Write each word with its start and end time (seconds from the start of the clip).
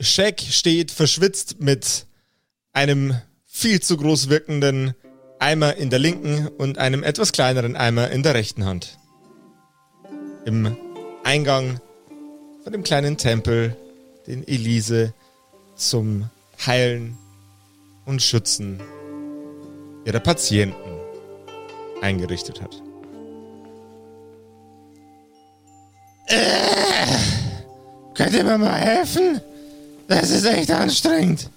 Shaq 0.00 0.40
steht 0.40 0.92
verschwitzt 0.92 1.60
mit 1.60 2.06
einem 2.72 3.16
viel 3.46 3.80
zu 3.80 3.96
groß 3.96 4.28
wirkenden 4.28 4.94
Eimer 5.40 5.74
in 5.76 5.90
der 5.90 5.98
linken 5.98 6.46
und 6.46 6.78
einem 6.78 7.02
etwas 7.02 7.32
kleineren 7.32 7.74
Eimer 7.74 8.10
in 8.10 8.22
der 8.22 8.34
rechten 8.34 8.64
Hand. 8.64 8.96
Im 10.44 10.76
Eingang 11.24 11.80
von 12.62 12.72
dem 12.72 12.84
kleinen 12.84 13.16
Tempel, 13.16 13.76
den 14.28 14.46
Elise 14.46 15.14
zum 15.74 16.30
Heilen 16.64 17.18
und 18.04 18.22
Schützen 18.22 18.80
ihrer 20.04 20.20
Patienten 20.20 20.76
eingerichtet 22.02 22.62
hat. 22.62 22.82
Äh, 26.26 27.16
könnt 28.14 28.34
ihr 28.34 28.44
mir 28.44 28.58
mal 28.58 28.74
helfen? 28.74 29.40
Das 30.08 30.30
ist 30.30 30.44
echt 30.46 30.70
anstrengend. 30.70 31.50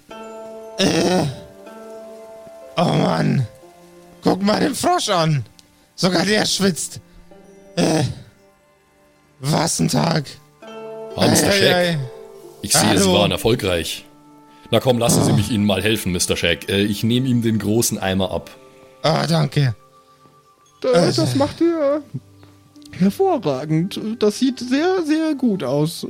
Äh, 0.78 1.24
oh 2.76 2.84
Mann. 2.84 3.46
Guck 4.22 4.42
mal 4.42 4.60
den 4.60 4.74
Frosch 4.74 5.08
an. 5.08 5.44
Sogar 5.96 6.24
der 6.24 6.46
schwitzt. 6.46 7.00
Äh, 7.76 8.04
was 9.40 9.80
ein 9.80 9.88
Tag. 9.88 10.24
Hans, 11.16 11.42
der 11.42 11.52
Scheck. 11.52 11.98
Ich 12.62 12.72
sehe, 12.72 12.88
Hallo. 12.90 13.00
Sie 13.00 13.12
waren 13.12 13.30
erfolgreich. 13.30 14.04
Na 14.70 14.80
komm, 14.80 14.98
lassen 14.98 15.24
Sie 15.24 15.32
mich 15.32 15.50
Ihnen 15.50 15.66
mal 15.66 15.82
helfen, 15.82 16.12
Mr. 16.12 16.36
Shack. 16.36 16.68
Äh, 16.68 16.82
ich 16.82 17.02
nehme 17.04 17.28
ihm 17.28 17.42
den 17.42 17.58
großen 17.58 17.98
Eimer 17.98 18.30
ab. 18.30 18.50
Ah, 19.02 19.26
danke. 19.26 19.74
Das, 20.80 21.16
das 21.16 21.34
macht 21.34 21.60
ihr 21.60 22.02
hervorragend. 22.92 24.00
Das 24.18 24.38
sieht 24.38 24.60
sehr, 24.60 25.02
sehr 25.04 25.34
gut 25.34 25.62
aus. 25.62 26.06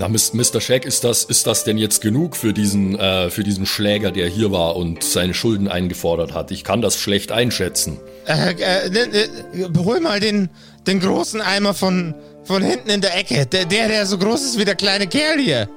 Na, 0.00 0.08
Mr. 0.08 0.62
Shack, 0.62 0.86
ist 0.86 1.04
das, 1.04 1.24
ist 1.24 1.46
das 1.46 1.64
denn 1.64 1.76
jetzt 1.76 2.00
genug 2.00 2.34
für 2.34 2.54
diesen, 2.54 2.98
äh, 2.98 3.28
für 3.28 3.44
diesen 3.44 3.66
Schläger, 3.66 4.10
der 4.10 4.28
hier 4.28 4.50
war 4.50 4.76
und 4.76 5.04
seine 5.04 5.34
Schulden 5.34 5.68
eingefordert 5.68 6.32
hat? 6.32 6.50
Ich 6.52 6.64
kann 6.64 6.80
das 6.80 6.96
schlecht 6.96 7.32
einschätzen. 7.32 8.00
Äh, 8.24 8.52
äh, 8.52 8.86
äh, 8.86 9.68
hol 9.76 10.00
mal 10.00 10.18
den, 10.18 10.48
den 10.86 11.00
großen 11.00 11.42
Eimer 11.42 11.74
von, 11.74 12.14
von 12.44 12.62
hinten 12.62 12.88
in 12.88 13.02
der 13.02 13.14
Ecke. 13.14 13.44
Der, 13.44 13.66
der, 13.66 13.88
der 13.88 14.06
so 14.06 14.16
groß 14.16 14.42
ist 14.42 14.58
wie 14.58 14.64
der 14.64 14.74
kleine 14.74 15.06
Kerl 15.06 15.38
hier. 15.38 15.68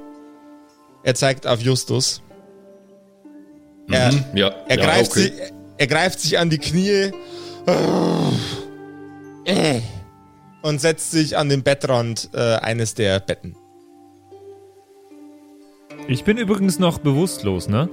Er 1.03 1.15
zeigt 1.15 1.45
auf 1.45 1.59
Justus. 1.59 2.21
Er, 3.91 4.13
mhm, 4.13 4.23
ja, 4.35 4.47
er, 4.69 4.77
ja, 4.77 4.85
greift 4.85 5.11
okay. 5.11 5.21
sich, 5.23 5.33
er 5.77 5.87
greift 5.87 6.21
sich 6.21 6.39
an 6.39 6.49
die 6.49 6.59
Knie 6.59 7.11
und 10.61 10.79
setzt 10.79 11.11
sich 11.11 11.35
an 11.35 11.49
den 11.49 11.61
Bettrand 11.61 12.29
äh, 12.33 12.55
eines 12.55 12.93
der 12.93 13.19
Betten. 13.19 13.57
Ich 16.07 16.23
bin 16.23 16.37
übrigens 16.37 16.79
noch 16.79 16.99
bewusstlos, 16.99 17.67
ne? 17.67 17.89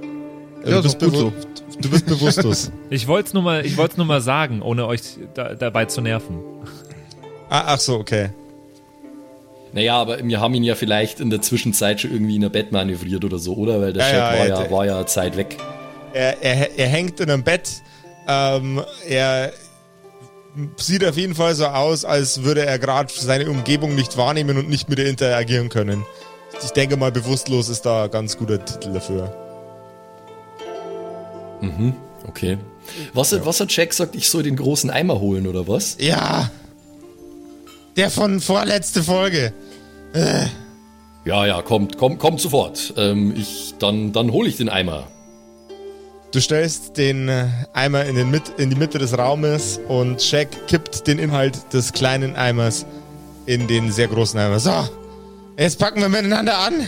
Ja, 0.65 0.81
du, 0.81 0.83
bist 0.83 0.99
so. 0.99 1.33
du 1.81 1.89
bist 1.89 2.05
bewusstlos. 2.05 2.71
ich 2.89 3.07
wollte 3.07 3.27
es 3.27 3.33
nur, 3.33 3.43
mal, 3.43 3.63
nur 3.95 4.05
mal 4.05 4.21
sagen, 4.21 4.61
ohne 4.61 4.85
euch 4.85 5.01
da, 5.33 5.55
dabei 5.55 5.85
zu 5.85 6.01
nerven. 6.01 6.39
Ah, 7.49 7.63
ach 7.67 7.79
so, 7.79 7.95
okay. 7.97 8.29
Naja, 9.73 9.95
aber 9.95 10.23
wir 10.23 10.39
haben 10.39 10.53
ihn 10.53 10.63
ja 10.63 10.75
vielleicht 10.75 11.19
in 11.19 11.29
der 11.29 11.41
Zwischenzeit 11.41 12.01
schon 12.01 12.11
irgendwie 12.11 12.35
in 12.35 12.41
der 12.41 12.49
Bett 12.49 12.71
manövriert 12.71 13.23
oder 13.23 13.39
so, 13.39 13.55
oder? 13.55 13.81
Weil 13.81 13.93
der 13.93 14.03
ja, 14.03 14.09
Chef 14.09 14.17
ja, 14.17 14.55
war, 14.55 14.65
ja, 14.65 14.71
war 14.71 14.85
ja 14.85 15.05
Zeit 15.05 15.37
weg. 15.37 15.57
Er, 16.13 16.43
er, 16.43 16.77
er 16.77 16.87
hängt 16.87 17.19
in 17.21 17.29
einem 17.29 17.43
Bett. 17.43 17.81
Ähm, 18.27 18.83
er 19.07 19.53
sieht 20.75 21.05
auf 21.05 21.15
jeden 21.15 21.35
Fall 21.35 21.55
so 21.55 21.67
aus, 21.67 22.03
als 22.03 22.43
würde 22.43 22.65
er 22.65 22.77
gerade 22.77 23.11
seine 23.13 23.49
Umgebung 23.49 23.95
nicht 23.95 24.17
wahrnehmen 24.17 24.57
und 24.57 24.69
nicht 24.69 24.89
mit 24.89 24.99
ihr 24.99 25.07
interagieren 25.07 25.69
können. 25.69 26.05
Ich 26.63 26.71
denke 26.71 26.97
mal, 26.97 27.11
bewusstlos 27.11 27.69
ist 27.69 27.85
da 27.85 28.05
ein 28.05 28.11
ganz 28.11 28.37
guter 28.37 28.63
Titel 28.63 28.93
dafür. 28.93 29.35
Mhm, 31.61 31.93
okay. 32.27 32.57
Was, 33.13 33.31
ja. 33.31 33.45
was 33.45 33.59
hat 33.59 33.75
Jack 33.75 33.89
gesagt, 33.89 34.15
ich 34.15 34.29
soll 34.29 34.43
den 34.43 34.55
großen 34.55 34.89
Eimer 34.89 35.19
holen, 35.19 35.47
oder 35.47 35.67
was? 35.67 35.97
Ja, 35.99 36.49
der 37.97 38.09
von 38.09 38.39
vorletzte 38.39 39.03
Folge. 39.03 39.53
Äh. 40.13 40.45
Ja, 41.25 41.45
ja, 41.45 41.61
kommt, 41.61 41.97
kommt, 41.97 42.19
kommt 42.19 42.39
sofort. 42.39 42.93
Ähm, 42.97 43.33
ich, 43.35 43.75
dann, 43.79 44.11
dann 44.11 44.31
hole 44.31 44.49
ich 44.49 44.57
den 44.57 44.69
Eimer. 44.69 45.07
Du 46.31 46.39
stellst 46.39 46.97
den 46.97 47.27
äh, 47.27 47.47
Eimer 47.73 48.05
in, 48.05 48.15
den 48.15 48.31
Mit 48.31 48.43
in 48.57 48.69
die 48.69 48.75
Mitte 48.75 48.97
des 48.97 49.17
Raumes 49.17 49.79
und 49.87 50.21
Shaq 50.21 50.67
kippt 50.67 51.05
den 51.05 51.19
Inhalt 51.19 51.73
des 51.73 51.91
kleinen 51.91 52.35
Eimers 52.35 52.85
in 53.45 53.67
den 53.67 53.91
sehr 53.91 54.07
großen 54.07 54.39
Eimer. 54.39 54.59
So, 54.59 54.71
jetzt 55.57 55.79
packen 55.79 56.01
wir 56.01 56.09
miteinander 56.09 56.57
an 56.59 56.87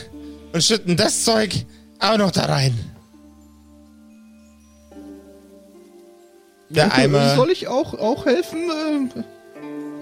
und 0.53 0.63
schütten 0.63 0.97
das 0.97 1.23
Zeug 1.23 1.65
auch 1.99 2.17
noch 2.17 2.31
da 2.31 2.45
rein. 2.45 2.77
Der 6.69 6.93
Eimer. 6.93 7.35
Soll 7.35 7.51
ich 7.51 7.67
auch, 7.67 7.93
auch 7.93 8.25
helfen? 8.25 8.69
Äh 9.15 9.23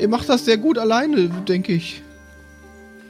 Ihr 0.01 0.07
macht 0.07 0.29
das 0.29 0.45
sehr 0.45 0.57
gut 0.57 0.77
alleine, 0.77 1.29
denke 1.47 1.73
ich. 1.73 2.01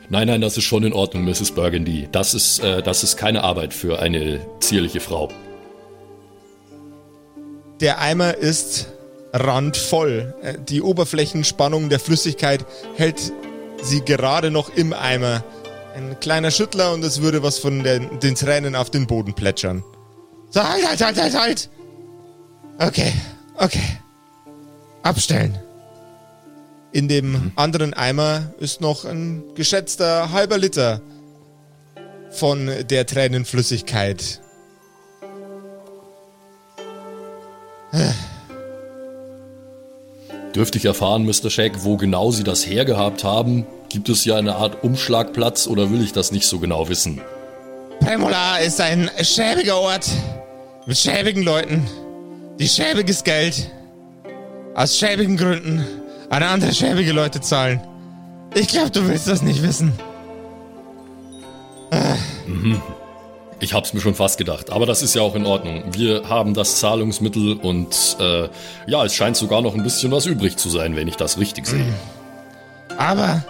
Nein, 0.09 0.27
nein, 0.27 0.41
das 0.41 0.57
ist 0.57 0.65
schon 0.65 0.83
in 0.83 0.91
Ordnung, 0.91 1.23
Mrs. 1.23 1.51
Burgundy. 1.51 2.09
Das 2.11 2.33
ist, 2.33 2.59
äh, 2.59 2.81
das 2.83 3.03
ist 3.03 3.15
keine 3.15 3.43
Arbeit 3.43 3.73
für 3.73 3.99
eine 3.99 4.41
zierliche 4.59 4.99
Frau. 4.99 5.29
Der 7.79 7.99
Eimer 7.99 8.35
ist 8.35 8.87
randvoll. 9.31 10.33
Äh, 10.41 10.55
die 10.67 10.81
Oberflächenspannung 10.81 11.87
der 11.87 11.99
Flüssigkeit 11.99 12.65
hält 12.97 13.31
sie 13.81 14.01
gerade 14.01 14.51
noch 14.51 14.69
im 14.69 14.93
Eimer. 14.93 15.43
Ein 15.95 16.19
kleiner 16.19 16.51
Schüttler 16.51 16.93
und 16.93 17.03
es 17.03 17.21
würde 17.21 17.43
was 17.43 17.59
von 17.59 17.83
den, 17.83 18.19
den 18.19 18.35
Tränen 18.35 18.75
auf 18.75 18.89
den 18.89 19.07
Boden 19.07 19.33
plätschern. 19.33 19.83
So, 20.49 20.63
halt, 20.63 20.87
halt, 20.87 21.03
halt, 21.03 21.17
halt, 21.17 21.39
halt! 21.39 21.69
Okay, 22.79 23.13
okay. 23.55 23.99
Abstellen. 25.03 25.57
In 26.91 27.07
dem 27.07 27.31
mhm. 27.31 27.51
anderen 27.55 27.93
Eimer 27.93 28.53
ist 28.59 28.81
noch 28.81 29.05
ein 29.05 29.43
geschätzter 29.55 30.31
halber 30.31 30.57
Liter 30.57 31.01
von 32.31 32.69
der 32.89 33.05
Tränenflüssigkeit. 33.05 34.41
Dürfte 40.55 40.77
ich 40.77 40.85
erfahren, 40.85 41.25
Mr. 41.25 41.49
Shack, 41.49 41.83
wo 41.83 41.97
genau 41.97 42.31
Sie 42.31 42.43
das 42.43 42.67
hergehabt 42.67 43.23
haben? 43.23 43.65
Gibt 43.89 44.09
es 44.09 44.25
ja 44.25 44.35
eine 44.35 44.55
Art 44.55 44.83
Umschlagplatz 44.83 45.67
oder 45.67 45.91
will 45.91 46.01
ich 46.01 46.13
das 46.13 46.31
nicht 46.31 46.45
so 46.45 46.59
genau 46.59 46.89
wissen? 46.89 47.21
Premola 47.99 48.57
ist 48.57 48.81
ein 48.81 49.09
schäbiger 49.21 49.77
Ort 49.77 50.09
mit 50.85 50.97
schäbigen 50.97 51.43
Leuten, 51.43 51.87
die 52.59 52.67
schäbiges 52.67 53.23
Geld 53.23 53.71
aus 54.75 54.97
schäbigen 54.97 55.37
Gründen 55.37 55.85
an 56.29 56.43
andere 56.43 56.73
schäbige 56.73 57.11
Leute 57.11 57.41
zahlen. 57.41 57.81
Ich 58.53 58.67
glaube, 58.67 58.91
du 58.91 59.07
willst 59.07 59.27
das 59.27 59.41
nicht 59.41 59.61
wissen. 59.63 59.93
Mhm. 62.47 62.81
Ich 63.61 63.75
hab's 63.75 63.93
mir 63.93 64.01
schon 64.01 64.15
fast 64.15 64.39
gedacht, 64.39 64.71
aber 64.71 64.87
das 64.87 65.03
ist 65.03 65.13
ja 65.13 65.21
auch 65.21 65.35
in 65.35 65.45
Ordnung. 65.45 65.83
Wir 65.91 66.27
haben 66.27 66.55
das 66.55 66.79
Zahlungsmittel 66.79 67.53
und 67.53 68.17
äh, 68.19 68.49
ja, 68.87 69.05
es 69.05 69.13
scheint 69.13 69.37
sogar 69.37 69.61
noch 69.61 69.75
ein 69.75 69.83
bisschen 69.83 70.11
was 70.11 70.25
übrig 70.25 70.57
zu 70.57 70.67
sein, 70.67 70.95
wenn 70.95 71.07
ich 71.07 71.15
das 71.15 71.37
richtig 71.37 71.67
sehe. 71.67 71.83
Mhm. 71.83 71.93
Aber 72.97 73.45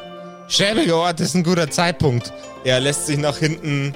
schäbiger 0.49 0.97
Ort 0.97 1.21
ist 1.21 1.33
ein 1.33 1.43
guter 1.43 1.71
Zeitpunkt. 1.71 2.33
Er 2.65 2.81
lässt 2.81 3.07
sich 3.07 3.17
nach 3.17 3.37
hinten 3.37 3.95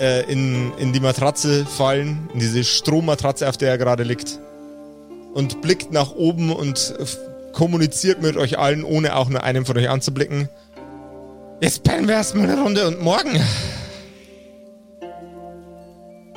äh, 0.00 0.24
in, 0.24 0.72
in 0.78 0.94
die 0.94 1.00
Matratze 1.00 1.66
fallen, 1.66 2.30
in 2.32 2.40
diese 2.40 2.64
Strommatratze, 2.64 3.46
auf 3.46 3.58
der 3.58 3.68
er 3.68 3.78
gerade 3.78 4.04
liegt. 4.04 4.38
Und 5.34 5.60
blickt 5.60 5.92
nach 5.92 6.12
oben 6.12 6.50
und 6.50 6.94
kommuniziert 7.52 8.22
mit 8.22 8.38
euch 8.38 8.58
allen, 8.58 8.84
ohne 8.84 9.16
auch 9.16 9.28
nur 9.28 9.42
einen 9.42 9.66
von 9.66 9.76
euch 9.76 9.90
anzublicken. 9.90 10.48
Jetzt 11.60 11.82
pennen 11.84 12.08
wir 12.08 12.14
erstmal 12.14 12.50
eine 12.50 12.60
Runde 12.60 12.86
und 12.88 13.02
morgen. 13.02 13.38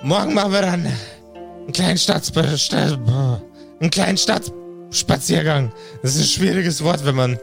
Morgen 0.05 0.35
machen 0.35 0.51
wir 0.51 0.61
dann 0.61 0.85
einen 0.85 1.71
kleinen 1.73 1.97
Stadt, 1.97 2.31
einen 2.37 3.89
kleinen 3.89 4.17
Stadtspaziergang. 4.19 5.71
Das 6.03 6.15
ist 6.15 6.21
ein 6.21 6.27
schwieriges 6.27 6.83
Wort, 6.83 7.03
wenn 7.05 7.15
man 7.15 7.39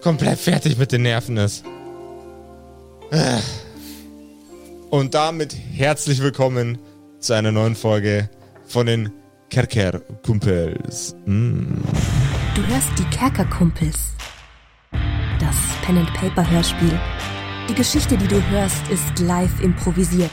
komplett 0.00 0.38
fertig 0.38 0.78
mit 0.78 0.92
den 0.92 1.02
Nerven 1.02 1.36
ist. 1.36 1.62
Und 4.88 5.12
damit 5.12 5.54
herzlich 5.74 6.22
willkommen 6.22 6.78
zu 7.18 7.34
einer 7.34 7.52
neuen 7.52 7.76
Folge 7.76 8.30
von 8.66 8.86
den 8.86 9.12
Kerker-Kumpels. 9.50 11.14
Mm. 11.26 11.82
Du 12.54 12.66
hörst 12.66 12.98
die 12.98 13.04
Kerkerkumpels. 13.14 14.14
Das 15.38 15.56
Pen-and-Paper-Hörspiel. 15.84 16.98
Die 17.68 17.74
Geschichte, 17.74 18.16
die 18.16 18.26
du 18.26 18.42
hörst, 18.48 18.88
ist 18.88 19.18
live 19.18 19.60
improvisiert. 19.60 20.32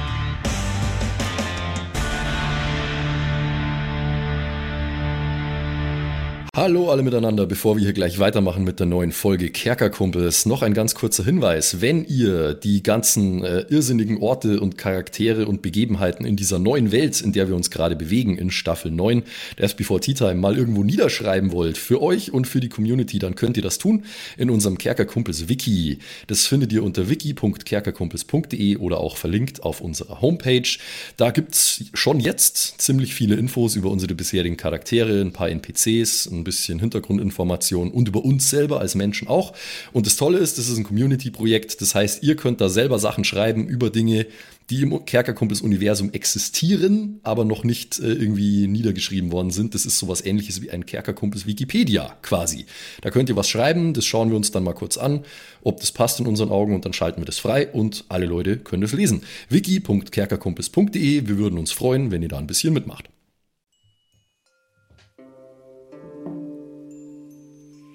Hallo 6.53 6.91
alle 6.91 7.01
miteinander, 7.01 7.45
bevor 7.45 7.77
wir 7.77 7.83
hier 7.85 7.93
gleich 7.93 8.19
weitermachen 8.19 8.65
mit 8.65 8.81
der 8.81 8.85
neuen 8.85 9.13
Folge 9.13 9.51
Kerkerkumpels, 9.51 10.45
noch 10.45 10.63
ein 10.63 10.73
ganz 10.73 10.95
kurzer 10.95 11.23
Hinweis. 11.23 11.79
Wenn 11.79 12.03
ihr 12.03 12.55
die 12.55 12.83
ganzen 12.83 13.41
äh, 13.41 13.61
irrsinnigen 13.69 14.17
Orte 14.17 14.59
und 14.59 14.77
Charaktere 14.77 15.47
und 15.47 15.61
Begebenheiten 15.61 16.25
in 16.25 16.35
dieser 16.35 16.59
neuen 16.59 16.91
Welt, 16.91 17.21
in 17.21 17.31
der 17.31 17.47
wir 17.47 17.55
uns 17.55 17.71
gerade 17.71 17.95
bewegen, 17.95 18.37
in 18.37 18.51
Staffel 18.51 18.91
9 18.91 19.23
der 19.59 19.69
SB4 19.69 20.01
Tea 20.01 20.13
Time 20.13 20.35
mal 20.35 20.57
irgendwo 20.57 20.83
niederschreiben 20.83 21.53
wollt, 21.53 21.77
für 21.77 22.01
euch 22.01 22.33
und 22.33 22.47
für 22.47 22.59
die 22.59 22.67
Community, 22.67 23.17
dann 23.17 23.35
könnt 23.35 23.55
ihr 23.55 23.63
das 23.63 23.77
tun 23.77 24.03
in 24.37 24.49
unserem 24.49 24.77
Kerkerkumpels 24.77 25.47
Wiki. 25.47 25.99
Das 26.27 26.47
findet 26.47 26.73
ihr 26.73 26.83
unter 26.83 27.07
wiki.kerkerkumpels.de 27.07 28.75
oder 28.75 28.97
auch 28.97 29.15
verlinkt 29.15 29.63
auf 29.63 29.79
unserer 29.79 30.19
Homepage. 30.19 30.67
Da 31.15 31.31
gibt's 31.31 31.85
schon 31.93 32.19
jetzt 32.19 32.81
ziemlich 32.81 33.13
viele 33.13 33.35
Infos 33.35 33.77
über 33.77 33.89
unsere 33.89 34.15
bisherigen 34.15 34.57
Charaktere, 34.57 35.21
ein 35.21 35.31
paar 35.31 35.47
NPCs, 35.49 36.29
ein 36.29 36.40
bisschen 36.43 36.79
Hintergrundinformationen 36.79 37.93
und 37.93 38.07
über 38.07 38.23
uns 38.23 38.49
selber 38.49 38.79
als 38.79 38.95
Menschen 38.95 39.27
auch. 39.27 39.53
Und 39.93 40.05
das 40.05 40.15
Tolle 40.15 40.37
ist, 40.37 40.57
das 40.57 40.67
ist 40.67 40.77
ein 40.77 40.83
Community-Projekt. 40.83 41.81
Das 41.81 41.95
heißt, 41.95 42.23
ihr 42.23 42.35
könnt 42.35 42.61
da 42.61 42.69
selber 42.69 42.99
Sachen 42.99 43.23
schreiben 43.23 43.67
über 43.67 43.89
Dinge, 43.89 44.27
die 44.71 44.83
im 44.83 45.05
Kerkerkumpels-Universum 45.05 46.13
existieren, 46.13 47.19
aber 47.23 47.43
noch 47.43 47.65
nicht 47.65 47.99
äh, 47.99 48.13
irgendwie 48.13 48.67
niedergeschrieben 48.67 49.31
worden 49.31 49.51
sind. 49.51 49.75
Das 49.75 49.85
ist 49.85 49.99
sowas 49.99 50.23
ähnliches 50.23 50.61
wie 50.61 50.71
ein 50.71 50.85
Kerkerkumpels-Wikipedia 50.85 52.17
quasi. 52.21 52.65
Da 53.01 53.09
könnt 53.09 53.27
ihr 53.27 53.35
was 53.35 53.49
schreiben, 53.49 53.93
das 53.93 54.05
schauen 54.05 54.29
wir 54.29 54.37
uns 54.37 54.51
dann 54.51 54.63
mal 54.63 54.73
kurz 54.73 54.97
an, 54.97 55.25
ob 55.61 55.81
das 55.81 55.91
passt 55.91 56.21
in 56.21 56.25
unseren 56.25 56.49
Augen 56.49 56.73
und 56.73 56.85
dann 56.85 56.93
schalten 56.93 57.21
wir 57.21 57.25
das 57.25 57.39
frei 57.39 57.67
und 57.67 58.05
alle 58.07 58.25
Leute 58.25 58.57
können 58.57 58.83
es 58.83 58.93
lesen. 58.93 59.23
wiki.kerkerkumpels.de, 59.49 61.27
wir 61.27 61.37
würden 61.37 61.59
uns 61.59 61.73
freuen, 61.73 62.11
wenn 62.11 62.21
ihr 62.21 62.29
da 62.29 62.37
ein 62.37 62.47
bisschen 62.47 62.73
mitmacht. 62.73 63.09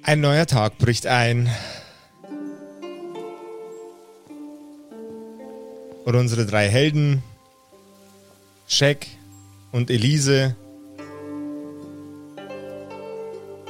Ein 0.06 0.20
neuer 0.20 0.46
Tag 0.46 0.78
bricht 0.78 1.08
ein. 1.08 1.50
Und 6.04 6.14
unsere 6.14 6.46
drei 6.46 6.68
Helden, 6.68 7.24
Shaq 8.68 9.08
und 9.72 9.90
Elise, 9.90 10.54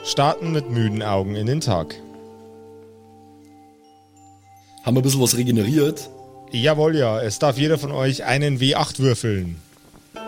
starten 0.05 0.53
mit 0.53 0.69
müden 0.69 1.03
Augen 1.03 1.37
in 1.37 1.47
den 1.47 1.63
Tag. 1.63 1.95
Haben 4.85 4.95
wir 4.95 5.01
ein 5.01 5.03
bisschen 5.05 5.23
was 5.23 5.39
regeneriert? 5.39 6.11
Jawohl, 6.51 6.97
ja. 6.97 7.19
Es 7.19 7.39
darf 7.39 7.57
jeder 7.57 7.79
von 7.79 7.93
euch 7.93 8.25
einen 8.25 8.59
W8 8.59 8.99
würfeln. 8.99 9.63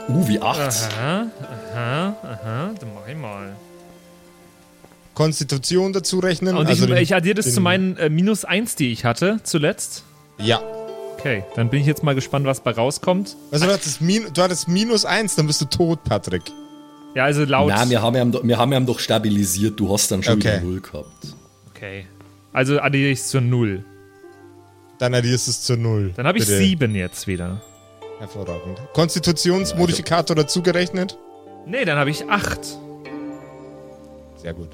Uh, 0.09 0.27
wie 0.27 0.41
acht. 0.41 0.59
Aha, 0.59 1.27
aha, 1.75 2.17
aha, 2.23 2.75
dann 2.81 2.95
mach 2.95 3.07
ich 3.07 3.17
mal. 3.17 3.55
Konstitution 5.19 5.93
dazu 5.93 6.21
rechnen. 6.21 6.57
Und 6.57 6.69
also 6.69 6.85
ich, 6.85 6.91
den- 6.91 7.03
ich 7.03 7.13
addiere 7.15 7.35
das 7.35 7.47
den- 7.47 7.55
zu 7.55 7.61
meinen 7.61 7.97
äh, 7.97 8.09
minus 8.09 8.45
1, 8.45 8.77
die 8.77 8.93
ich 8.93 9.05
hatte 9.05 9.41
zuletzt. 9.43 10.05
Ja. 10.39 10.61
Okay, 11.19 11.43
dann 11.57 11.69
bin 11.71 11.81
ich 11.81 11.87
jetzt 11.89 12.05
mal 12.05 12.15
gespannt, 12.15 12.47
was 12.47 12.61
bei 12.61 12.71
rauskommt. 12.71 13.37
Also 13.51 13.67
du 13.67 13.73
hattest, 13.73 14.01
min 14.01 14.27
du 14.33 14.41
hattest 14.43 14.69
minus 14.69 15.05
eins, 15.05 15.35
dann 15.35 15.49
bist 15.49 15.61
du 15.61 15.65
tot, 15.65 16.05
Patrick. 16.05 16.43
Ja, 17.17 17.25
also 17.25 17.45
laut. 17.45 17.73
Na, 17.75 17.91
wir 17.91 18.01
haben, 18.01 18.31
doch- 18.31 18.45
wir 18.45 18.57
haben 18.59 18.73
ihn 18.73 18.87
doch 18.87 19.01
stabilisiert. 19.01 19.81
Du 19.81 19.93
hast 19.93 20.09
dann 20.13 20.23
schon 20.23 20.35
Okay. 20.35 20.59
wieder 20.59 20.61
Null 20.61 20.81
gehabt. 20.81 21.35
okay. 21.75 22.07
Also 22.53 22.79
addiere 22.79 23.11
ich 23.11 23.19
es 23.19 23.29
zur 23.29 23.41
0. 23.41 23.85
Dann 25.01 25.15
addierst 25.15 25.49
du 25.49 25.51
es 25.51 25.63
zu 25.63 25.77
null. 25.77 26.13
Dann 26.17 26.27
habe 26.29 26.39
ich 26.39 26.47
Bitte. 26.47 26.59
7 26.59 26.95
jetzt 26.95 27.27
wieder. 27.27 27.61
Hervorragend. 28.21 28.79
Konstitutionsmodifikator 28.95 30.35
dazu 30.37 30.63
gerechnet? 30.63 31.19
Nee, 31.67 31.85
dann 31.85 31.99
habe 31.99 32.11
ich 32.11 32.29
8. 32.29 32.79
Sehr 34.37 34.55
gut. 34.55 34.71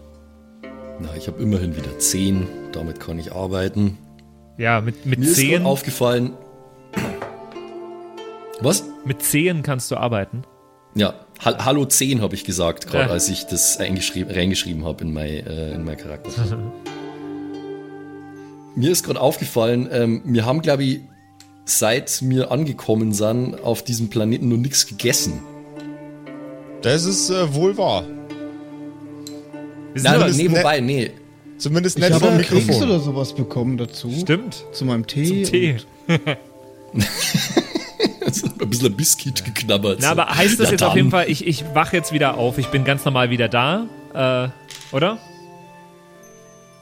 Na, 1.01 1.15
ich 1.17 1.27
habe 1.27 1.43
immerhin 1.43 1.77
wieder 1.77 1.99
10. 1.99 2.47
Damit 2.73 3.01
kann 3.01 3.19
ich 3.19 3.33
arbeiten. 3.33 3.99
Ja, 4.57 4.81
mit, 4.81 5.05
mit 5.07 5.19
Mir 5.19 5.27
ist 5.27 5.37
10. 5.37 5.51
gerade 5.51 5.65
aufgefallen. 5.67 6.33
Was? 8.61 8.85
Mit 9.05 9.23
10 9.23 9.63
kannst 9.63 9.91
du 9.91 9.97
arbeiten. 9.97 10.45
Ja, 10.95 11.15
ha 11.45 11.65
Hallo 11.65 11.85
10 11.85 12.23
habe 12.23 12.35
ich 12.37 12.45
gesagt, 12.45 12.87
gerade 12.87 13.07
Ja. 13.07 13.11
als 13.11 13.29
ich 13.29 13.47
das 13.47 13.79
eingeschrieben, 13.79 14.33
reingeschrieben 14.33 14.85
habe 14.85 15.05
in 15.05 15.13
mein, 15.13 15.45
äh, 15.47 15.73
in 15.75 15.85
mein 15.85 15.97
Charakter. 15.97 16.31
mir 18.77 18.91
ist 18.91 19.05
gerade 19.05 19.21
aufgefallen, 19.21 19.89
ähm, 19.91 20.23
wir 20.25 20.45
haben, 20.47 20.63
glaube 20.63 20.85
ich, 20.85 21.01
seit 21.65 22.23
wir 22.29 22.53
angekommen 22.53 23.13
sind, 23.13 23.61
auf 23.65 23.83
diesem 23.83 24.09
Planeten 24.09 24.49
noch 24.49 24.57
nichts 24.57 24.87
gegessen. 24.87 25.43
Das 26.83 27.05
ist 27.05 27.31
äh, 27.31 27.55
wohl 27.55 27.77
wahr. 27.77 28.05
Das 29.95 30.37
nee, 30.37 30.49
ne- 30.49 30.57
wobei, 30.59 30.81
nee. 30.81 31.11
Zumindest 31.59 31.97
Ich 31.99 32.03
nicht 32.05 32.13
habe 32.13 32.25
vom 32.25 32.35
einen 32.35 32.43
Keks 32.43 32.67
Mikrofon. 32.67 32.91
oder 32.91 32.99
sowas 33.01 33.33
bekommen 33.35 33.77
dazu. 33.77 34.11
Stimmt. 34.21 34.65
Zu 34.73 34.85
meinem 34.85 35.07
Tee. 35.07 35.45
Zum 35.45 35.53
Tee. 35.53 35.77
ein 38.61 38.71
bisschen 38.71 38.87
ein 38.89 38.97
Biscuit 38.97 39.45
geknabbert. 39.45 39.99
Na, 40.01 40.11
aber 40.11 40.29
heißt 40.35 40.59
das 40.59 40.67
Ja, 40.67 40.73
jetzt 40.73 40.83
auf 40.83 40.91
dann. 40.91 40.97
jeden 40.97 41.11
Fall, 41.11 41.31
ich, 41.31 41.47
ich 41.47 41.65
wache 41.75 41.97
jetzt 41.97 42.13
wieder 42.13 42.37
auf, 42.37 42.59
ich 42.59 42.67
bin 42.69 42.85
ganz 42.85 43.05
normal 43.05 43.31
wieder 43.31 43.49
da, 43.49 43.87
äh, 44.15 44.49
oder? 44.95 45.19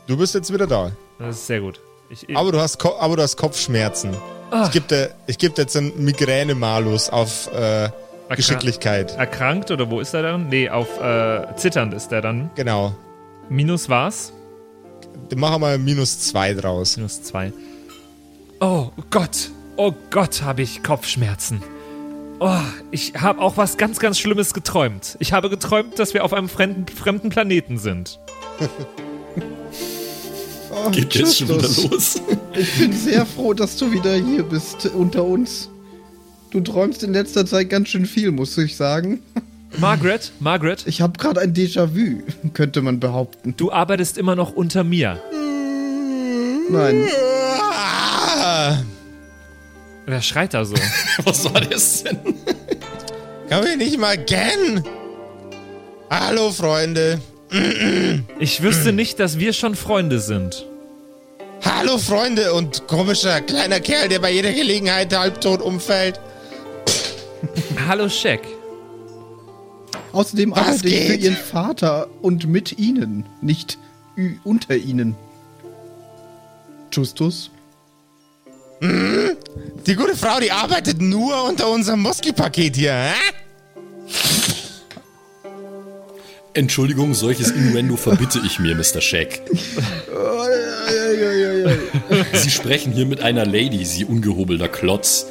Du 0.07 0.17
bist 0.17 0.35
jetzt 0.35 0.53
wieder 0.53 0.67
da. 0.67 0.93
Das 1.19 1.37
ist 1.37 1.47
sehr 1.47 1.61
gut. 1.61 1.81
Ich, 2.11 2.29
ich, 2.29 2.37
Aber 2.37 2.53
du 2.53 2.61
hast, 2.61 2.79
Ko 2.79 2.95
aber 2.99 3.17
du 3.17 3.23
hast 3.23 3.37
Kopfschmerzen. 3.37 4.11
Ah. 4.51 4.65
Ich 4.67 4.73
gebe 4.73 4.87
dir, 4.87 5.15
ich 5.27 5.39
geb 5.39 5.55
dir 5.55 5.63
jetzt 5.63 5.77
einen 5.77 6.05
Migräne-Malus 6.05 7.09
auf 7.11 7.51
äh, 7.55 7.89
Geschicklichkeit. 8.37 9.17
erkrankt 9.17 9.71
oder 9.71 9.91
wo 9.91 10.01
ist 10.01 10.15
er 10.15 10.23
dann? 10.23 10.49
Nee, 10.49 10.69
auf 10.69 11.01
äh, 11.01 11.47
zitternd 11.57 11.95
ist 11.95 12.13
er 12.13 12.21
dann. 12.23 12.51
Genau. 12.55 12.95
Minus 13.49 13.89
was? 13.89 14.33
Dann 15.29 15.39
machen 15.39 15.55
wir 15.55 15.59
mal 15.59 15.79
minus 15.79 16.21
zwei 16.21 16.55
draus. 16.55 16.97
Minus 16.97 17.23
zwei. 17.23 17.53
Oh 18.61 18.91
Gott, 19.11 19.51
oh 19.77 19.93
Gott, 20.11 20.43
habe 20.43 20.63
ich 20.63 20.83
Kopfschmerzen. 20.83 21.63
Oh, 22.39 22.59
ich 22.91 23.15
habe 23.15 23.41
auch 23.41 23.57
was 23.57 23.77
ganz, 23.77 23.99
ganz 24.01 24.19
Schlimmes 24.19 24.53
geträumt. 24.53 25.17
Ich 25.21 25.33
habe 25.33 25.49
geträumt, 25.49 25.99
dass 25.99 26.13
wir 26.13 26.25
auf 26.25 26.33
einem 26.33 26.49
fremden, 26.49 26.87
fremden 26.87 27.29
Planeten 27.29 27.79
sind. 27.79 28.19
Oh, 30.75 30.91
Geht 30.91 31.15
jetzt 31.15 31.37
schon 31.37 31.49
wieder 31.49 31.69
los. 31.91 32.23
Ich 32.55 32.79
bin 32.79 32.93
sehr 32.95 33.27
froh, 33.27 33.53
dass 33.53 33.77
du 33.77 33.93
wieder 33.93 34.15
hier 34.15 34.43
bist 34.43 34.87
unter 34.87 35.23
uns. 35.23 35.69
Du 36.53 36.61
träumst 36.61 37.03
in 37.03 37.15
letzter 37.15 37.47
Zeit 37.47 37.71
ganz 37.71 37.89
schön 37.89 38.05
viel, 38.05 38.31
muss 38.31 38.57
ich 38.59 38.77
sagen. 38.77 39.21
Margaret, 39.79 40.33
Margaret, 40.39 40.87
Ich 40.87 41.01
habe 41.01 41.19
gerade 41.19 41.41
ein 41.41 41.55
Déjà-vu, 41.55 42.23
könnte 42.53 42.83
man 42.83 43.01
behaupten. 43.01 43.55
du 43.57 43.73
arbeitest 43.73 44.19
immer 44.19 44.37
noch 44.37 44.53
unter 44.53 44.85
mir. 44.85 45.19
Nein, 46.69 47.09
Wer 50.05 50.21
schreit 50.21 50.53
da 50.53 50.65
so? 50.67 50.75
Was 51.25 51.45
war 51.47 51.61
das 51.63 52.05
denn? 52.05 52.19
kann 53.49 53.65
wir 53.65 53.77
nicht 53.77 53.99
mal 53.99 54.19
gern? 54.19 54.85
Hallo, 56.11 56.51
Freunde. 56.51 57.19
Ich 58.39 58.63
wüsste 58.63 58.93
nicht, 58.93 59.21
dass 59.21 59.39
wir 59.39 59.55
schon 59.55 59.75
Freunde 59.75 60.21
sind. 60.21 60.67
Hallo, 61.65 61.97
Freunde. 61.97 62.53
Und 62.53 62.87
komischer 62.89 63.41
kleiner 63.41 63.81
Kerl, 63.81 64.09
der 64.09 64.19
bei 64.19 64.33
jeder 64.33 64.53
Gelegenheit 64.53 65.17
halbtot 65.17 65.63
umfällt. 65.63 66.21
Hallo 67.89 68.09
Shaq. 68.09 68.41
außerdem 70.13 70.53
arbeite 70.53 70.89
ich 70.89 71.07
für 71.07 71.15
ihren 71.15 71.37
Vater 71.37 72.09
und 72.21 72.47
mit 72.47 72.79
ihnen, 72.79 73.25
nicht 73.41 73.79
unter 74.45 74.77
ihnen. 74.77 75.17
Justus? 76.93 77.51
Die 78.81 79.95
gute 79.95 80.17
Frau, 80.17 80.41
die 80.41 80.51
arbeitet 80.51 81.01
nur 81.01 81.45
unter 81.45 81.71
unserem 81.71 82.03
Muskelpaket 82.03 82.77
hier, 82.77 82.93
hä? 82.93 83.13
Entschuldigung, 86.55 87.15
solches 87.15 87.51
Innuendo 87.51 87.97
verbitte 87.97 88.41
ich 88.45 88.59
mir, 88.59 88.75
Mr. 88.75 89.01
Shack. 89.01 89.41
Sie 92.35 92.51
sprechen 92.51 92.93
hier 92.93 93.07
mit 93.07 93.23
einer 93.23 93.47
Lady, 93.47 93.85
Sie 93.87 94.05
ungehobelter 94.05 94.69
Klotz. 94.69 95.27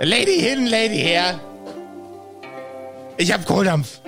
Lady 0.00 0.38
hin, 0.40 0.66
Lady 0.66 0.98
her. 0.98 1.40
Ich 3.16 3.32
hab 3.32 3.46
Kohldampf. 3.46 4.00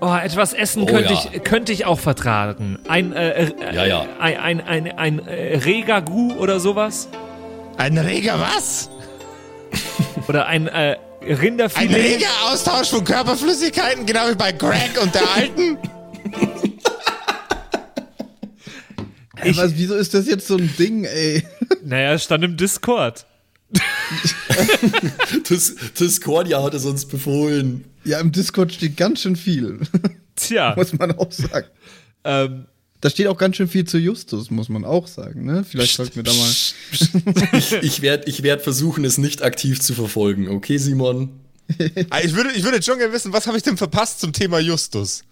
Oh, 0.00 0.14
etwas 0.14 0.52
essen 0.52 0.82
Oh, 0.82 0.86
könnte, 0.86 1.12
ja. 1.14 1.24
ich, 1.32 1.42
könnte 1.44 1.72
ich 1.72 1.84
auch 1.86 1.98
vertragen. 1.98 2.78
Ein, 2.88 3.12
äh, 3.12 3.44
äh, 3.46 3.74
Ja, 3.74 3.86
ja. 3.86 4.06
ein, 4.18 4.36
ein, 4.38 4.60
ein, 4.60 4.98
ein 4.98 5.26
äh, 5.26 5.56
Regagu 5.58 6.32
oder 6.34 6.60
sowas? 6.60 7.08
Ein 7.76 7.98
reger 7.98 8.38
was? 8.40 8.90
Oder 10.28 10.46
ein 10.46 10.66
äh, 10.68 10.96
Ein 11.22 11.34
Rinderfilet? 11.34 11.94
reger 11.96 12.28
Austausch 12.50 12.88
von 12.90 13.04
Körperflüssigkeiten, 13.04 14.04
genau 14.06 14.28
wie 14.30 14.34
bei 14.34 14.52
Greg 14.52 15.00
und 15.02 15.14
der 15.14 15.22
Alten? 15.34 15.78
Ey, 19.36 19.56
was, 19.56 19.76
wieso 19.76 19.94
ist 19.96 20.14
das 20.14 20.26
jetzt 20.26 20.46
so 20.46 20.56
ein 20.56 20.72
Ding, 20.78 21.04
ey? 21.04 21.42
Naja, 21.84 22.12
es 22.14 22.24
stand 22.24 22.44
im 22.44 22.56
Discord. 22.56 23.26
Dis 25.50 25.74
Discordia 25.98 26.62
hat 26.62 26.74
es 26.74 26.84
uns 26.84 27.06
befohlen. 27.06 27.84
Ja, 28.04 28.20
im 28.20 28.32
Discord 28.32 28.72
steht 28.72 28.96
ganz 28.96 29.20
schön 29.20 29.36
viel. 29.36 29.80
Tja, 30.36 30.74
muss 30.76 30.92
man 30.92 31.12
auch 31.12 31.30
sagen. 31.32 31.66
ähm, 32.24 32.66
Da 33.00 33.10
steht 33.10 33.26
auch 33.28 33.38
ganz 33.38 33.56
schön 33.56 33.68
viel 33.68 33.84
zu 33.84 33.98
Justus, 33.98 34.50
muss 34.50 34.68
man 34.68 34.84
auch 34.84 35.06
sagen. 35.06 35.44
Ne? 35.44 35.64
Vielleicht 35.64 35.96
sollten 35.96 36.16
wir 36.16 36.22
da 36.22 36.32
mal. 36.32 36.50
Ich, 37.58 37.72
ich 37.72 38.02
werde 38.02 38.28
ich 38.28 38.42
werd 38.42 38.62
versuchen, 38.62 39.04
es 39.04 39.18
nicht 39.18 39.42
aktiv 39.42 39.80
zu 39.80 39.94
verfolgen. 39.94 40.48
Okay, 40.48 40.78
Simon? 40.78 41.40
Ah, 42.10 42.20
Ich 42.22 42.34
würde, 42.34 42.50
ich 42.52 42.62
würde 42.62 42.76
jetzt 42.76 42.86
schon 42.86 42.98
gerne 42.98 43.12
wissen, 43.12 43.32
was 43.32 43.46
habe 43.46 43.56
ich 43.56 43.62
denn 43.62 43.76
verpasst 43.76 44.20
zum 44.20 44.32
Thema 44.32 44.58
Justus? 44.58 45.22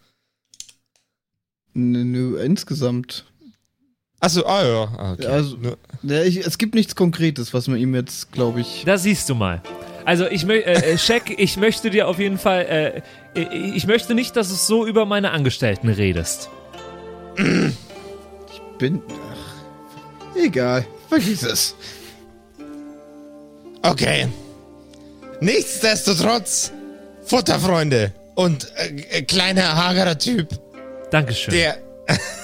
Nö, 1.74 2.04
nö, 2.04 2.38
insgesamt. 2.42 3.24
Achso, 4.22 4.46
ah 4.46 4.64
ja. 4.64 4.88
Ah, 4.98 5.12
okay. 5.14 5.26
Also, 5.26 5.56
ja, 6.04 6.22
ich, 6.22 6.38
es 6.38 6.56
gibt 6.56 6.76
nichts 6.76 6.94
Konkretes, 6.94 7.52
was 7.52 7.66
man 7.66 7.76
ihm 7.76 7.92
jetzt, 7.92 8.30
glaube 8.30 8.60
ich. 8.60 8.84
da 8.86 8.96
siehst 8.96 9.28
du 9.28 9.34
mal. 9.34 9.60
Also 10.04 10.26
ich 10.28 10.46
möchte, 10.46 10.66
äh, 10.70 10.92
äh, 10.92 10.98
Shaq, 10.98 11.30
ich 11.38 11.56
möchte 11.56 11.90
dir 11.90 12.06
auf 12.06 12.20
jeden 12.20 12.38
Fall, 12.38 13.02
äh, 13.34 13.40
äh, 13.40 13.72
ich 13.74 13.84
möchte 13.88 14.14
nicht, 14.14 14.36
dass 14.36 14.48
du 14.48 14.54
so 14.54 14.86
über 14.86 15.06
meine 15.06 15.32
Angestellten 15.32 15.88
redest. 15.88 16.50
bin. 18.78 19.02
Ach, 19.32 20.36
egal. 20.36 20.86
Vergiss 21.08 21.42
es. 21.42 21.74
Okay. 23.82 24.28
Nichtsdestotrotz, 25.40 26.70
Futterfreunde 27.24 28.12
und 28.36 28.68
äh, 28.76 29.18
äh, 29.18 29.22
kleiner 29.22 29.74
hagerer 29.74 30.16
Typ, 30.16 30.48
Dankeschön. 31.10 31.54
der. 31.54 31.78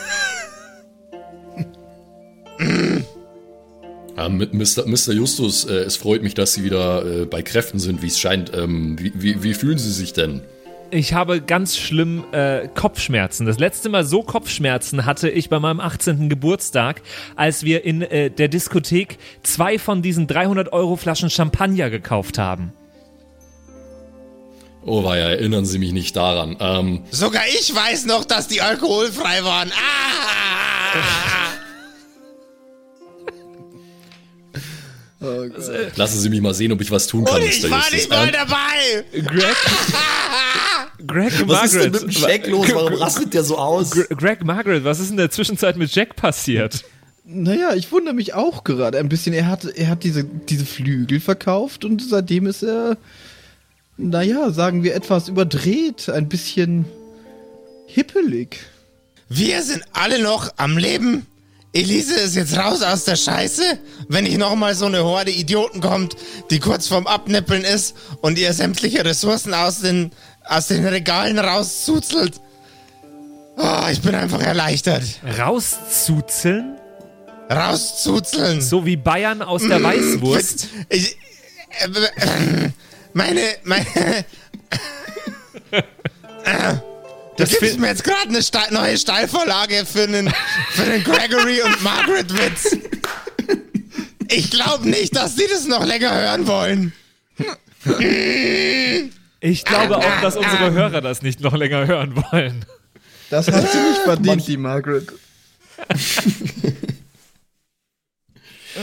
Ähm, 4.18 4.36
mit 4.36 4.52
Mr. 4.52 4.86
Mr. 4.86 5.12
Justus, 5.12 5.64
äh, 5.64 5.74
es 5.74 5.96
freut 5.96 6.22
mich, 6.22 6.34
dass 6.34 6.54
Sie 6.54 6.64
wieder 6.64 7.04
äh, 7.04 7.24
bei 7.24 7.42
Kräften 7.42 7.78
sind, 7.78 8.02
wie 8.02 8.08
es 8.08 8.18
scheint. 8.18 8.52
Ähm, 8.54 8.96
wie, 8.98 9.12
wie, 9.14 9.42
wie 9.42 9.54
fühlen 9.54 9.78
Sie 9.78 9.92
sich 9.92 10.12
denn? 10.12 10.42
Ich 10.90 11.12
habe 11.12 11.42
ganz 11.42 11.76
schlimm 11.76 12.24
äh, 12.32 12.66
Kopfschmerzen. 12.68 13.46
Das 13.46 13.58
letzte 13.58 13.90
Mal 13.90 14.04
so 14.04 14.22
Kopfschmerzen 14.22 15.04
hatte 15.04 15.28
ich 15.28 15.50
bei 15.50 15.60
meinem 15.60 15.80
18. 15.80 16.30
Geburtstag, 16.30 17.02
als 17.36 17.62
wir 17.62 17.84
in 17.84 18.02
äh, 18.02 18.30
der 18.30 18.48
Diskothek 18.48 19.18
zwei 19.42 19.78
von 19.78 20.00
diesen 20.02 20.26
300 20.26 20.72
Euro 20.72 20.96
Flaschen 20.96 21.28
Champagner 21.28 21.90
gekauft 21.90 22.38
haben. 22.38 22.72
Oh, 24.84 25.04
war 25.04 25.18
ja, 25.18 25.28
erinnern 25.28 25.66
Sie 25.66 25.78
mich 25.78 25.92
nicht 25.92 26.16
daran. 26.16 26.56
Ähm, 26.58 27.02
Sogar 27.10 27.42
ich 27.46 27.74
weiß 27.74 28.06
noch, 28.06 28.24
dass 28.24 28.48
die 28.48 28.62
alkoholfrei 28.62 29.44
waren. 29.44 29.70
Ah! 29.72 31.57
Lassen 35.20 36.20
Sie 36.20 36.28
mich 36.30 36.40
mal 36.40 36.54
sehen, 36.54 36.70
ob 36.72 36.80
ich 36.80 36.90
was 36.90 37.06
tun 37.06 37.24
kann, 37.24 37.36
Und 37.36 37.42
Mr. 37.42 37.48
ich 37.48 37.70
war 37.70 37.78
Justus. 37.78 37.92
nicht 37.94 38.10
mal 38.10 38.26
Ähm, 38.26 38.32
dabei! 38.32 39.22
Greg, 39.22 39.56
Greg, 41.06 41.48
was 41.48 41.64
ist 41.64 41.74
denn 41.74 41.90
Margaret. 41.92 41.92
mit 41.92 42.02
dem 42.02 42.10
Jack 42.22 42.46
los? 42.46 42.66
Warum 42.72 42.94
rastet 42.94 43.34
der 43.34 43.44
so 43.44 43.56
aus? 43.58 43.90
Gr- 43.90 44.14
Greg, 44.14 44.44
Margaret, 44.44 44.84
was 44.84 45.00
ist 45.00 45.10
in 45.10 45.16
der 45.16 45.30
Zwischenzeit 45.30 45.76
mit 45.76 45.94
Jack 45.94 46.16
passiert? 46.16 46.84
Naja, 47.24 47.74
ich 47.74 47.90
wundere 47.92 48.14
mich 48.14 48.34
auch 48.34 48.64
gerade 48.64 48.98
ein 48.98 49.08
bisschen. 49.08 49.34
Er 49.34 49.48
hat, 49.48 49.64
er 49.64 49.88
hat 49.88 50.02
diese, 50.04 50.24
diese 50.24 50.64
Flügel 50.64 51.20
verkauft 51.20 51.84
und 51.84 52.00
seitdem 52.02 52.46
ist 52.46 52.62
er, 52.62 52.96
naja, 53.96 54.50
sagen 54.50 54.82
wir 54.82 54.94
etwas 54.94 55.28
überdreht, 55.28 56.08
ein 56.08 56.28
bisschen 56.28 56.84
hippelig. 57.86 58.60
Wir 59.28 59.62
sind 59.62 59.82
alle 59.92 60.22
noch 60.22 60.52
am 60.56 60.78
Leben. 60.78 61.26
Elise 61.72 62.14
ist 62.14 62.34
jetzt 62.34 62.56
raus 62.56 62.82
aus 62.82 63.04
der 63.04 63.16
Scheiße. 63.16 63.78
Wenn 64.08 64.24
nicht 64.24 64.38
nochmal 64.38 64.74
so 64.74 64.86
eine 64.86 65.04
Horde 65.04 65.30
Idioten 65.30 65.80
kommt, 65.80 66.16
die 66.50 66.60
kurz 66.60 66.88
vorm 66.88 67.06
Abnippeln 67.06 67.62
ist 67.62 67.94
und 68.20 68.38
ihr 68.38 68.52
sämtliche 68.52 69.04
Ressourcen 69.04 69.54
aus 69.54 69.80
den, 69.80 70.10
aus 70.44 70.68
den 70.68 70.86
Regalen 70.86 71.38
rauszuzelt. 71.38 72.40
Oh, 73.56 73.88
ich 73.90 74.00
bin 74.00 74.14
einfach 74.14 74.40
erleichtert. 74.40 75.02
Rauszuzeln? 75.38 76.78
Rauszuzeln. 77.50 78.60
So 78.60 78.86
wie 78.86 78.96
Bayern 78.96 79.42
aus 79.42 79.62
der 79.62 79.82
Weißwurst? 79.82 80.68
Ich, 80.88 81.16
äh, 81.80 81.86
äh, 81.86 82.70
meine, 83.12 83.40
Du 87.38 87.44
Das 87.44 87.50
gibst 87.50 87.74
fi- 87.76 87.80
mir 87.80 87.86
jetzt 87.86 88.02
gerade 88.04 88.28
eine 88.28 88.42
Ste 88.42 88.58
neue 88.70 88.98
Steilvorlage 88.98 89.86
für 89.86 90.02
einen, 90.02 90.28
für 90.72 90.82
den 90.82 91.04
Gregory 91.04 91.62
und 91.62 91.82
Margaret 91.84 92.32
Witz. 92.36 92.76
Ich 94.28 94.50
glaube 94.50 94.88
nicht, 94.88 95.14
dass 95.16 95.36
die 95.36 95.46
das 95.48 95.66
noch 95.66 95.84
länger 95.86 96.12
hören 96.14 96.46
wollen. 96.48 96.92
Ich 99.40 99.64
glaube 99.64 99.98
auch, 99.98 100.20
dass 100.20 100.36
unsere 100.36 100.72
Hörer 100.72 101.00
das 101.00 101.22
nicht 101.22 101.40
noch 101.40 101.54
länger 101.54 101.86
hören 101.86 102.16
wollen. 102.30 102.64
Das 103.30 103.46
hat 103.46 103.70
sie 103.70 103.78
nicht 103.78 104.00
verdient, 104.02 104.46
die 104.48 104.56
Margaret. 104.56 105.06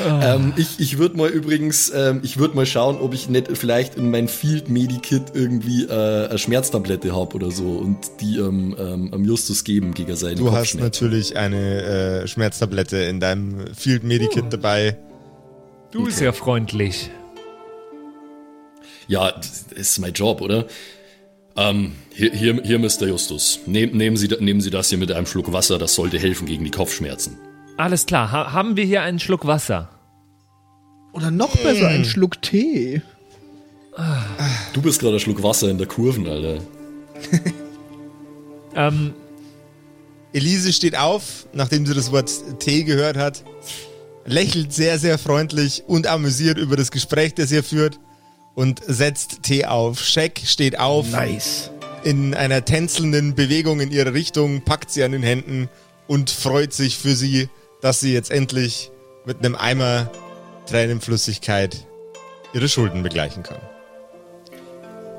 Ähm, 0.04 0.54
ich 0.58 0.80
ich 0.80 0.98
würde 0.98 1.18
mal 1.18 1.30
übrigens, 1.30 1.92
ähm, 1.94 2.22
ich 2.24 2.38
würde 2.38 2.56
mal 2.56 2.66
schauen, 2.66 2.98
ob 2.98 3.14
ich 3.14 3.30
nicht 3.30 3.58
vielleicht 3.58 3.96
in 3.96 4.12
mein 4.12 4.28
Field 4.28 4.70
Medikit 4.70 5.24
irgendwie 5.34 5.84
äh, 5.84 6.28
eine 6.28 6.38
Schmerztablette 6.38 7.16
habe 7.16 7.36
oder 7.36 7.52
so 7.52 7.70
und 7.70 7.98
die 8.22 8.38
ähm, 8.38 8.76
ähm, 8.80 9.14
am 9.14 9.24
Justus 9.24 9.64
geben 9.64 9.94
gegen 9.94 10.16
seine 10.16 10.36
Du 10.36 10.52
hast 10.52 10.76
natürlich 10.76 11.38
eine 11.38 11.84
äh, 12.24 12.28
Schmerztablette 12.28 12.98
in 12.98 13.20
deinem 13.20 13.74
Field 13.74 14.04
Medikit 14.04 14.46
dabei. 14.50 14.98
Du 15.92 16.06
bist 16.06 16.20
ja 16.20 16.32
freundlich. 16.32 17.10
Ja, 19.08 19.32
das 19.32 19.66
ist 19.76 20.00
mein 20.00 20.14
Job, 20.14 20.42
oder? 20.42 20.66
Ähm, 21.56 21.94
hier, 22.10 22.32
hier, 22.32 22.62
hier, 22.64 22.80
Mr. 22.80 23.08
Justus. 23.08 23.60
Nehm, 23.66 23.96
nehmen, 23.96 24.18
Sie, 24.18 24.28
nehmen 24.40 24.62
Sie 24.62 24.72
das 24.72 24.90
hier 24.90 24.98
mit 24.98 25.12
einem 25.12 25.26
Schluck 25.26 25.54
Wasser, 25.54 25.78
das 25.78 25.96
sollte 25.96 26.18
helfen 26.20 26.48
gegen 26.48 26.66
die 26.66 26.72
Kopfschmerzen. 26.72 27.38
Alles 27.78 28.06
klar, 28.06 28.32
ha 28.32 28.54
haben 28.54 28.78
wir 28.78 28.86
hier 28.86 29.02
einen 29.02 29.20
Schluck 29.20 29.46
Wasser? 29.46 29.90
Oder 31.14 31.32
noch 31.32 31.56
besser, 31.58 31.90
ein 31.90 32.06
Schluck 32.06 32.42
Tee. 32.42 33.02
Du 34.74 34.82
bist 34.82 35.00
gerade 35.00 35.16
ein 35.16 35.20
Schluck 35.20 35.42
Wasser 35.42 35.70
in 35.70 35.78
der 35.78 35.88
Kurven, 35.88 36.28
Alter. 36.28 36.62
Ähm, 38.76 39.14
Elise 40.34 40.74
steht 40.74 40.98
auf, 40.98 41.48
nachdem 41.54 41.86
sie 41.86 41.94
das 41.94 42.12
Wort 42.12 42.30
Tee 42.60 42.84
gehört 42.84 43.16
hat, 43.16 43.44
lächelt 44.26 44.74
sehr, 44.74 45.00
sehr 45.00 45.18
freundlich 45.18 45.84
und 45.88 46.08
amüsiert 46.08 46.58
über 46.58 46.76
das 46.76 46.92
Gespräch, 46.92 47.34
das 47.36 47.52
ihr 47.52 47.64
führt 47.64 48.00
und 48.54 48.82
setzt 48.86 49.44
Tee 49.44 49.66
auf. 49.66 50.02
Shaq 50.02 50.42
steht 50.44 50.78
auf. 50.78 51.10
Nice. 51.10 51.72
In 52.04 52.34
einer 52.34 52.66
tänzelnden 52.66 53.34
Bewegung 53.34 53.80
in 53.80 53.92
ihre 53.92 54.14
Richtung, 54.14 54.62
packt 54.62 54.92
sie 54.92 55.04
an 55.04 55.14
den 55.14 55.24
Händen 55.24 55.70
und 56.08 56.30
freut 56.30 56.74
sich 56.74 56.98
für 56.98 57.16
sie, 57.16 57.50
dass 57.86 58.00
sie 58.00 58.14
jetzt 58.14 58.32
endlich 58.32 58.90
mit 59.26 59.46
einem 59.46 59.56
Eimer 59.56 60.10
Tränenflüssigkeit 60.66 61.86
ihre 62.52 62.68
Schulden 62.68 63.04
begleichen 63.04 63.44
kann. 63.44 63.60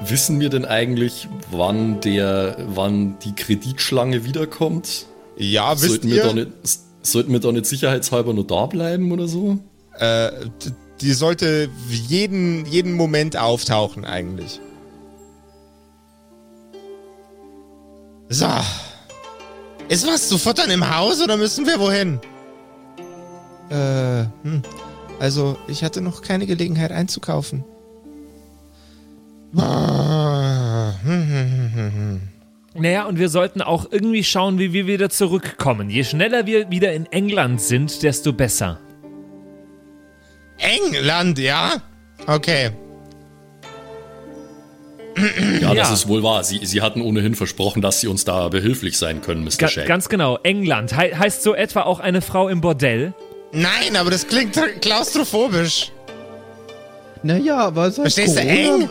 Wissen 0.00 0.40
wir 0.40 0.48
denn 0.48 0.64
eigentlich, 0.64 1.28
wann 1.52 2.00
der, 2.00 2.56
wann 2.66 3.20
die 3.20 3.36
Kreditschlange 3.36 4.24
wiederkommt? 4.24 5.06
Ja, 5.36 5.80
wisst 5.80 5.86
Sollten 5.86 6.10
wir, 6.10 6.24
da 6.24 6.32
nicht, 6.32 6.50
sollten 7.02 7.30
wir 7.30 7.38
da 7.38 7.52
nicht 7.52 7.66
sicherheitshalber 7.66 8.34
nur 8.34 8.44
da 8.44 8.66
bleiben 8.66 9.12
oder 9.12 9.28
so? 9.28 9.60
äh, 10.00 10.32
die 11.00 11.12
sollte 11.12 11.68
jeden, 11.88 12.66
jeden 12.66 12.94
Moment 12.94 13.36
auftauchen 13.36 14.04
eigentlich. 14.04 14.60
So. 18.28 18.48
Ist 19.88 20.04
was 20.04 20.28
zu 20.28 20.36
futtern 20.36 20.70
im 20.70 20.96
Haus 20.96 21.22
oder 21.22 21.36
müssen 21.36 21.64
wir 21.64 21.78
wohin? 21.78 22.18
Äh, 23.70 24.24
hm. 24.42 24.62
Also, 25.18 25.56
ich 25.66 25.82
hatte 25.82 26.00
noch 26.00 26.22
keine 26.22 26.46
Gelegenheit 26.46 26.92
einzukaufen. 26.92 27.64
Ah, 29.56 30.92
hm, 31.02 31.28
hm, 31.28 31.72
hm, 31.74 32.20
naja, 32.74 33.06
und 33.06 33.18
wir 33.18 33.30
sollten 33.30 33.62
auch 33.62 33.86
irgendwie 33.90 34.22
schauen, 34.22 34.58
wie 34.58 34.74
wir 34.74 34.86
wieder 34.86 35.08
zurückkommen. 35.08 35.88
Je 35.88 36.04
schneller 36.04 36.44
wir 36.44 36.68
wieder 36.70 36.92
in 36.92 37.06
England 37.06 37.62
sind, 37.62 38.02
desto 38.02 38.34
besser. 38.34 38.78
England, 40.58 41.38
ja? 41.38 41.76
Okay. 42.26 42.70
Ja, 45.62 45.72
das 45.74 45.88
Ja. 45.88 45.94
ist 45.94 46.08
wohl 46.08 46.22
wahr. 46.22 46.44
Sie, 46.44 46.60
Sie 46.66 46.82
hatten 46.82 47.00
ohnehin 47.00 47.34
versprochen, 47.34 47.80
dass 47.80 48.00
Sie 48.00 48.08
uns 48.08 48.26
da 48.26 48.48
behilflich 48.48 48.98
sein 48.98 49.22
können, 49.22 49.44
Mr. 49.44 49.50
Ga 49.58 49.68
Shaq. 49.68 49.86
ganz 49.86 50.10
genau, 50.10 50.38
England. 50.42 50.92
He 50.92 51.14
heißt 51.14 51.42
so 51.42 51.54
etwa 51.54 51.82
auch 51.82 52.00
eine 52.00 52.20
Frau 52.20 52.48
im 52.48 52.60
Bordell? 52.60 53.14
Nein, 53.52 53.96
aber 53.96 54.10
das 54.10 54.26
klingt 54.26 54.58
klaustrophobisch. 54.80 55.92
Naja, 57.22 57.58
aber 57.58 57.90
seit 57.90 58.12
Verstehst 58.12 58.36
du, 58.36 58.42
Corona, 58.42 58.84
eng? 58.84 58.90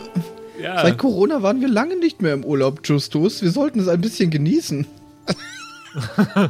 Ja. 0.60 0.82
seit 0.82 0.98
Corona 0.98 1.42
waren 1.42 1.60
wir 1.60 1.68
lange 1.68 1.96
nicht 1.96 2.20
mehr 2.22 2.32
im 2.32 2.44
Urlaub, 2.44 2.80
Justus. 2.84 3.42
Wir 3.42 3.50
sollten 3.50 3.80
es 3.80 3.88
ein 3.88 4.00
bisschen 4.00 4.30
genießen. 4.30 4.86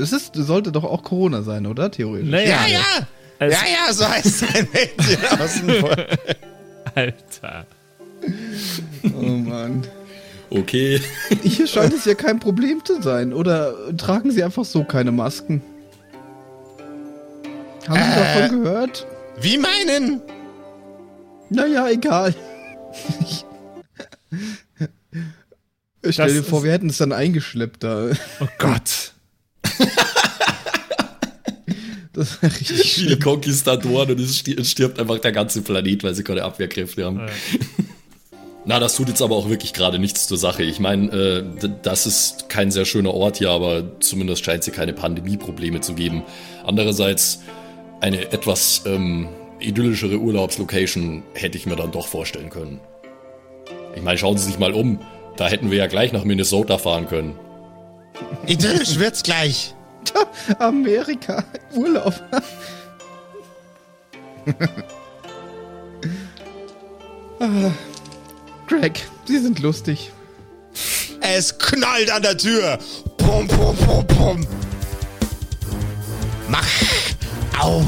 es 0.00 0.12
ist, 0.12 0.34
sollte 0.34 0.72
doch 0.72 0.84
auch 0.84 1.02
Corona 1.02 1.42
sein, 1.42 1.66
oder? 1.66 1.90
Theoretisch. 1.90 2.30
Naja, 2.30 2.66
Ja, 2.66 2.66
ja. 2.66 3.06
Es, 3.38 3.54
Ja, 3.54 3.60
ja, 3.68 3.92
so 3.92 4.08
heißt 4.08 4.38
sein 4.38 4.68
Mädchen 4.72 5.38
außen 5.38 5.70
vor. 5.80 5.96
Alter. 6.94 7.66
Oh 9.04 9.22
Mann. 9.22 9.86
Okay. 10.50 11.00
Hier 11.42 11.66
scheint 11.66 11.92
es 11.92 12.04
ja 12.04 12.14
kein 12.14 12.40
Problem 12.40 12.84
zu 12.84 13.00
sein. 13.00 13.32
Oder 13.32 13.74
tragen 13.96 14.30
sie 14.30 14.42
einfach 14.42 14.64
so 14.64 14.82
keine 14.82 15.12
Masken? 15.12 15.62
Haben 17.88 17.94
Sie 18.12 18.20
Äh. 18.20 18.42
davon 18.42 18.62
gehört? 18.64 19.06
Wie 19.40 19.58
meinen? 19.58 20.20
Naja, 21.50 21.88
egal. 21.88 22.34
Ich 26.02 26.14
Stell 26.14 26.26
Das 26.26 26.32
dir 26.36 26.42
vor, 26.44 26.62
wir 26.64 26.72
hätten 26.72 26.88
es 26.90 26.98
dann 26.98 27.12
eingeschleppt 27.12 27.82
da. 27.84 28.10
Oh 28.40 28.46
Gott. 28.58 29.12
Das 32.12 32.42
wäre 32.42 32.52
richtig 32.52 32.94
Viele. 32.94 33.18
Konquistadoren 33.18 34.10
und 34.10 34.20
es 34.20 34.38
sti- 34.40 34.58
es 34.60 34.70
stirbt 34.70 34.98
einfach 34.98 35.18
der 35.20 35.32
ganze 35.32 35.62
Planet, 35.62 36.02
weil 36.02 36.14
sie 36.14 36.24
keine 36.24 36.42
Abwehrkräfte 36.42 37.04
haben. 37.04 37.20
Na, 38.64 38.80
das 38.80 38.96
tut 38.96 39.08
jetzt 39.08 39.22
aber 39.22 39.36
auch 39.36 39.48
wirklich 39.48 39.72
gerade 39.72 39.98
nichts 39.98 40.26
zur 40.26 40.36
Sache. 40.36 40.62
Ich 40.64 40.80
meine, 40.80 41.10
äh, 41.12 41.68
das 41.82 42.06
ist 42.06 42.48
kein 42.48 42.70
sehr 42.70 42.84
schöner 42.84 43.14
Ort 43.14 43.36
hier, 43.38 43.50
aber 43.50 44.00
zumindest 44.00 44.44
scheint 44.44 44.60
es 44.60 44.64
hier 44.66 44.74
keine 44.74 44.92
Pandemieprobleme 44.92 45.80
zu 45.80 45.94
geben. 45.94 46.22
Andererseits, 46.64 47.40
eine 48.00 48.32
etwas 48.32 48.82
ähm, 48.86 49.28
idyllischere 49.60 50.18
Urlaubslocation 50.18 51.22
hätte 51.34 51.58
ich 51.58 51.66
mir 51.66 51.76
dann 51.76 51.90
doch 51.90 52.06
vorstellen 52.06 52.50
können. 52.50 52.80
Ich 53.94 54.02
meine, 54.02 54.18
schauen 54.18 54.38
Sie 54.38 54.44
sich 54.44 54.58
mal 54.58 54.72
um. 54.72 55.00
Da 55.36 55.48
hätten 55.48 55.70
wir 55.70 55.78
ja 55.78 55.86
gleich 55.86 56.12
nach 56.12 56.24
Minnesota 56.24 56.78
fahren 56.78 57.08
können. 57.08 57.38
Idyllisch 58.46 58.98
wird's 58.98 59.22
gleich. 59.22 59.74
Amerika, 60.58 61.44
Urlaub. 61.74 62.14
ah, 67.40 67.70
Greg, 68.66 69.06
Sie 69.26 69.38
sind 69.38 69.60
lustig. 69.60 70.10
Es 71.20 71.58
knallt 71.58 72.10
an 72.10 72.22
der 72.22 72.38
Tür. 72.38 72.78
Pum, 73.16 73.46
pum, 73.48 73.76
pum, 73.76 74.06
pum. 74.06 74.46
Mach 76.48 76.66
auf. 77.60 77.84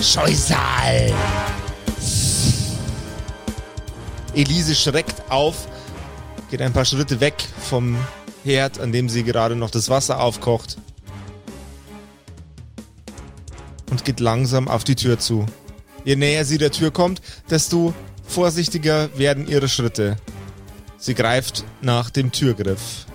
Scheusal. 0.00 1.12
Elise 4.34 4.74
schreckt 4.74 5.30
auf, 5.30 5.68
geht 6.50 6.60
ein 6.60 6.72
paar 6.72 6.84
Schritte 6.84 7.20
weg 7.20 7.34
vom 7.60 7.96
Herd, 8.44 8.80
an 8.80 8.92
dem 8.92 9.08
sie 9.08 9.22
gerade 9.22 9.56
noch 9.56 9.70
das 9.70 9.88
Wasser 9.88 10.20
aufkocht. 10.20 10.76
Und 13.90 14.04
geht 14.04 14.20
langsam 14.20 14.68
auf 14.68 14.84
die 14.84 14.96
Tür 14.96 15.18
zu. 15.18 15.46
Je 16.04 16.16
näher 16.16 16.44
sie 16.44 16.58
der 16.58 16.72
Tür 16.72 16.90
kommt, 16.90 17.22
desto 17.48 17.94
vorsichtiger 18.26 19.16
werden 19.16 19.46
ihre 19.46 19.68
Schritte. 19.68 20.16
Sie 20.98 21.14
greift 21.14 21.64
nach 21.80 22.10
dem 22.10 22.32
Türgriff. 22.32 23.06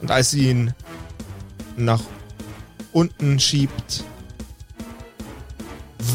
Und 0.00 0.10
als 0.10 0.30
sie 0.30 0.48
ihn 0.50 0.74
nach 1.76 2.00
unten 2.96 3.38
schiebt, 3.38 4.04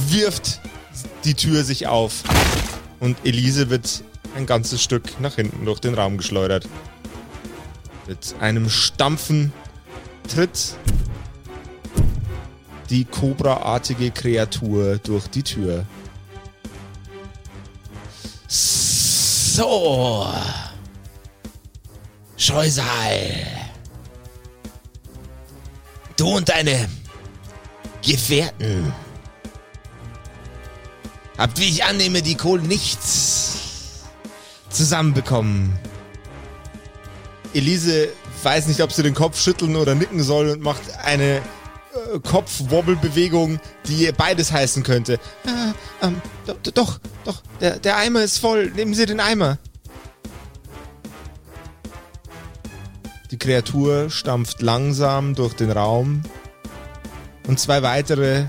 wirft 0.07 0.61
die 1.25 1.35
Tür 1.35 1.63
sich 1.63 1.85
auf. 1.85 2.23
Und 2.99 3.17
Elise 3.23 3.69
wird 3.69 4.03
ein 4.35 4.47
ganzes 4.47 4.81
Stück 4.81 5.19
nach 5.21 5.35
hinten 5.35 5.63
durch 5.65 5.79
den 5.79 5.93
Raum 5.93 6.17
geschleudert. 6.17 6.67
Mit 8.07 8.33
einem 8.39 8.67
Stampfen 8.67 9.53
tritt 10.27 10.75
die 12.89 13.05
Cobra-artige 13.05 14.09
Kreatur 14.09 14.97
durch 15.03 15.27
die 15.27 15.43
Tür. 15.43 15.85
So. 18.47 20.25
Scheusal. 22.37 23.60
Du 26.21 26.27
und 26.37 26.49
deine 26.49 26.87
Gefährten 28.05 28.93
habt, 31.35 31.59
wie 31.59 31.67
ich 31.67 31.83
annehme, 31.83 32.21
die 32.21 32.35
Kohle 32.35 32.61
nichts 32.61 34.03
zusammenbekommen. 34.69 35.73
Elise 37.55 38.09
weiß 38.43 38.67
nicht, 38.67 38.81
ob 38.81 38.91
sie 38.91 39.01
den 39.01 39.15
Kopf 39.15 39.41
schütteln 39.41 39.75
oder 39.75 39.95
nicken 39.95 40.21
soll 40.21 40.49
und 40.49 40.61
macht 40.61 40.83
eine 41.03 41.37
äh, 41.37 42.19
Kopfwobbelbewegung, 42.21 43.59
die 43.87 44.11
beides 44.11 44.51
heißen 44.51 44.83
könnte. 44.83 45.19
Ah, 45.47 45.73
ähm, 46.05 46.21
do- 46.45 46.53
do- 46.61 46.69
doch, 46.69 46.99
doch, 47.25 47.41
der, 47.61 47.79
der 47.79 47.97
Eimer 47.97 48.21
ist 48.21 48.37
voll. 48.37 48.69
Nehmen 48.75 48.93
Sie 48.93 49.07
den 49.07 49.19
Eimer. 49.19 49.57
Die 53.31 53.37
Kreatur 53.37 54.09
stampft 54.09 54.61
langsam 54.61 55.35
durch 55.35 55.53
den 55.53 55.71
Raum 55.71 56.21
und 57.47 57.61
zwei 57.61 57.81
weitere 57.81 58.47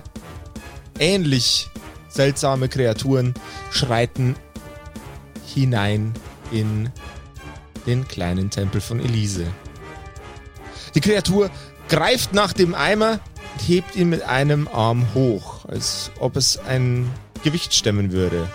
ähnlich 0.98 1.70
seltsame 2.08 2.68
Kreaturen 2.68 3.32
schreiten 3.70 4.34
hinein 5.46 6.12
in 6.50 6.90
den 7.86 8.08
kleinen 8.08 8.50
Tempel 8.50 8.80
von 8.80 8.98
Elise. 8.98 9.46
Die 10.96 11.00
Kreatur 11.00 11.48
greift 11.88 12.32
nach 12.32 12.52
dem 12.52 12.74
Eimer 12.74 13.20
und 13.52 13.68
hebt 13.68 13.94
ihn 13.94 14.08
mit 14.08 14.22
einem 14.22 14.66
Arm 14.66 15.14
hoch, 15.14 15.64
als 15.66 16.10
ob 16.18 16.34
es 16.36 16.58
ein 16.58 17.08
Gewicht 17.44 17.72
stemmen 17.72 18.10
würde. 18.10 18.48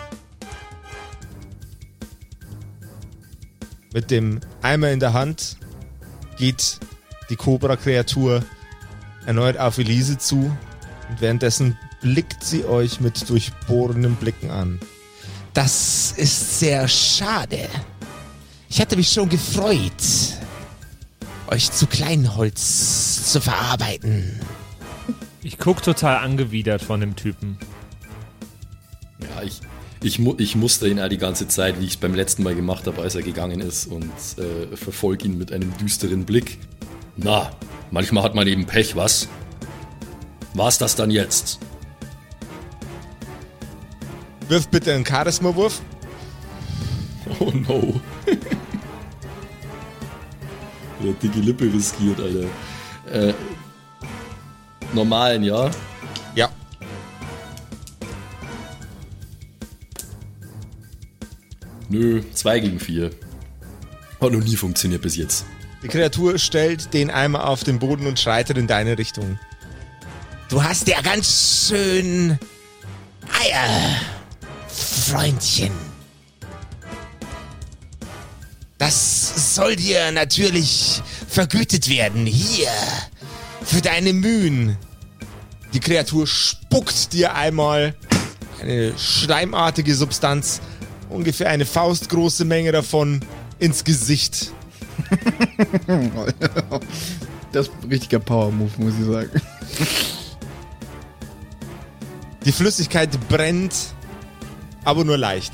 Mit 3.94 4.10
dem 4.10 4.40
Eimer 4.60 4.90
in 4.90 5.00
der 5.00 5.14
Hand 5.14 5.57
geht 6.38 6.78
die 7.30 7.36
Cobra-Kreatur 7.36 8.42
erneut 9.26 9.58
auf 9.58 9.78
Elise 9.78 10.18
zu 10.18 10.56
und 11.08 11.20
währenddessen 11.20 11.76
blickt 12.00 12.42
sie 12.44 12.64
euch 12.64 13.00
mit 13.00 13.28
durchbohrenden 13.28 14.14
Blicken 14.16 14.50
an. 14.50 14.80
Das 15.52 16.12
ist 16.12 16.60
sehr 16.60 16.88
schade. 16.88 17.68
Ich 18.70 18.80
hatte 18.80 18.96
mich 18.96 19.10
schon 19.10 19.28
gefreut, 19.28 19.92
euch 21.48 21.72
zu 21.72 21.86
Kleinholz 21.86 23.32
zu 23.32 23.40
verarbeiten. 23.40 24.40
Ich 25.42 25.58
guck 25.58 25.82
total 25.82 26.18
angewidert 26.18 26.82
von 26.82 27.00
dem 27.00 27.16
Typen. 27.16 27.58
Ja, 29.20 29.42
ich, 29.42 29.60
ich, 30.02 30.18
mu 30.18 30.34
ich 30.38 30.54
muster 30.56 30.86
ihn 30.86 30.98
all 30.98 31.08
die 31.08 31.18
ganze 31.18 31.48
Zeit, 31.48 31.80
wie 31.80 31.84
ich 31.84 31.92
es 31.92 31.96
beim 31.96 32.14
letzten 32.14 32.42
Mal 32.42 32.54
gemacht 32.54 32.86
habe, 32.86 33.02
als 33.02 33.14
er 33.14 33.22
gegangen 33.22 33.60
ist 33.60 33.86
und 33.86 34.12
äh, 34.38 34.76
verfolge 34.76 35.26
ihn 35.26 35.38
mit 35.38 35.52
einem 35.52 35.76
düsteren 35.78 36.24
Blick. 36.24 36.58
Na, 37.16 37.50
manchmal 37.90 38.22
hat 38.22 38.34
man 38.34 38.46
eben 38.46 38.64
Pech, 38.66 38.94
was? 38.96 39.28
War's 40.54 40.78
das 40.78 40.94
dann 40.94 41.10
jetzt? 41.10 41.58
Wirf 44.48 44.68
bitte 44.68 44.94
einen 44.94 45.04
Charisma-Wurf. 45.04 45.82
Oh 47.40 47.52
no. 47.52 48.00
Der 51.02 51.12
hat 51.12 51.22
dicke 51.22 51.38
Lippe 51.40 51.64
riskiert, 51.72 52.18
Alter. 52.20 52.48
Äh, 53.12 53.34
normalen? 54.94 55.44
Ja. 55.44 55.70
Nö, 61.88 62.22
2 62.32 62.60
gegen 62.60 62.80
4. 62.80 63.10
Hat 64.20 64.32
noch 64.32 64.44
nie 64.44 64.56
funktioniert 64.56 65.02
bis 65.02 65.16
jetzt. 65.16 65.44
Die 65.82 65.88
Kreatur 65.88 66.38
stellt 66.38 66.92
den 66.92 67.10
Eimer 67.10 67.46
auf 67.48 67.64
den 67.64 67.78
Boden 67.78 68.06
und 68.06 68.18
schreitet 68.18 68.58
in 68.58 68.66
deine 68.66 68.98
Richtung. 68.98 69.38
Du 70.48 70.62
hast 70.62 70.88
ja 70.88 71.00
ganz 71.02 71.68
schön 71.68 72.38
Eier, 73.44 74.00
Freundchen. 74.66 75.72
Das 78.78 79.54
soll 79.54 79.76
dir 79.76 80.10
natürlich 80.12 81.02
vergütet 81.28 81.88
werden. 81.88 82.26
Hier, 82.26 82.70
für 83.62 83.82
deine 83.82 84.12
Mühen. 84.12 84.76
Die 85.74 85.80
Kreatur 85.80 86.26
spuckt 86.26 87.12
dir 87.12 87.34
einmal 87.34 87.94
eine 88.60 88.96
schleimartige 88.98 89.94
Substanz, 89.94 90.60
ungefähr 91.10 91.48
eine 91.50 91.66
faustgroße 91.66 92.44
Menge 92.44 92.72
davon, 92.72 93.20
ins 93.58 93.84
Gesicht. 93.84 94.52
Das 97.50 97.66
ist 97.66 97.72
ein 97.82 97.88
richtiger 97.88 98.18
Power-Move, 98.18 98.70
muss 98.76 98.92
ich 99.00 99.06
sagen. 99.06 99.30
Die 102.44 102.52
Flüssigkeit 102.52 103.08
brennt, 103.28 103.74
aber 104.84 105.02
nur 105.02 105.16
leicht. 105.16 105.52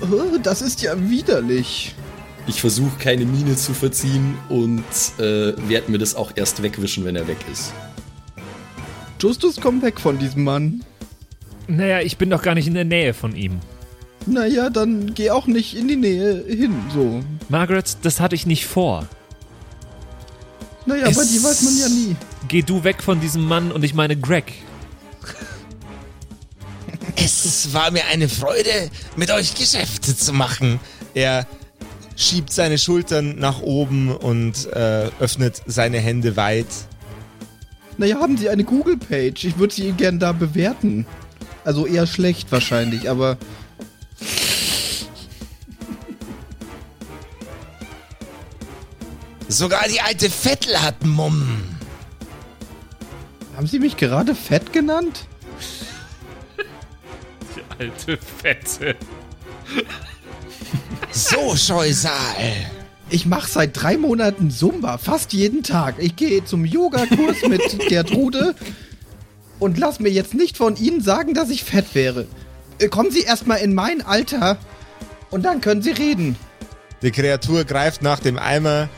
Oh, 0.00 0.38
das 0.42 0.62
ist 0.62 0.82
ja 0.82 0.94
widerlich. 1.10 1.94
Ich 2.46 2.60
versuche 2.60 2.98
keine 2.98 3.24
Miene 3.24 3.56
zu 3.56 3.72
verziehen 3.72 4.36
und 4.48 4.84
äh, 5.18 5.54
werde 5.68 5.90
mir 5.90 5.98
das 5.98 6.14
auch 6.14 6.32
erst 6.34 6.62
wegwischen, 6.62 7.04
wenn 7.04 7.16
er 7.16 7.26
weg 7.26 7.38
ist. 7.52 7.72
Justus, 9.20 9.58
komm 9.60 9.80
weg 9.80 10.00
von 10.00 10.18
diesem 10.18 10.44
Mann. 10.44 10.84
Naja, 11.66 12.00
ich 12.00 12.18
bin 12.18 12.28
doch 12.28 12.42
gar 12.42 12.54
nicht 12.54 12.66
in 12.66 12.74
der 12.74 12.84
Nähe 12.84 13.14
von 13.14 13.34
ihm. 13.34 13.60
Naja, 14.26 14.70
dann 14.70 15.14
geh 15.14 15.30
auch 15.30 15.46
nicht 15.46 15.76
in 15.76 15.86
die 15.88 15.96
Nähe 15.96 16.44
hin, 16.48 16.74
so. 16.94 17.22
Margaret, 17.48 17.96
das 18.02 18.20
hatte 18.20 18.34
ich 18.34 18.46
nicht 18.46 18.66
vor. 18.66 19.06
Naja, 20.86 21.06
Es- 21.08 21.16
bei 21.16 21.24
dir 21.24 21.42
weiß 21.42 21.62
man 21.62 21.78
ja 21.78 21.88
nie. 21.88 22.16
Geh 22.48 22.62
du 22.62 22.84
weg 22.84 23.02
von 23.02 23.20
diesem 23.20 23.44
Mann 23.44 23.72
und 23.72 23.84
ich 23.84 23.94
meine 23.94 24.16
Greg. 24.16 24.52
Es 27.16 27.72
war 27.72 27.90
mir 27.90 28.04
eine 28.06 28.28
Freude, 28.28 28.90
mit 29.16 29.30
euch 29.30 29.54
Geschäfte 29.54 30.16
zu 30.16 30.32
machen. 30.32 30.80
Er 31.14 31.46
schiebt 32.16 32.52
seine 32.52 32.76
Schultern 32.78 33.36
nach 33.38 33.60
oben 33.62 34.10
und 34.14 34.66
äh, 34.72 35.10
öffnet 35.20 35.62
seine 35.66 35.98
Hände 36.00 36.36
weit. 36.36 36.66
Naja, 37.96 38.16
haben 38.20 38.36
Sie 38.36 38.48
eine 38.48 38.64
Google-Page? 38.64 39.44
Ich 39.44 39.58
würde 39.58 39.72
sie 39.72 39.92
gern 39.92 40.18
da 40.18 40.32
bewerten. 40.32 41.06
Also 41.64 41.86
eher 41.86 42.06
schlecht 42.06 42.50
wahrscheinlich, 42.52 43.08
aber 43.08 43.38
Sogar 49.54 49.86
die 49.86 50.00
alte 50.00 50.28
Vettel 50.30 50.82
hat 50.82 51.04
Mumm. 51.04 51.46
haben 53.56 53.68
Sie 53.68 53.78
mich 53.78 53.96
gerade 53.96 54.34
fett 54.34 54.72
genannt? 54.72 55.26
Alte 57.78 58.18
Fette. 58.18 58.96
So, 61.12 61.54
Scheusal. 61.56 62.10
Ich 63.10 63.26
mache 63.26 63.48
seit 63.48 63.80
drei 63.80 63.96
Monaten 63.96 64.50
Zumba, 64.50 64.98
fast 64.98 65.32
jeden 65.32 65.62
Tag. 65.62 65.96
Ich 65.98 66.16
gehe 66.16 66.44
zum 66.44 66.64
Yogakurs 66.64 67.42
mit 67.48 67.78
Gertrude 67.88 68.56
und 69.60 69.78
lass 69.78 70.00
mir 70.00 70.10
jetzt 70.10 70.34
nicht 70.34 70.56
von 70.56 70.74
Ihnen 70.74 71.00
sagen, 71.00 71.32
dass 71.32 71.50
ich 71.50 71.62
fett 71.62 71.94
wäre. 71.94 72.26
Äh, 72.80 72.88
Kommen 72.88 73.12
Sie 73.12 73.22
erstmal 73.22 73.60
in 73.60 73.72
mein 73.72 74.02
Alter 74.02 74.58
und 75.30 75.44
dann 75.44 75.60
können 75.60 75.82
Sie 75.82 75.92
reden. 75.92 76.34
Die 77.02 77.12
Kreatur 77.12 77.64
greift 77.64 78.02
nach 78.02 78.18
dem 78.18 78.36
Eimer, 78.36 78.88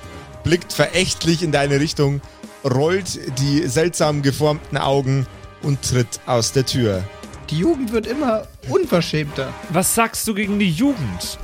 blickt 0.47 0.73
verächtlich 0.73 1.43
in 1.43 1.51
deine 1.51 1.81
Richtung, 1.81 2.21
rollt 2.65 3.19
die 3.41 3.67
seltsam 3.67 4.23
geformten 4.23 4.79
Augen 4.79 5.27
und 5.63 5.83
tritt 5.83 6.21
aus 6.25 6.53
der 6.53 6.65
Tür. 6.65 7.03
Die 7.51 7.59
Jugend 7.59 7.91
wird 7.93 8.07
immer 8.07 8.47
unverschämter. 8.69 9.53
Was 9.71 9.97
sagst 9.97 10.27
du 10.29 10.35
gegen 10.35 10.61
die 10.61 10.71
Jugend? 10.71 11.39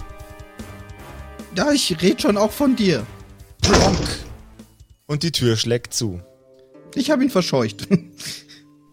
Ja, 1.57 1.73
ich 1.73 2.01
rede 2.01 2.23
schon 2.23 2.37
auch 2.37 2.53
von 2.53 2.77
dir. 2.77 3.05
Plonk. 3.61 3.99
Und 5.07 5.25
die 5.25 5.33
Tür 5.33 5.57
schlägt 5.57 5.95
zu. 5.95 6.21
Ich 6.95 7.11
habe 7.11 7.25
ihn 7.25 7.31
verscheucht. 7.31 7.89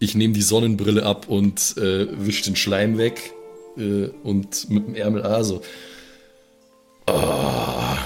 Ich 0.01 0.15
nehme 0.15 0.33
die 0.33 0.41
Sonnenbrille 0.41 1.05
ab 1.05 1.27
und 1.27 1.75
äh, 1.75 2.07
wisch 2.25 2.43
den 2.43 2.55
Schleim 2.55 2.97
weg 2.97 3.33
äh, 3.75 4.07
und 4.23 4.69
mit 4.69 4.87
dem 4.87 4.95
Ärmel 4.95 5.23
also. 5.23 5.61
Ah, 7.05 7.97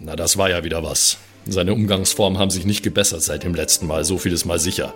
na, 0.00 0.16
das 0.16 0.36
war 0.36 0.50
ja 0.50 0.64
wieder 0.64 0.82
was. 0.82 1.18
Seine 1.46 1.72
Umgangsformen 1.74 2.38
haben 2.38 2.50
sich 2.50 2.64
nicht 2.66 2.82
gebessert 2.82 3.22
seit 3.22 3.44
dem 3.44 3.54
letzten 3.54 3.86
Mal, 3.86 4.04
so 4.04 4.18
viel 4.18 4.32
ist 4.32 4.44
mal 4.44 4.58
sicher. 4.58 4.92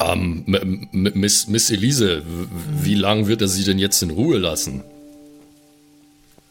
Ähm, 0.00 0.44
M- 0.46 0.88
M- 0.92 1.12
Miss, 1.14 1.48
Miss 1.48 1.70
Elise, 1.70 2.22
w- 2.24 2.46
wie 2.84 2.94
lang 2.94 3.26
wird 3.26 3.42
er 3.42 3.48
sie 3.48 3.64
denn 3.64 3.78
jetzt 3.78 4.00
in 4.02 4.10
Ruhe 4.10 4.38
lassen? 4.38 4.82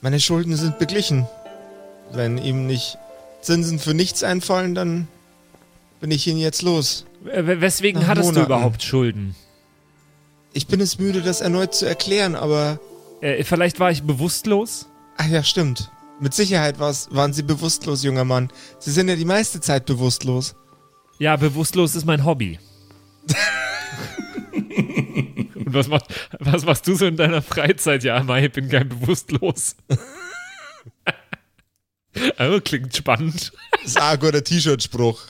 Meine 0.02 0.20
Schulden 0.20 0.56
sind 0.56 0.80
beglichen. 0.80 1.26
Wenn 2.12 2.38
ihm 2.38 2.66
nicht 2.68 2.98
Zinsen 3.42 3.80
für 3.80 3.94
nichts 3.94 4.24
einfallen, 4.24 4.76
dann 4.76 5.08
bin 6.02 6.12
ich 6.12 6.28
ihn 6.28 6.38
jetzt 6.38 6.62
los. 6.62 7.06
W- 7.24 7.62
Weswegen 7.62 8.02
Nach 8.02 8.10
hattest 8.10 8.30
du 8.30 8.34
Monaten. 8.34 8.46
überhaupt 8.52 8.84
Schulden? 8.84 9.36
Ich 10.54 10.68
bin 10.68 10.82
es 10.82 11.00
müde, 11.00 11.22
das 11.22 11.42
erneut 11.42 11.74
zu 11.74 11.86
erklären, 11.86 12.36
aber... 12.36 12.80
Äh, 13.22 13.44
vielleicht 13.44 13.80
war 13.80 13.92
ich 13.92 14.04
bewusstlos? 14.04 14.88
Ach 15.18 15.28
ja, 15.28 15.44
stimmt. 15.44 15.92
Mit 16.20 16.34
Sicherheit 16.34 16.80
waren 16.80 17.34
Sie 17.34 17.44
bewusstlos, 17.44 18.04
junger 18.04 18.26
Mann. 18.26 18.52
Sie 18.80 18.92
sind 18.92 19.08
ja 19.08 19.16
die 19.16 19.26
meiste 19.26 19.62
Zeit 19.62 19.86
bewusstlos. 19.86 20.56
Ja, 21.20 21.36
bewusstlos 21.36 21.96
ist 21.96 22.06
mein 22.06 22.26
Hobby. 22.26 22.60
Und 25.56 25.74
was, 25.74 25.88
macht, 25.88 26.06
was 26.40 26.66
machst 26.66 26.88
du 26.88 26.96
so 26.96 27.06
in 27.06 27.18
deiner 27.18 27.42
Freizeit? 27.42 28.04
Ja, 28.04 28.22
Mai, 28.24 28.46
ich 28.46 28.52
bin 28.52 28.70
kein 28.70 28.90
bewusstlos. 28.90 29.76
oh, 32.40 32.60
klingt 32.64 32.96
spannend. 32.96 33.52
Das 33.72 33.92
ist 33.92 34.02
ein 34.02 34.20
guter 34.20 34.44
T-Shirt-Spruch. 34.44 35.22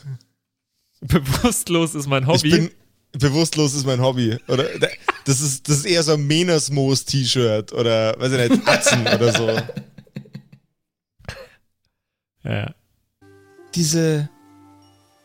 Bewusstlos 1.02 1.96
ist 1.96 2.08
mein 2.08 2.24
Ich 2.24 2.30
Hobby. 2.30 2.50
bin... 2.50 2.72
Bewusstlos 3.20 3.74
ist 3.74 3.86
mein 3.86 4.02
Hobby. 4.02 4.38
Oder 4.48 4.66
das 5.26 5.42
ist, 5.42 5.68
das 5.68 5.78
ist 5.78 5.86
eher 5.86 6.04
so 6.04 6.14
ein 6.14 6.26
Menersmoos-T-Shirt 6.28 7.74
oder, 7.74 8.20
weiß 8.20 8.32
ich 8.32 8.50
nicht, 8.50 8.68
Atzen 8.68 9.02
oder 9.02 9.34
so. 9.34 9.50
ja. 12.44 12.74
Diese 13.76 14.30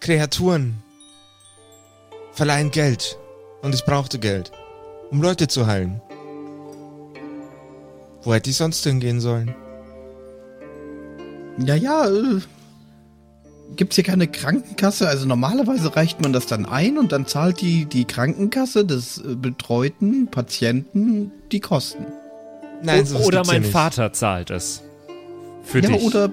Kreaturen 0.00 0.82
verleihen 2.32 2.70
Geld. 2.70 3.18
Und 3.62 3.74
ich 3.74 3.84
brauchte 3.84 4.18
Geld, 4.18 4.50
um 5.10 5.22
Leute 5.22 5.46
zu 5.46 5.66
heilen. 5.66 6.00
Wo 8.22 8.34
hätte 8.34 8.50
ich 8.50 8.56
sonst 8.56 8.82
hingehen 8.82 9.20
sollen? 9.20 9.54
Naja, 11.58 12.06
äh, 12.06 12.40
gibt's 13.76 13.96
hier 13.96 14.04
keine 14.04 14.26
Krankenkasse? 14.28 15.08
Also 15.08 15.26
normalerweise 15.26 15.94
reicht 15.96 16.20
man 16.20 16.32
das 16.32 16.46
dann 16.46 16.66
ein 16.66 16.98
und 16.98 17.12
dann 17.12 17.26
zahlt 17.26 17.60
die, 17.60 17.84
die 17.86 18.04
Krankenkasse 18.04 18.84
des 18.84 19.18
äh, 19.18 19.34
betreuten 19.34 20.28
Patienten 20.30 21.32
die 21.50 21.60
Kosten. 21.60 22.06
Nein, 22.82 23.02
O- 23.02 23.04
sowas 23.04 23.26
Oder 23.26 23.38
ja 23.38 23.44
mein 23.46 23.62
nicht. 23.62 23.72
Vater 23.72 24.12
zahlt 24.12 24.50
es. 24.50 24.82
Für 25.64 25.80
ja, 25.80 25.90
dich. 25.90 26.02
oder 26.02 26.30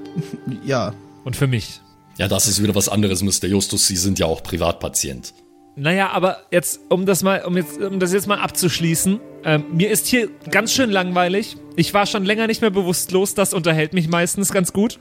ja. 0.65 0.93
Und 1.23 1.35
für 1.35 1.47
mich. 1.47 1.81
Ja, 2.17 2.27
das 2.27 2.47
ist 2.47 2.61
wieder 2.61 2.75
was 2.75 2.89
anderes, 2.89 3.21
Mr. 3.23 3.45
Justus. 3.47 3.87
Sie 3.87 3.95
sind 3.95 4.19
ja 4.19 4.25
auch 4.25 4.41
Privatpatient. 4.43 5.33
Naja, 5.75 6.09
aber 6.09 6.39
jetzt, 6.51 6.81
um 6.89 7.05
das 7.05 7.23
mal, 7.23 7.45
um 7.45 7.55
jetzt, 7.55 7.79
um 7.79 7.99
das 7.99 8.11
jetzt 8.11 8.27
mal 8.27 8.39
abzuschließen, 8.39 9.19
ähm, 9.45 9.63
mir 9.71 9.89
ist 9.89 10.07
hier 10.07 10.27
ganz 10.51 10.73
schön 10.73 10.89
langweilig. 10.89 11.55
Ich 11.77 11.93
war 11.93 12.05
schon 12.05 12.25
länger 12.25 12.47
nicht 12.47 12.59
mehr 12.59 12.71
bewusstlos, 12.71 13.35
das 13.35 13.53
unterhält 13.53 13.93
mich 13.93 14.09
meistens 14.09 14.51
ganz 14.51 14.73
gut. 14.73 14.99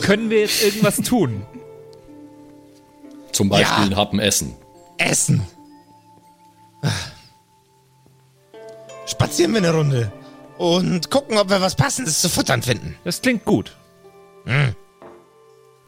Können 0.00 0.30
wir 0.30 0.40
jetzt 0.40 0.64
irgendwas 0.64 0.96
tun? 0.98 1.42
Zum 3.34 3.48
Beispiel 3.48 3.78
Ja. 3.78 3.84
einen 3.84 3.96
Happen 3.96 4.18
essen. 4.20 4.54
Essen. 4.96 5.42
Spazieren 9.06 9.52
wir 9.52 9.58
eine 9.58 9.72
Runde. 9.74 10.12
Und 10.56 11.10
gucken, 11.10 11.36
ob 11.36 11.50
wir 11.50 11.60
was 11.60 11.74
Passendes 11.74 12.20
zu 12.20 12.28
futtern 12.28 12.62
finden. 12.62 12.96
Das 13.04 13.20
klingt 13.20 13.44
gut. 13.44 13.74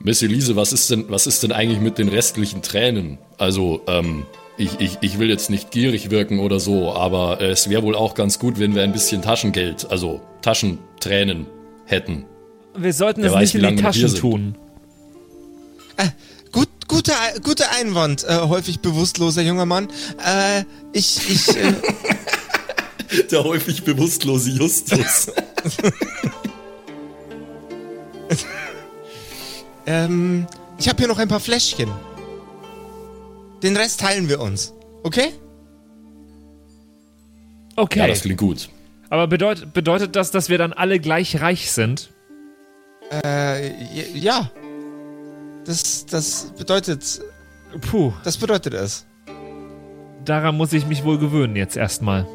Miss 0.01 0.23
Elise, 0.23 0.57
was 0.57 0.73
ist 0.73 0.91
denn, 0.91 1.07
was 1.09 1.27
ist 1.27 1.43
denn 1.43 1.53
eigentlich 1.53 1.81
mit 1.81 1.99
den 1.99 2.09
restlichen 2.09 2.63
Tränen? 2.63 3.19
Also, 3.39 3.83
ähm, 3.87 4.27
ich, 4.59 4.81
ich, 4.81 4.99
ich 5.03 5.19
will 5.19 5.29
jetzt 5.29 5.51
nicht 5.51 5.71
gierig 5.71 6.11
wirken 6.11 6.41
oder 6.41 6.59
so, 6.59 6.93
aber 6.95 7.41
es 7.41 7.69
wäre 7.69 7.83
wohl 7.83 7.95
auch 7.95 8.15
ganz 8.15 8.39
gut, 8.39 8.59
wenn 8.59 8.75
wir 8.75 8.83
ein 8.83 8.93
bisschen 8.93 9.23
Taschengeld, 9.23 9.89
also 9.91 10.21
Taschentränen 10.43 11.47
hätten. 11.85 12.25
Wir 12.75 12.93
sollten 12.93 13.23
Wer 13.23 13.31
es 13.31 13.35
weiß, 13.37 13.55
nicht 13.55 13.63
in 13.65 13.77
die 13.77 13.83
Taschen 13.83 14.15
tun. 14.15 14.59
Äh, 15.97 16.09
gut, 16.57 16.69
guter, 16.89 17.15
guter 17.43 17.71
Einwand, 17.73 18.25
äh, 18.25 18.39
häufig 18.39 18.81
bewusstloser 18.81 19.43
junger 19.43 19.67
Mann. 19.67 19.89
Äh, 20.25 20.65
ich, 20.93 21.31
ich, 21.31 21.55
äh, 21.55 21.75
Der 23.31 23.45
häufig 23.45 23.85
bewusstlose 23.85 24.51
Justus. 24.51 25.27
ähm, 29.87 30.47
ich 30.79 30.89
habe 30.89 30.99
hier 30.99 31.09
noch 31.09 31.19
ein 31.19 31.29
paar 31.29 31.41
Fläschchen. 31.41 31.91
Den 33.63 33.77
Rest 33.77 34.01
teilen 34.01 34.29
wir 34.31 34.41
uns. 34.41 34.73
Okay? 35.03 35.35
Okay. 37.77 37.99
Ja, 37.99 38.07
das 38.07 38.23
klingt 38.23 38.41
gut. 38.41 38.71
aber 39.11 39.27
bedeutet, 39.27 39.75
bedeutet 39.75 40.17
das, 40.17 40.31
dass 40.31 40.49
wir 40.49 40.57
dann 40.57 40.73
alle 40.73 40.99
gleich 41.01 41.41
reich 41.41 41.71
sind? 41.71 42.11
Äh, 43.13 44.19
ja. 44.19 44.51
Das, 45.67 46.07
das 46.07 46.53
bedeutet, 46.57 47.21
Puh, 47.81 48.13
das 48.25 48.37
bedeutet 48.37 48.75
es. 48.75 49.05
daran 50.25 50.57
muss 50.57 50.73
ich 50.73 50.87
mich 50.87 51.05
wohl 51.05 51.19
gewöhnen 51.19 51.57
jetzt 51.57 51.77
erstmal. 51.77 52.27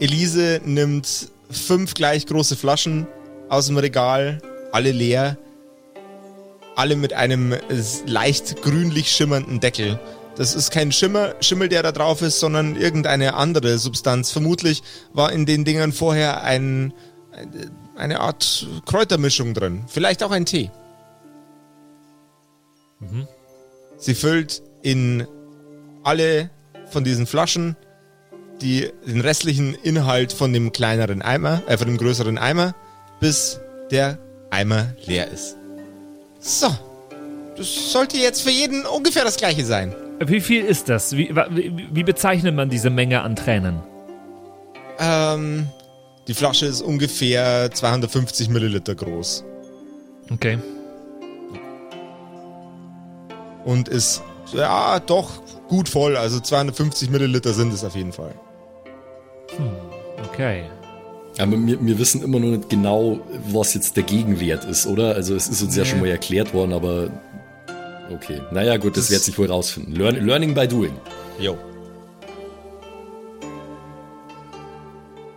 Elise 0.00 0.60
nimmt 0.64 1.30
fünf 1.50 1.94
gleich 1.94 2.26
große 2.26 2.56
Flaschen 2.56 3.06
aus 3.48 3.66
dem 3.66 3.76
Regal, 3.76 4.38
alle 4.72 4.90
leer, 4.92 5.36
alle 6.74 6.96
mit 6.96 7.12
einem 7.12 7.54
leicht 8.06 8.62
grünlich 8.62 9.10
schimmernden 9.12 9.60
Deckel. 9.60 10.00
Das 10.36 10.54
ist 10.54 10.70
kein 10.70 10.92
Schimmer, 10.92 11.34
Schimmel, 11.40 11.68
der 11.68 11.82
da 11.82 11.92
drauf 11.92 12.22
ist, 12.22 12.40
sondern 12.40 12.76
irgendeine 12.76 13.34
andere 13.34 13.76
Substanz. 13.78 14.30
Vermutlich 14.30 14.82
war 15.12 15.30
in 15.30 15.44
den 15.44 15.66
Dingern 15.66 15.92
vorher 15.92 16.42
ein, 16.42 16.94
eine 17.96 18.20
Art 18.20 18.66
Kräutermischung 18.86 19.52
drin. 19.52 19.84
Vielleicht 19.86 20.22
auch 20.22 20.30
ein 20.30 20.46
Tee. 20.46 20.70
Sie 23.96 24.14
füllt 24.14 24.62
in 24.82 25.26
alle 26.02 26.50
von 26.90 27.04
diesen 27.04 27.26
Flaschen 27.26 27.76
die, 28.60 28.90
den 29.06 29.20
restlichen 29.20 29.74
Inhalt 29.74 30.32
von 30.32 30.52
dem 30.52 30.72
kleineren 30.72 31.22
Eimer, 31.22 31.62
äh, 31.66 31.76
von 31.76 31.88
dem 31.88 31.98
größeren 31.98 32.38
Eimer, 32.38 32.74
bis 33.20 33.60
der 33.90 34.18
Eimer 34.50 34.94
leer 35.04 35.28
ist. 35.30 35.56
So. 36.38 36.68
Das 37.56 37.92
sollte 37.92 38.16
jetzt 38.16 38.42
für 38.42 38.50
jeden 38.50 38.86
ungefähr 38.86 39.24
das 39.24 39.36
gleiche 39.36 39.64
sein. 39.64 39.94
Wie 40.24 40.40
viel 40.40 40.64
ist 40.64 40.88
das? 40.88 41.16
Wie, 41.16 41.34
wie, 41.50 41.88
wie 41.92 42.02
bezeichnet 42.02 42.54
man 42.54 42.70
diese 42.70 42.88
Menge 42.90 43.22
an 43.22 43.36
Tränen? 43.36 43.80
Ähm, 44.98 45.66
die 46.28 46.34
Flasche 46.34 46.66
ist 46.66 46.80
ungefähr 46.80 47.70
250 47.72 48.48
Milliliter 48.48 48.94
groß 48.94 49.44
Okay. 50.30 50.58
Und 53.64 53.88
ist, 53.88 54.22
ja, 54.52 54.98
doch 55.00 55.30
gut 55.68 55.88
voll. 55.88 56.16
Also 56.16 56.40
250 56.40 57.10
Milliliter 57.10 57.52
sind 57.54 57.72
es 57.72 57.84
auf 57.84 57.94
jeden 57.96 58.12
Fall. 58.12 58.34
Okay. 60.30 60.64
Aber 61.38 61.52
wir, 61.52 61.84
wir 61.84 61.98
wissen 61.98 62.22
immer 62.22 62.38
noch 62.40 62.48
nicht 62.48 62.68
genau, 62.68 63.20
was 63.48 63.74
jetzt 63.74 63.96
der 63.96 64.02
Gegenwert 64.04 64.64
ist, 64.64 64.86
oder? 64.86 65.14
Also 65.14 65.34
es 65.34 65.48
ist 65.48 65.62
uns 65.62 65.74
ja 65.76 65.84
schon 65.84 66.00
mal 66.00 66.08
erklärt 66.08 66.52
worden, 66.52 66.72
aber 66.74 67.08
okay. 68.12 68.40
Naja, 68.50 68.76
gut, 68.76 68.96
das, 68.96 69.04
Das- 69.04 69.12
wird 69.12 69.22
sich 69.22 69.38
wohl 69.38 69.46
rausfinden. 69.50 69.94
Learn, 69.96 70.16
learning 70.26 70.54
by 70.54 70.68
doing. 70.68 70.92
Jo. 71.38 71.56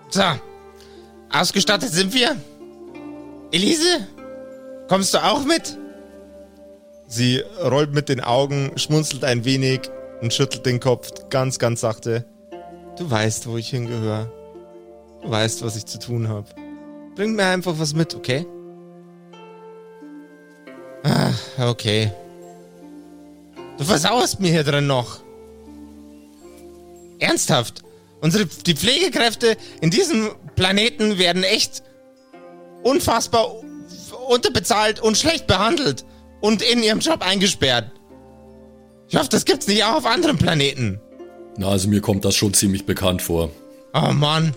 So. 0.10 0.24
Ausgestattet 1.32 1.92
sind 1.92 2.14
wir. 2.14 2.36
Elise? 3.52 4.08
Kommst 4.88 5.14
du 5.14 5.18
auch 5.24 5.44
mit? 5.46 5.78
Sie 7.16 7.42
rollt 7.64 7.94
mit 7.94 8.10
den 8.10 8.20
Augen, 8.20 8.74
schmunzelt 8.76 9.24
ein 9.24 9.46
wenig 9.46 9.90
und 10.20 10.34
schüttelt 10.34 10.66
den 10.66 10.82
Kopf 10.82 11.30
ganz, 11.30 11.60
ganz 11.60 11.80
sachte. 11.80 12.26
Du 12.98 13.10
weißt, 13.10 13.48
wo 13.48 13.56
ich 13.56 13.70
hingehöre. 13.70 14.30
Du 15.22 15.30
weißt, 15.32 15.64
was 15.64 15.78
ich 15.78 15.86
zu 15.86 15.98
tun 15.98 16.28
habe. 16.28 16.48
Bring 17.16 17.38
mir 17.38 17.46
einfach 17.46 17.80
was 17.80 17.94
mit, 17.94 18.16
okay? 18.16 18.46
Ah, 21.04 21.32
okay. 21.70 22.12
Du 23.78 23.86
versauerst 23.86 24.42
mir 24.42 24.52
hier 24.52 24.66
drin 24.66 24.86
noch. 24.86 25.22
Ernsthaft? 27.20 27.84
Unsere 28.20 28.46
die 28.46 28.76
Pflegekräfte 28.76 29.56
in 29.80 29.90
diesem 29.90 30.32
Planeten 30.58 31.18
werden 31.18 31.44
echt 31.44 31.82
unfassbar 32.84 33.56
unterbezahlt 34.28 35.00
und 35.00 35.18
schlecht 35.18 35.48
behandelt 35.48 36.04
und 36.46 36.62
in 36.62 36.84
ihrem 36.84 37.00
Job 37.00 37.22
eingesperrt. 37.22 37.92
Ich 39.10 39.16
hoffe, 39.16 39.30
das 39.30 39.46
gibt's 39.46 39.68
nicht 39.68 39.84
auch 39.84 39.96
auf 39.96 40.06
anderen 40.06 40.38
Planeten. 40.38 41.00
Na, 41.58 41.70
also 41.70 41.88
mir 41.90 42.02
kommt 42.02 42.24
das 42.24 42.36
schon 42.36 42.54
ziemlich 42.54 42.86
bekannt 42.86 43.22
vor. 43.22 43.50
Oh 43.94 44.12
Mann. 44.14 44.56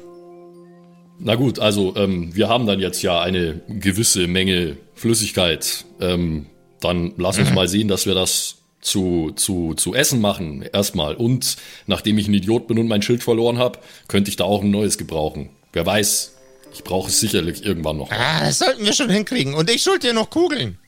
Na 1.18 1.35
gut, 1.35 1.59
also 1.59 1.96
ähm, 1.96 2.35
wir 2.35 2.48
haben 2.48 2.66
dann 2.66 2.79
jetzt 2.79 3.03
ja 3.03 3.20
eine 3.20 3.62
gewisse 3.68 4.27
Menge 4.27 4.77
Flüssigkeit. 4.94 5.87
Ähm, 6.01 6.46
dann 6.81 7.14
lass 7.16 7.38
uns 7.38 7.53
mal 7.55 7.68
sehen, 7.68 7.88
dass 7.88 8.05
wir 8.05 8.14
das 8.14 8.57
zu, 8.81 9.33
zu, 9.35 9.74
zu 9.74 9.94
essen 9.94 10.20
machen 10.20 10.62
erstmal. 10.72 11.14
Und 11.14 11.57
nachdem 11.87 12.18
ich 12.18 12.29
ein 12.29 12.35
Idiot 12.35 12.68
bin 12.68 12.79
und 12.79 12.88
mein 12.88 13.03
Schild 13.03 13.22
verloren 13.22 13.59
habe, 13.59 13.79
könnte 14.09 14.29
ich 14.29 14.37
da 14.37 14.44
auch 14.44 14.62
ein 14.62 14.70
neues 14.70 14.98
gebrauchen. 14.98 15.51
Wer 15.72 15.87
weiß, 15.87 16.35
ich 16.74 16.85
brauche 16.85 17.09
es 17.09 17.18
sicherlich 17.18 17.64
irgendwann 17.64 17.96
noch. 17.96 18.11
Ah, 18.11 18.40
das 18.40 18.59
sollten 18.59 18.85
wir 18.85 18.92
schon 18.92 19.11
hinkriegen. 19.11 19.55
Und 19.55 19.70
ich 19.70 19.83
schuld 19.83 20.03
dir 20.03 20.12
noch 20.12 20.31
Kugeln. 20.31 20.79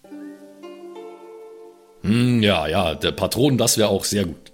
Hm, 2.03 2.43
ja, 2.43 2.67
ja, 2.67 2.95
der 2.95 3.13
Patron, 3.13 3.59
das 3.59 3.77
wäre 3.77 3.89
auch 3.89 4.05
sehr 4.05 4.25
gut. 4.25 4.53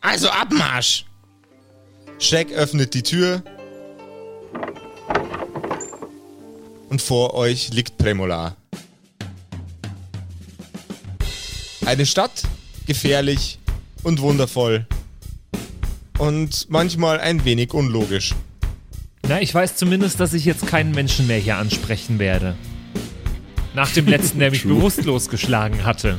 Also 0.00 0.28
Abmarsch. 0.30 1.04
Shaq 2.18 2.50
öffnet 2.52 2.94
die 2.94 3.02
Tür. 3.02 3.42
Und 6.88 7.02
vor 7.02 7.34
euch 7.34 7.70
liegt 7.70 7.98
Premolar. 7.98 8.56
Eine 11.84 12.06
Stadt, 12.06 12.42
gefährlich 12.86 13.58
und 14.02 14.20
wundervoll. 14.20 14.86
Und 16.18 16.66
manchmal 16.70 17.20
ein 17.20 17.44
wenig 17.44 17.72
unlogisch. 17.72 18.34
Na, 19.28 19.40
ich 19.40 19.54
weiß 19.54 19.76
zumindest, 19.76 20.20
dass 20.20 20.32
ich 20.32 20.44
jetzt 20.44 20.66
keinen 20.66 20.92
Menschen 20.92 21.26
mehr 21.26 21.38
hier 21.38 21.56
ansprechen 21.56 22.18
werde. 22.18 22.56
Nach 23.74 23.90
dem 23.92 24.06
letzten, 24.06 24.38
der 24.38 24.50
mich 24.50 24.62
True. 24.62 24.74
bewusstlos 24.74 25.28
geschlagen 25.28 25.84
hatte. 25.84 26.18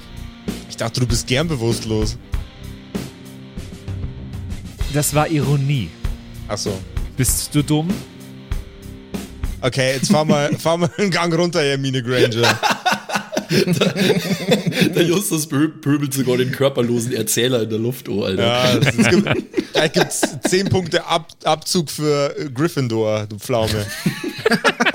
Ich 0.69 0.77
dachte, 0.77 0.99
du 1.01 1.07
bist 1.07 1.27
gern 1.27 1.47
bewusstlos. 1.47 2.17
Das 4.93 5.13
war 5.13 5.27
Ironie. 5.29 5.89
Ach 6.47 6.57
so. 6.57 6.79
Bist 7.17 7.53
du 7.53 7.63
dumm? 7.63 7.89
Okay, 9.61 9.93
jetzt 9.93 10.11
fahr 10.11 10.25
mal, 10.25 10.51
fahr 10.57 10.77
mal 10.77 10.89
einen 10.97 11.11
Gang 11.11 11.33
runter, 11.33 11.61
Hermine 11.61 12.01
Granger. 12.01 12.57
Der 13.49 15.03
Justus 15.03 15.49
pö- 15.49 15.81
pöbelt 15.81 16.13
sogar 16.13 16.37
den 16.37 16.51
körperlosen 16.51 17.13
Erzähler 17.13 17.63
in 17.63 17.69
der 17.71 17.79
Luft, 17.79 18.07
oh, 18.07 18.23
Alter. 18.23 18.45
Ja, 18.45 18.73
es 18.77 18.95
es 18.95 19.09
gibt, 19.09 19.73
gleich 19.73 19.91
gibt's 19.91 20.21
10 20.47 20.69
Punkte 20.69 21.03
Ab, 21.05 21.29
Abzug 21.43 21.89
für 21.89 22.35
Gryffindor, 22.53 23.25
du 23.27 23.39
Pflaume. 23.39 23.87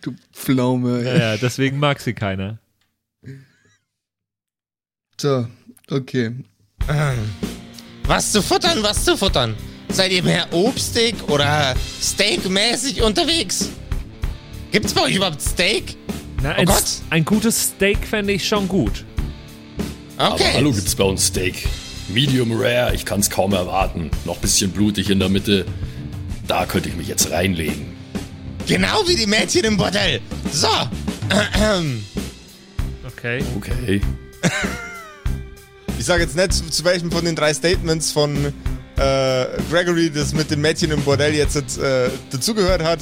Du 0.00 0.14
Pflaume. 0.32 1.04
ey. 1.08 1.18
Ja, 1.18 1.36
deswegen 1.36 1.78
mag 1.78 2.00
sie 2.00 2.12
keiner. 2.14 2.58
So, 5.20 5.46
okay. 5.90 6.34
Was 8.04 8.32
zu 8.32 8.42
futtern, 8.42 8.82
was 8.82 9.04
zu 9.04 9.16
futtern? 9.16 9.54
Seid 9.90 10.10
ihr 10.10 10.22
mehr 10.22 10.52
obstig 10.52 11.14
oder 11.28 11.74
steakmäßig 12.00 13.02
unterwegs? 13.02 13.68
Gibt's 14.72 14.94
bei 14.94 15.02
euch 15.02 15.14
überhaupt 15.16 15.40
Steak? 15.40 15.96
Na, 16.42 16.50
Oh 16.50 16.54
ein, 16.60 16.66
Gott. 16.66 16.84
ein 17.10 17.24
gutes 17.24 17.62
Steak 17.62 17.98
fände 18.06 18.32
ich 18.32 18.48
schon 18.48 18.66
gut. 18.66 19.04
Okay. 20.16 20.24
Aber 20.44 20.52
hallo, 20.54 20.72
gibt's 20.72 20.94
bei 20.96 21.04
uns 21.04 21.26
Steak. 21.26 21.68
Medium 22.12 22.52
rare, 22.52 22.94
ich 22.94 23.04
kann's 23.04 23.30
kaum 23.30 23.52
erwarten. 23.52 24.10
Noch 24.24 24.38
bisschen 24.38 24.70
blutig 24.70 25.10
in 25.10 25.18
der 25.18 25.28
Mitte. 25.28 25.64
Da 26.46 26.66
könnte 26.66 26.88
ich 26.88 26.96
mich 26.96 27.08
jetzt 27.08 27.30
reinlegen. 27.30 27.86
Genau 28.66 29.06
wie 29.06 29.16
die 29.16 29.26
Mädchen 29.26 29.64
im 29.64 29.76
Bordell. 29.76 30.20
So. 30.52 30.68
Ahem. 31.30 32.04
Okay. 33.06 33.42
Okay. 33.56 34.00
Ich 35.98 36.06
sage 36.06 36.24
jetzt 36.24 36.36
nicht, 36.36 36.52
zu, 36.52 36.68
zu 36.68 36.84
welchem 36.84 37.12
von 37.12 37.24
den 37.24 37.36
drei 37.36 37.54
Statements 37.54 38.10
von 38.10 38.52
äh, 38.96 39.46
Gregory 39.70 40.10
das 40.10 40.32
mit 40.32 40.50
dem 40.50 40.60
Mädchen 40.60 40.90
im 40.90 41.02
Bordell 41.02 41.34
jetzt 41.34 41.56
äh, 41.78 42.10
dazugehört 42.30 42.82
hat. 42.82 42.98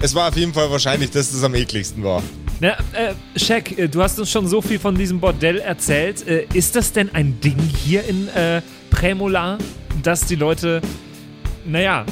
Es 0.00 0.14
war 0.14 0.28
auf 0.28 0.36
jeden 0.36 0.52
Fall 0.52 0.68
wahrscheinlich, 0.70 1.10
dass 1.10 1.30
das 1.30 1.44
am 1.44 1.54
ekligsten 1.54 2.02
war. 2.02 2.22
Na, 2.62 2.76
äh, 2.92 3.14
Shaq, 3.34 3.76
äh, 3.76 3.88
du 3.88 4.00
hast 4.04 4.20
uns 4.20 4.30
schon 4.30 4.46
so 4.46 4.62
viel 4.62 4.78
von 4.78 4.94
diesem 4.94 5.18
Bordell 5.18 5.58
erzählt. 5.58 6.24
Äh, 6.28 6.46
ist 6.54 6.76
das 6.76 6.92
denn 6.92 7.12
ein 7.12 7.40
Ding 7.40 7.58
hier 7.58 8.04
in 8.04 8.28
äh, 8.28 8.62
Prämolar, 8.88 9.58
dass 10.04 10.26
die 10.26 10.36
Leute, 10.36 10.80
naja, 11.66 12.06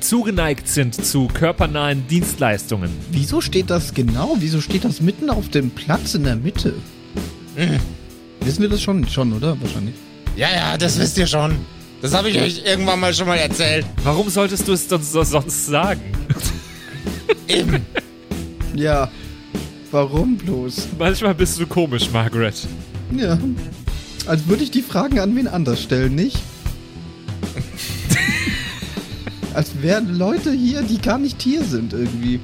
zugeneigt 0.00 0.66
sind 0.66 0.92
zu 0.92 1.28
körpernahen 1.28 2.08
Dienstleistungen? 2.08 2.90
Wieso 3.12 3.40
steht 3.40 3.70
das 3.70 3.94
genau? 3.94 4.34
Wieso 4.40 4.60
steht 4.60 4.84
das 4.84 5.00
mitten 5.00 5.30
auf 5.30 5.50
dem 5.50 5.70
Platz 5.70 6.16
in 6.16 6.24
der 6.24 6.34
Mitte? 6.34 6.74
Wissen 8.40 8.62
wir 8.62 8.68
das 8.68 8.82
schon? 8.82 9.08
Schon, 9.08 9.32
oder? 9.32 9.56
Wahrscheinlich. 9.60 9.94
Ja, 10.34 10.48
ja, 10.52 10.76
das 10.76 10.98
wisst 10.98 11.16
ihr 11.16 11.28
schon. 11.28 11.54
Das 12.02 12.12
habe 12.12 12.28
ich 12.28 12.40
euch 12.40 12.62
irgendwann 12.66 12.98
mal 12.98 13.14
schon 13.14 13.28
mal 13.28 13.36
erzählt. 13.36 13.86
Warum 14.02 14.28
solltest 14.30 14.66
du 14.66 14.72
es 14.72 14.88
sonst, 14.88 15.12
sonst 15.12 15.66
sagen? 15.66 16.00
Eben. 17.46 17.86
Ja. 18.76 19.10
Warum 19.90 20.36
bloß? 20.36 20.88
Manchmal 20.98 21.34
bist 21.34 21.58
du 21.58 21.66
komisch, 21.66 22.10
Margaret. 22.12 22.54
Ja. 23.16 23.38
Als 24.26 24.46
würde 24.48 24.64
ich 24.64 24.70
die 24.70 24.82
Fragen 24.82 25.18
an 25.20 25.34
wen 25.36 25.46
anders 25.46 25.82
stellen, 25.82 26.14
nicht? 26.14 26.38
Als 29.54 29.70
wären 29.80 30.18
Leute 30.18 30.52
hier, 30.52 30.82
die 30.82 31.00
gar 31.00 31.18
nicht 31.18 31.40
hier 31.40 31.64
sind 31.64 31.92
irgendwie. 31.92 32.40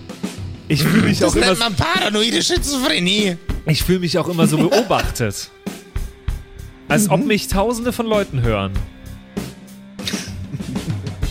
Ich 0.68 0.82
fühle 0.82 1.02
mich, 1.02 1.18
Das 1.18 1.32
auch 1.32 1.36
immer- 1.36 1.46
nennt 1.46 1.58
man 1.58 1.74
paranoide 1.74 2.42
Schizophrenie. 2.42 3.36
ich 3.66 3.82
fühl 3.82 3.98
mich 3.98 4.16
auch 4.18 4.28
immer 4.28 4.46
so 4.46 4.56
beobachtet. 4.68 5.50
Als 6.88 7.10
ob 7.10 7.24
mich 7.26 7.48
tausende 7.48 7.92
von 7.92 8.06
Leuten 8.06 8.42
hören. 8.42 8.72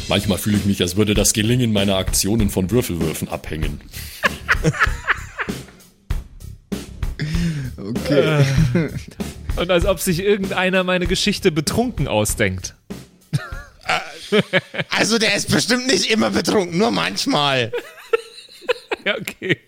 Manchmal 0.10 0.38
fühle 0.38 0.58
ich 0.58 0.66
mich, 0.66 0.82
als 0.82 0.98
würde 0.98 1.14
das 1.14 1.32
Gelingen 1.34 1.72
meiner 1.72 1.96
Aktionen 1.96 2.50
von 2.50 2.70
Würfelwürfen 2.70 3.30
abhängen. 3.30 3.80
Okay. 7.78 8.46
Und 9.56 9.72
als 9.72 9.86
ob 9.86 10.00
sich 10.00 10.20
irgendeiner 10.20 10.84
meine 10.84 11.08
Geschichte 11.08 11.52
betrunken 11.52 12.08
ausdenkt. 12.08 12.76
Also 14.90 15.18
der 15.18 15.36
ist 15.36 15.50
bestimmt 15.52 15.88
nicht 15.88 16.10
immer 16.10 16.30
betrunken, 16.30 16.78
nur 16.78 16.92
manchmal. 16.92 17.72
Ja, 19.04 19.16
okay. 19.18 19.60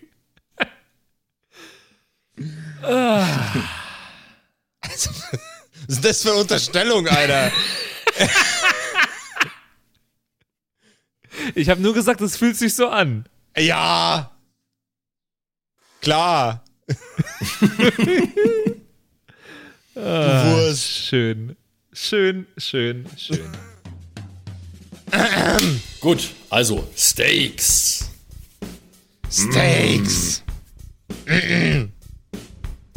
Was 4.80 5.08
ist 5.88 6.04
das 6.04 6.22
für 6.22 6.34
Unterstellung, 6.34 7.08
Alter? 7.08 7.50
Ich 11.56 11.68
habe 11.68 11.80
nur 11.80 11.94
gesagt, 11.94 12.20
es 12.20 12.36
fühlt 12.36 12.56
sich 12.56 12.76
so 12.76 12.88
an. 12.90 13.28
Ja. 13.56 14.33
Klar. 16.04 16.62
du 19.94 20.02
Wurst. 20.02 20.82
Schön. 20.82 21.56
Schön, 21.94 22.46
schön, 22.58 23.06
schön. 23.16 23.48
Gut, 26.00 26.30
also 26.50 26.86
Steaks. 26.94 28.10
Steaks. 29.30 30.42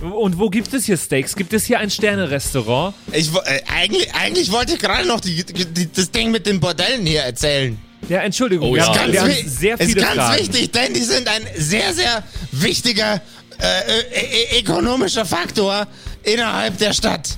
Und 0.02 0.38
wo 0.38 0.50
gibt 0.50 0.74
es 0.74 0.86
hier 0.86 0.98
Steaks? 0.98 1.36
Gibt 1.36 1.54
es 1.54 1.63
hier 1.65 1.80
ein 1.80 1.89
Sterne-Restaurant? 1.89 2.93
Ich, 3.13 3.34
äh, 3.34 3.62
eigentlich, 3.67 4.13
eigentlich 4.13 4.52
wollte 4.52 4.74
ich 4.74 4.80
gerade 4.80 5.08
noch 5.08 5.22
die, 5.22 5.46
die, 5.46 5.91
das 5.91 6.12
Ding 6.12 6.32
mit 6.32 6.46
den 6.46 6.60
Bordellen 6.60 7.06
hier 7.06 7.22
erzählen. 7.22 7.80
Ja, 8.10 8.21
Entschuldigung, 8.21 8.69
Oh 8.69 8.73
wir, 8.73 8.81
ja, 8.83 8.88
haben, 8.99 9.12
wir 9.12 9.25
wi- 9.25 9.33
haben 9.41 9.49
sehr 9.49 9.77
viele 9.77 9.89
ist 9.89 9.97
ganz 9.97 10.15
Fragen. 10.15 10.39
wichtig, 10.39 10.71
denn 10.71 10.93
die 10.93 11.01
sind 11.03 11.27
ein 11.27 11.41
sehr, 11.57 11.93
sehr 11.93 12.23
wichtiger 12.51 13.21
äh, 13.60 13.99
äh, 14.01 14.55
äh, 14.57 14.60
ökonomischer 14.62 15.25
Faktor 15.25 15.88
innerhalb 16.23 16.77
der 16.77 16.93
Stadt. 16.93 17.38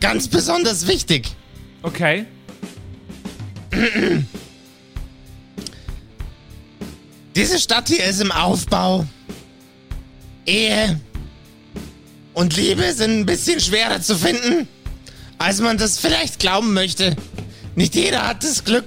Ganz 0.00 0.28
besonders 0.28 0.86
wichtig. 0.86 1.28
Okay. 1.82 2.24
Diese 7.34 7.58
Stadt 7.58 7.88
hier 7.88 8.04
ist 8.04 8.20
im 8.20 8.32
Aufbau. 8.32 9.06
Ehe 10.46 11.00
und 12.34 12.56
Liebe 12.56 12.92
sind 12.92 13.20
ein 13.20 13.26
bisschen 13.26 13.60
schwerer 13.60 14.00
zu 14.00 14.16
finden, 14.16 14.68
als 15.38 15.60
man 15.60 15.78
das 15.78 15.98
vielleicht 15.98 16.38
glauben 16.38 16.74
möchte. 16.74 17.16
Nicht 17.76 17.94
jeder 17.94 18.26
hat 18.26 18.44
das 18.44 18.62
Glück, 18.64 18.84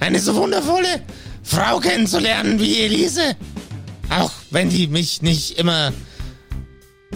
eine 0.00 0.18
so 0.18 0.34
wundervolle 0.34 1.02
Frau 1.42 1.78
kennenzulernen 1.78 2.60
wie 2.60 2.82
Elise. 2.82 3.36
Auch 4.10 4.32
wenn 4.50 4.70
die 4.70 4.86
mich 4.86 5.22
nicht 5.22 5.58
immer 5.58 5.92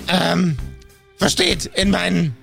ähm, 0.09 0.57
versteht 1.17 1.67
in 1.75 1.91
meinen 1.91 2.37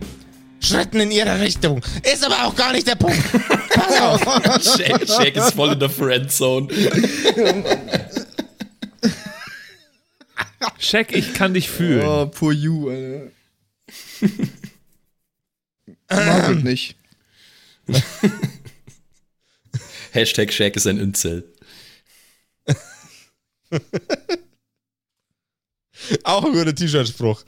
Schritten 0.59 0.99
in 0.99 1.11
ihrer 1.11 1.39
Richtung. 1.39 1.81
Ist 2.03 2.25
aber 2.25 2.45
auch 2.45 2.55
gar 2.55 2.73
nicht 2.73 2.87
der 2.87 2.95
Punkt. 2.95 3.19
Pass 3.69 4.01
auf. 4.01 4.21
Shaq, 4.21 5.07
Shaq 5.07 5.35
ist 5.35 5.53
voll 5.53 5.73
in 5.73 5.79
der 5.79 5.89
Friendzone. 5.89 6.67
Shaq, 10.79 11.13
ich 11.13 11.33
kann 11.33 11.53
dich 11.53 11.69
fühlen. 11.69 12.05
Oh, 12.05 12.25
poor 12.27 12.51
you, 12.51 12.89
Alter. 12.89 13.31
Margaret 16.09 16.63
nicht. 16.63 16.95
Hashtag 20.17 20.51
Shaq 20.51 20.75
ist 20.75 20.87
ein 20.87 20.97
Incel. 20.97 21.43
Auch 26.23 26.43
ein 26.43 26.53
guter 26.53 26.73
T-Shirt-Spruch. 26.73 27.43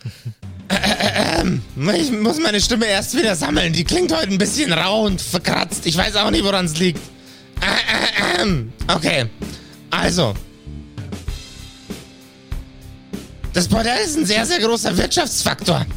Ich 1.95 2.11
muss 2.11 2.37
meine 2.37 2.61
Stimme 2.61 2.85
erst 2.85 3.17
wieder 3.17 3.35
sammeln. 3.35 3.73
Die 3.73 3.83
klingt 3.83 4.15
heute 4.15 4.29
ein 4.29 4.37
bisschen 4.37 4.71
rau 4.71 5.05
und 5.05 5.19
verkratzt. 5.19 5.87
Ich 5.87 5.97
weiß 5.97 6.15
auch 6.17 6.29
nicht, 6.29 6.43
woran 6.43 6.65
es 6.65 6.77
liegt. 6.77 7.01
Okay, 8.87 9.25
also. 9.89 10.35
Das 13.53 13.67
Bordell 13.67 13.97
ist 14.05 14.15
ein 14.15 14.27
sehr, 14.27 14.45
sehr 14.45 14.59
großer 14.59 14.95
Wirtschaftsfaktor. 14.95 15.87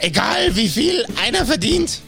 Egal 0.00 0.56
wie 0.56 0.68
viel 0.68 1.06
einer 1.22 1.46
verdient, 1.46 2.00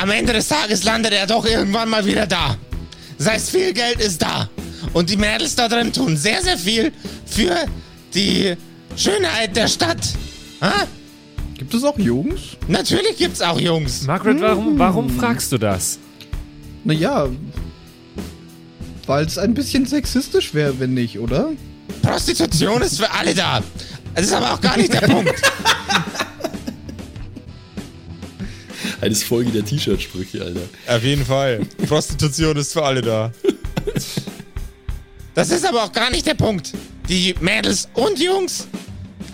am 0.00 0.10
Ende 0.10 0.32
des 0.32 0.48
Tages 0.48 0.84
landet 0.84 1.12
er 1.12 1.26
doch 1.26 1.44
irgendwann 1.44 1.88
mal 1.88 2.04
wieder 2.04 2.26
da. 2.26 2.56
Das 3.18 3.28
heißt, 3.28 3.50
viel 3.50 3.72
Geld 3.72 4.00
ist 4.00 4.22
da. 4.22 4.48
Und 4.92 5.10
die 5.10 5.16
Mädels 5.16 5.54
da 5.54 5.68
drin 5.68 5.92
tun 5.92 6.16
sehr, 6.16 6.42
sehr 6.42 6.58
viel 6.58 6.92
für 7.24 7.56
die 8.14 8.54
Schönheit 8.96 9.56
der 9.56 9.68
Stadt. 9.68 10.00
Ha? 10.60 10.86
Gibt 11.54 11.72
es 11.74 11.84
auch 11.84 11.98
Jungs? 11.98 12.40
Natürlich 12.68 13.16
gibt's 13.16 13.40
auch 13.40 13.58
Jungs. 13.58 14.02
Margaret, 14.06 14.40
warum, 14.40 14.78
warum 14.78 15.10
fragst 15.10 15.52
du 15.52 15.58
das? 15.58 15.98
Naja, 16.84 17.28
weil 19.06 19.24
es 19.24 19.38
ein 19.38 19.54
bisschen 19.54 19.86
sexistisch 19.86 20.52
wäre, 20.52 20.78
wenn 20.78 20.94
nicht, 20.94 21.18
oder? 21.18 21.50
Prostitution 22.02 22.82
ist 22.82 22.98
für 22.98 23.10
alle 23.10 23.34
da. 23.34 23.62
Das 24.14 24.26
ist 24.26 24.32
aber 24.32 24.52
auch 24.52 24.60
gar 24.60 24.76
nicht 24.76 24.92
der 24.92 25.00
Punkt. 25.08 25.34
Eines 29.00 29.22
Folge 29.22 29.50
der 29.50 29.64
T-Shirt-Sprüche, 29.64 30.42
Alter. 30.42 30.60
Auf 30.88 31.02
jeden 31.02 31.24
Fall. 31.24 31.60
Prostitution 31.86 32.56
ist 32.56 32.72
für 32.72 32.84
alle 32.84 33.02
da. 33.02 33.32
Das 35.34 35.50
ist 35.50 35.66
aber 35.66 35.84
auch 35.84 35.92
gar 35.92 36.10
nicht 36.10 36.26
der 36.26 36.34
Punkt. 36.34 36.72
Die 37.08 37.34
Mädels 37.40 37.88
und 37.94 38.18
Jungs 38.18 38.66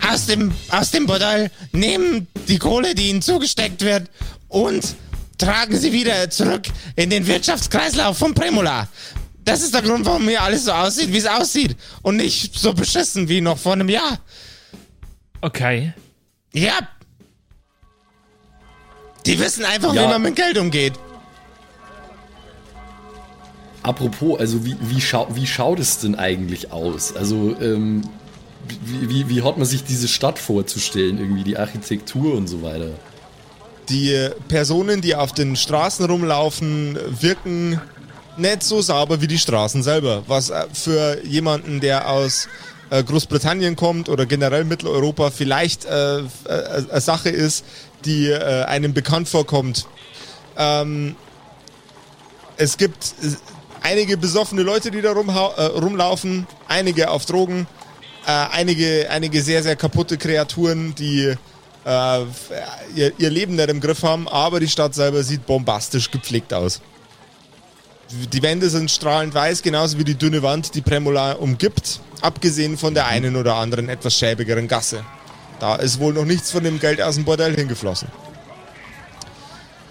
aus 0.05 0.25
dem, 0.25 0.53
aus 0.69 0.91
dem 0.91 1.05
Bordell 1.05 1.49
nehmen 1.71 2.27
die 2.47 2.57
Kohle, 2.57 2.93
die 2.93 3.09
ihnen 3.09 3.21
zugesteckt 3.21 3.81
wird, 3.81 4.09
und 4.49 4.95
tragen 5.37 5.77
sie 5.77 5.91
wieder 5.91 6.29
zurück 6.29 6.63
in 6.95 7.09
den 7.09 7.25
Wirtschaftskreislauf 7.25 8.17
von 8.17 8.33
Premola. 8.33 8.87
Das 9.45 9.61
ist 9.61 9.73
der 9.73 9.81
Grund, 9.81 10.05
warum 10.05 10.27
hier 10.27 10.41
alles 10.41 10.65
so 10.65 10.71
aussieht, 10.71 11.11
wie 11.11 11.17
es 11.17 11.25
aussieht. 11.25 11.75
Und 12.01 12.17
nicht 12.17 12.57
so 12.57 12.73
beschissen 12.73 13.27
wie 13.27 13.41
noch 13.41 13.57
vor 13.57 13.73
einem 13.73 13.89
Jahr. 13.89 14.19
Okay. 15.41 15.93
Ja. 16.53 16.79
Die 19.25 19.39
wissen 19.39 19.65
einfach, 19.65 19.93
Ja. 19.93 20.03
wie 20.03 20.07
man 20.07 20.21
mit 20.21 20.35
Geld 20.35 20.57
umgeht. 20.57 20.93
Apropos, 23.81 24.39
also 24.39 24.65
wie, 24.65 24.77
wie, 24.81 25.01
schau, 25.01 25.27
wie 25.33 25.45
schaut 25.45 25.79
es 25.79 25.99
denn 25.99 26.15
eigentlich 26.15 26.71
aus? 26.71 27.13
Also, 27.15 27.55
ähm, 27.59 28.01
wie, 28.85 29.09
wie, 29.09 29.29
wie 29.29 29.41
hat 29.41 29.57
man 29.57 29.65
sich 29.65 29.83
diese 29.83 30.07
Stadt 30.07 30.39
vorzustellen? 30.39 31.17
Irgendwie 31.19 31.43
die 31.43 31.57
Architektur 31.57 32.35
und 32.35 32.47
so 32.47 32.61
weiter. 32.61 32.91
Die 33.89 34.29
Personen, 34.47 35.01
die 35.01 35.15
auf 35.15 35.33
den 35.33 35.57
Straßen 35.57 36.05
rumlaufen, 36.05 36.97
wirken 37.19 37.81
nicht 38.37 38.63
so 38.63 38.81
sauber 38.81 39.19
wie 39.21 39.27
die 39.27 39.37
Straßen 39.37 39.83
selber. 39.83 40.23
Was 40.27 40.49
äh, 40.49 40.63
für 40.71 41.21
jemanden, 41.25 41.81
der 41.81 42.09
aus 42.09 42.47
äh, 42.89 43.03
Großbritannien 43.03 43.75
kommt 43.75 44.07
oder 44.07 44.25
generell 44.25 44.63
Mitteleuropa 44.63 45.29
vielleicht 45.29 45.83
äh, 45.83 46.19
äh, 46.19 46.23
eine 46.45 47.01
Sache 47.01 47.29
ist, 47.29 47.65
die 48.05 48.27
äh, 48.27 48.63
einem 48.65 48.93
bekannt 48.93 49.29
vorkommt. 49.29 49.87
Ähm, 50.57 51.15
es 52.57 52.77
gibt 52.77 53.15
äh, 53.21 53.27
einige 53.81 54.17
besoffene 54.17 54.63
Leute, 54.63 54.91
die 54.91 55.01
da 55.01 55.11
äh, 55.11 55.63
rumlaufen, 55.65 56.47
einige 56.67 57.09
auf 57.09 57.25
Drogen, 57.25 57.67
äh, 58.25 58.31
einige, 58.31 59.09
einige 59.09 59.41
sehr, 59.41 59.63
sehr 59.63 59.75
kaputte 59.75 60.17
Kreaturen, 60.17 60.95
die 60.95 61.35
äh, 61.85 62.19
ihr, 62.95 63.11
ihr 63.17 63.29
Leben 63.29 63.55
nicht 63.55 63.69
im 63.69 63.81
Griff 63.81 64.03
haben, 64.03 64.27
aber 64.27 64.59
die 64.59 64.67
Stadt 64.67 64.95
selber 64.95 65.23
sieht 65.23 65.45
bombastisch 65.45 66.09
gepflegt 66.11 66.53
aus. 66.53 66.81
Die 68.31 68.43
Wände 68.43 68.69
sind 68.69 68.91
strahlend 68.91 69.33
weiß, 69.33 69.63
genauso 69.63 69.97
wie 69.97 70.03
die 70.03 70.15
dünne 70.15 70.43
Wand, 70.43 70.75
die 70.75 70.81
Premola 70.81 71.33
umgibt, 71.33 71.99
abgesehen 72.21 72.77
von 72.77 72.93
der 72.93 73.07
einen 73.07 73.35
oder 73.35 73.55
anderen 73.55 73.89
etwas 73.89 74.15
schäbigeren 74.15 74.67
Gasse. 74.67 75.03
Da 75.63 75.75
ist 75.75 76.01
wohl 76.01 76.11
noch 76.11 76.25
nichts 76.25 76.51
von 76.51 76.61
dem 76.61 76.77
Geld 76.77 77.01
aus 77.01 77.15
dem 77.15 77.23
Bordell 77.23 77.55
hingeflossen. 77.55 78.09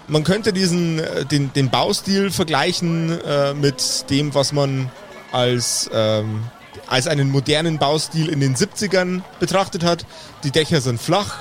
Man 0.07 0.23
könnte 0.23 0.53
diesen, 0.53 0.99
äh, 0.99 1.25
den, 1.25 1.51
den 1.51 1.71
Baustil 1.71 2.29
vergleichen 2.29 3.19
äh, 3.21 3.55
mit 3.55 4.07
dem, 4.11 4.35
was 4.35 4.51
man 4.51 4.91
als, 5.31 5.89
ähm, 5.91 6.43
als 6.85 7.07
einen 7.07 7.31
modernen 7.31 7.79
Baustil 7.79 8.29
in 8.29 8.39
den 8.39 8.55
70ern 8.55 9.23
betrachtet 9.39 9.83
hat. 9.83 10.05
Die 10.43 10.51
Dächer 10.51 10.79
sind 10.79 11.01
flach, 11.01 11.39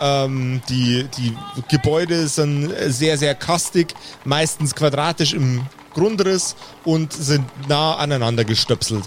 ähm, 0.00 0.60
die, 0.68 1.06
die 1.16 1.36
Gebäude 1.68 2.26
sind 2.26 2.74
sehr, 2.88 3.16
sehr 3.16 3.36
kastig, 3.36 3.94
meistens 4.24 4.74
quadratisch 4.74 5.34
im 5.34 5.64
Grundriss 5.94 6.56
und 6.84 7.12
sind 7.12 7.44
nah 7.68 7.94
aneinander 7.94 8.42
gestöpselt. 8.42 9.04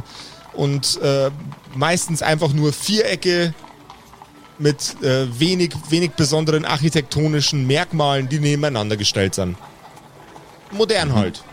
Und 0.53 0.97
äh, 1.01 1.29
meistens 1.75 2.21
einfach 2.21 2.53
nur 2.53 2.71
Vierecke 2.71 3.53
mit 4.61 5.01
äh, 5.03 5.27
wenig, 5.39 5.73
wenig 5.89 6.11
besonderen 6.11 6.65
architektonischen 6.65 7.65
Merkmalen, 7.67 8.29
die 8.29 8.39
nebeneinander 8.39 8.97
gestellt 8.97 9.35
sind. 9.35 9.57
Modern 10.71 11.13
halt. 11.13 11.43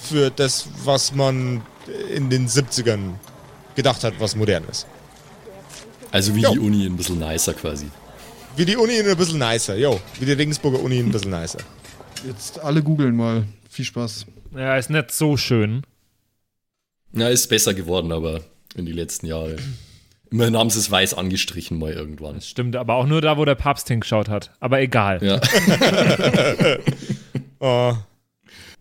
Für 0.00 0.30
das, 0.30 0.68
was 0.84 1.12
man 1.14 1.62
in 2.14 2.30
den 2.30 2.48
70ern 2.48 3.14
gedacht 3.74 4.04
hat, 4.04 4.14
was 4.18 4.36
modern 4.36 4.64
ist. 4.70 4.86
Also 6.12 6.34
wie 6.34 6.42
Jo. 6.42 6.52
die 6.52 6.58
Uni 6.60 6.86
ein 6.86 6.96
bisschen 6.96 7.18
nicer 7.18 7.54
quasi. 7.54 7.86
Wie 8.56 8.64
die 8.64 8.76
Uni 8.76 8.98
ein 8.98 9.16
bisschen 9.16 9.38
nicer, 9.38 9.76
jo. 9.76 10.00
Wie 10.18 10.24
die 10.24 10.32
Regensburger 10.32 10.80
Uni 10.80 10.98
ein 10.98 11.10
bisschen 11.10 11.30
nicer. 11.30 11.58
Jetzt 12.26 12.58
alle 12.60 12.82
googeln 12.82 13.16
mal. 13.16 13.44
Viel 13.68 13.84
Spaß. 13.84 14.26
Ja, 14.56 14.76
ist 14.76 14.88
nicht 14.90 15.10
so 15.10 15.36
schön. 15.36 15.82
Na, 17.12 17.28
ist 17.28 17.48
besser 17.48 17.74
geworden, 17.74 18.12
aber 18.12 18.40
in 18.74 18.86
die 18.86 18.92
letzten 18.92 19.26
Jahre. 19.26 19.56
Immerhin 20.30 20.56
haben 20.56 20.70
sie 20.70 20.78
es 20.80 20.90
weiß 20.90 21.14
angestrichen 21.14 21.78
mal 21.78 21.92
irgendwann. 21.92 22.34
Das 22.34 22.48
stimmt, 22.48 22.76
aber 22.76 22.94
auch 22.94 23.06
nur 23.06 23.20
da, 23.20 23.36
wo 23.38 23.44
der 23.44 23.54
Papst 23.54 23.88
hingeschaut 23.88 24.28
hat. 24.28 24.50
Aber 24.60 24.80
egal. 24.80 25.22
Ja. 25.22 25.40
Oh, 27.60 27.94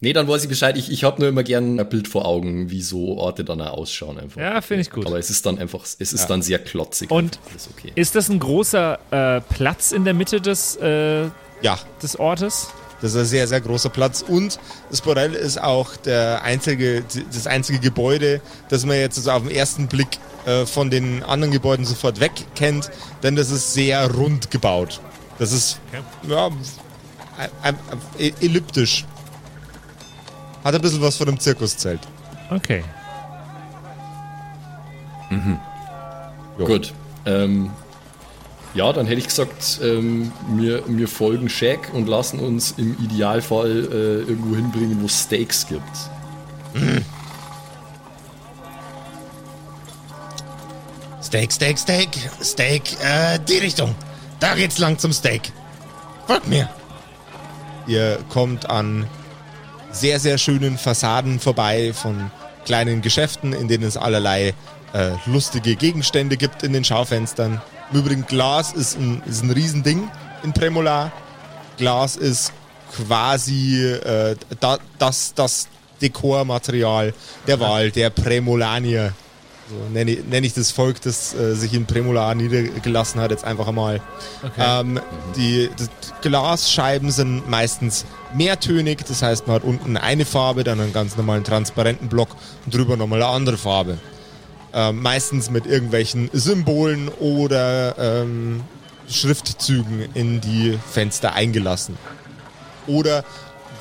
Nee, 0.01 0.11
dann 0.13 0.27
weiß 0.27 0.43
ich 0.43 0.49
Bescheid. 0.49 0.77
Ich, 0.77 0.91
ich 0.91 1.03
habe 1.05 1.19
nur 1.21 1.29
immer 1.29 1.41
gern 1.43 1.79
ein 1.79 1.89
Bild 1.89 2.07
vor 2.09 2.25
Augen, 2.25 2.69
wie 2.69 2.81
so 2.81 3.17
Orte 3.17 3.43
dann 3.45 3.61
auch 3.61 3.77
ausschauen 3.77 4.19
einfach. 4.19 4.39
Ja, 4.41 4.59
finde 4.61 4.81
ich 4.81 4.91
gut. 4.91 5.05
Aber 5.07 5.17
es 5.17 5.29
ist 5.29 5.45
dann 5.45 5.57
einfach, 5.57 5.83
es 5.83 5.95
ist 6.13 6.27
dann 6.27 6.41
sehr 6.41 6.59
klotzig. 6.59 7.09
Und- 7.09 7.39
okay. 7.75 7.91
Ist 7.95 8.13
das 8.13 8.27
ein 8.29 8.39
großer 8.39 8.99
äh, 9.11 9.41
Platz 9.53 9.93
in 9.93 10.03
der 10.03 10.13
Mitte 10.13 10.41
des, 10.41 10.75
äh, 10.75 11.23
ja, 11.61 11.79
des 12.03 12.19
Ortes? 12.19 12.67
Das 13.01 13.13
ist 13.13 13.19
ein 13.19 13.25
sehr, 13.25 13.47
sehr 13.47 13.61
großer 13.61 13.89
Platz. 13.89 14.21
Und 14.21 14.59
das 14.89 15.01
Bordell 15.01 15.33
ist 15.33 15.61
auch 15.61 15.95
der 15.97 16.41
einzige, 16.43 17.03
das 17.33 17.47
einzige 17.47 17.79
Gebäude, 17.79 18.41
das 18.69 18.85
man 18.85 18.97
jetzt 18.97 19.17
also 19.17 19.31
auf 19.31 19.43
den 19.43 19.51
ersten 19.51 19.87
Blick 19.87 20.17
äh, 20.45 20.65
von 20.65 20.89
den 20.89 21.23
anderen 21.23 21.51
Gebäuden 21.51 21.85
sofort 21.85 22.19
weg 22.19 22.31
kennt, 22.55 22.89
denn 23.23 23.35
das 23.35 23.49
ist 23.51 23.73
sehr 23.73 24.09
rund 24.13 24.51
gebaut. 24.51 25.01
Das 25.39 25.51
ist 25.51 25.79
ja, 26.29 26.49
ein- 27.61 27.77
elliptisch. 28.41 29.05
Hat 30.63 30.73
ein 30.73 30.81
bisschen 30.81 31.01
was 31.01 31.17
von 31.17 31.27
einem 31.27 31.39
Zirkuszelt. 31.39 31.99
Okay. 32.49 32.83
Jo. 36.57 36.65
Gut. 36.65 36.93
Ähm, 37.25 37.71
ja, 38.75 38.91
dann 38.91 39.05
hätte 39.05 39.19
ich 39.19 39.27
gesagt, 39.27 39.79
ähm, 39.81 40.31
wir, 40.55 40.83
wir 40.85 41.07
folgen 41.07 41.49
Shaq 41.49 41.93
und 41.93 42.07
lassen 42.07 42.39
uns 42.39 42.75
im 42.77 42.95
Idealfall 43.01 43.69
äh, 43.69 44.29
irgendwo 44.29 44.55
hinbringen, 44.55 45.01
wo 45.01 45.05
es 45.05 45.23
Steaks 45.23 45.65
gibt. 45.65 45.83
Steak, 51.23 51.51
Steak, 51.51 51.79
Steak, 51.79 52.09
Steak, 52.43 52.83
äh, 53.01 53.39
die 53.47 53.57
Richtung. 53.57 53.95
Da 54.41 54.55
geht's 54.55 54.77
lang 54.77 54.97
zum 54.99 55.13
Steak. 55.13 55.53
Folgt 56.27 56.47
mir. 56.47 56.69
Ihr 57.87 58.19
kommt 58.29 58.69
an 58.69 59.07
sehr, 59.91 60.19
sehr 60.19 60.37
schönen 60.37 60.77
Fassaden 60.77 61.39
vorbei 61.39 61.93
von 61.93 62.29
kleinen 62.65 63.01
Geschäften, 63.01 63.53
in 63.53 63.69
denen 63.69 63.85
es 63.85 63.95
allerlei 63.95 64.53
äh, 64.93 65.11
lustige 65.25 65.75
Gegenstände 65.75 66.35
gibt 66.35 66.63
in 66.63 66.73
den 66.73 66.83
Schaufenstern. 66.83 67.61
Im 67.91 67.99
Übrigen, 67.99 68.25
Glas 68.25 68.73
ist 68.73 68.97
ein, 68.97 69.21
ist 69.27 69.43
ein 69.43 69.51
Riesending 69.51 70.09
in 70.43 70.53
Premola. 70.53 71.11
Glas 71.77 72.15
ist 72.15 72.51
quasi 72.95 73.83
äh, 73.83 74.35
da, 74.59 74.77
das, 74.97 75.33
das 75.33 75.67
Dekormaterial 76.01 77.13
der 77.47 77.59
Wahl, 77.59 77.91
der 77.91 78.09
Premolanier. 78.09 79.13
So 79.67 79.75
nenne 79.91 80.11
ich, 80.11 80.25
nenn 80.25 80.43
ich 80.43 80.53
das 80.53 80.71
Volk, 80.71 81.01
das 81.01 81.33
äh, 81.33 81.55
sich 81.55 81.73
in 81.73 81.85
Premola 81.85 82.35
niedergelassen 82.35 83.19
hat, 83.19 83.31
jetzt 83.31 83.43
einfach 83.43 83.67
einmal. 83.67 83.99
Ähm, 84.59 84.99
die, 85.35 85.69
die 85.79 85.87
Glasscheiben 86.21 87.09
sind 87.09 87.49
meistens 87.49 88.05
mehrtönig, 88.35 89.03
das 89.07 89.23
heißt, 89.23 89.47
man 89.47 89.55
hat 89.55 89.63
unten 89.63 89.97
eine 89.97 90.25
Farbe, 90.25 90.63
dann 90.63 90.79
einen 90.79 90.93
ganz 90.93 91.17
normalen 91.17 91.43
transparenten 91.43 92.09
Block 92.09 92.29
und 92.65 92.75
drüber 92.75 92.95
nochmal 92.95 93.23
eine 93.23 93.31
andere 93.31 93.57
Farbe. 93.57 93.97
Ähm, 94.77 95.01
meistens 95.01 95.49
mit 95.49 95.65
irgendwelchen 95.65 96.29
Symbolen 96.33 97.07
oder 97.07 97.97
ähm, 97.97 98.61
Schriftzügen 99.09 100.09
in 100.13 100.41
die 100.41 100.77
Fenster 100.91 101.33
eingelassen. 101.33 101.97
Oder 102.85 103.23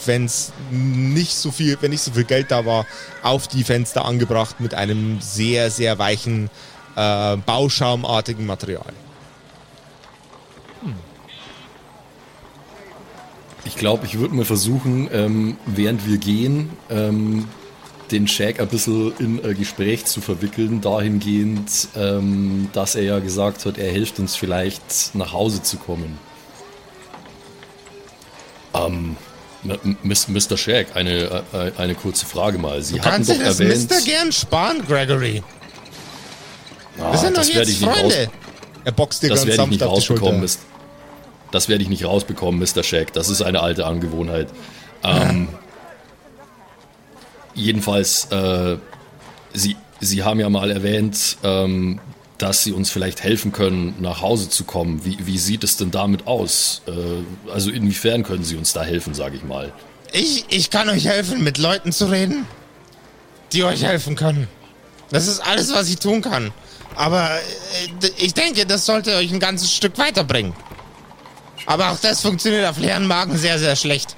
wenn 0.07 0.27
es 0.27 0.53
nicht 0.71 1.35
so 1.35 1.51
viel, 1.51 1.77
wenn 1.81 1.91
nicht 1.91 2.03
so 2.03 2.13
viel 2.13 2.23
Geld 2.23 2.53
da 2.53 2.65
war, 2.65 2.87
auf 3.25 3.49
die 3.49 3.65
Fenster 3.65 4.05
angebracht 4.05 4.61
mit 4.61 4.75
einem 4.75 5.21
sehr, 5.21 5.69
sehr 5.73 5.99
weichen 5.99 6.49
äh, 6.95 7.37
Bauschaumartigen 7.39 8.47
Material. 8.47 8.93
Ich 13.65 13.75
glaube, 13.75 14.07
ich 14.07 14.19
würde 14.19 14.37
mal 14.37 14.45
versuchen, 14.45 15.09
ähm, 15.13 15.57
während 15.67 16.07
wir 16.07 16.19
gehen, 16.19 16.71
ähm, 16.89 17.49
den 18.11 18.29
Shaq 18.29 18.61
ein 18.61 18.69
bisschen 18.69 19.13
in 19.19 19.45
ein 19.45 19.57
Gespräch 19.57 20.05
zu 20.05 20.21
verwickeln, 20.21 20.81
dahingehend, 20.81 21.89
ähm, 21.97 22.69
dass 22.73 22.95
er 22.95 23.03
ja 23.03 23.19
gesagt 23.19 23.65
hat, 23.65 23.79
er 23.79 23.91
hilft 23.91 24.19
uns 24.19 24.37
vielleicht 24.37 25.15
nach 25.15 25.33
Hause 25.33 25.63
zu 25.63 25.77
kommen. 25.79 26.19
Ähm, 28.75 29.17
Mr. 30.03 30.57
Shaq, 30.59 30.89
eine, 30.95 31.43
äh, 31.53 31.71
eine 31.79 31.95
kurze 31.95 32.27
Frage 32.27 32.59
mal. 32.59 32.83
Sie 32.83 33.01
hatten 33.01 33.27
doch 33.27 33.39
erwähnt, 33.41 33.91
gern 34.05 34.31
sparen, 34.33 34.85
Gregory. 34.87 35.43
Ah, 36.99 37.13
Wir 37.13 37.19
sind 37.19 37.31
doch 37.37 37.41
das 37.41 37.49
werde 37.49 37.61
jetzt 37.61 37.71
ich 37.71 37.81
nicht 37.81 37.89
raus, 37.89 38.15
Freunde. 38.15 38.31
Er 38.85 38.93
boxt 38.93 39.23
dir 39.23 39.29
das 39.31 39.39
ganz 39.41 39.47
werde 39.47 39.53
ich 39.53 39.57
sanft 39.57 39.71
nicht 39.71 39.83
auf 39.83 39.89
die 39.89 39.95
rausbekommen. 39.97 40.25
Schulter. 40.33 40.41
Mist. 40.43 40.61
Das 41.51 41.69
werde 41.69 41.83
ich 41.83 41.89
nicht 41.89 42.05
rausbekommen, 42.05 42.61
Mr. 42.61 42.83
Shaq. 42.83 43.13
Das 43.15 43.29
ist 43.31 43.41
eine 43.41 43.61
alte 43.61 43.87
Angewohnheit. 43.87 44.49
Ähm, 45.03 45.49
jedenfalls, 47.55 48.27
äh, 48.31 48.77
Sie, 49.53 49.77
Sie 50.01 50.23
haben 50.23 50.41
ja 50.41 50.49
mal 50.49 50.71
erwähnt, 50.71 51.39
ähm, 51.43 52.01
dass 52.39 52.65
Sie 52.65 52.73
uns 52.73 52.91
vielleicht 52.91 53.23
helfen 53.23 53.53
können, 53.53 53.95
nach 54.01 54.21
Hause 54.21 54.49
zu 54.49 54.65
kommen. 54.65 55.05
Wie, 55.05 55.19
wie 55.27 55.39
sieht 55.39 55.65
es 55.65 55.77
denn 55.77 55.91
damit 55.91 56.27
aus? 56.27 56.83
Äh, 56.87 57.51
also 57.51 57.71
inwiefern 57.71 58.23
können 58.25 58.45
Sie 58.45 58.57
uns 58.57 58.73
da 58.73 58.83
helfen, 58.83 59.15
sage 59.15 59.37
ich 59.37 59.45
mal? 59.45 59.73
Ich, 60.13 60.45
ich 60.49 60.71
kann 60.71 60.89
euch 60.89 61.07
helfen, 61.07 61.43
mit 61.43 61.59
Leuten 61.59 61.93
zu 61.93 62.07
reden, 62.07 62.47
die 63.53 63.65
euch 63.65 63.85
helfen 63.85 64.17
können. 64.17 64.49
Das 65.11 65.27
ist 65.27 65.41
alles, 65.41 65.73
was 65.73 65.89
ich 65.89 65.97
tun 65.97 66.23
kann. 66.23 66.53
Aber 66.97 67.31
äh, 67.31 68.11
ich 68.19 68.35
denke, 68.35 68.67
das 68.67 68.87
sollte 68.87 69.17
euch 69.17 69.33
ein 69.33 69.41
ganzes 69.41 69.73
Stück 69.73 69.97
weiterbringen. 69.99 70.55
Aber 71.67 71.91
auch 71.91 71.99
das 71.99 72.21
funktioniert 72.21 72.67
auf 72.67 72.79
leeren 72.79 73.07
Magen 73.07 73.39
sehr, 73.39 73.59
sehr 73.59 73.77
schlecht. 73.77 74.17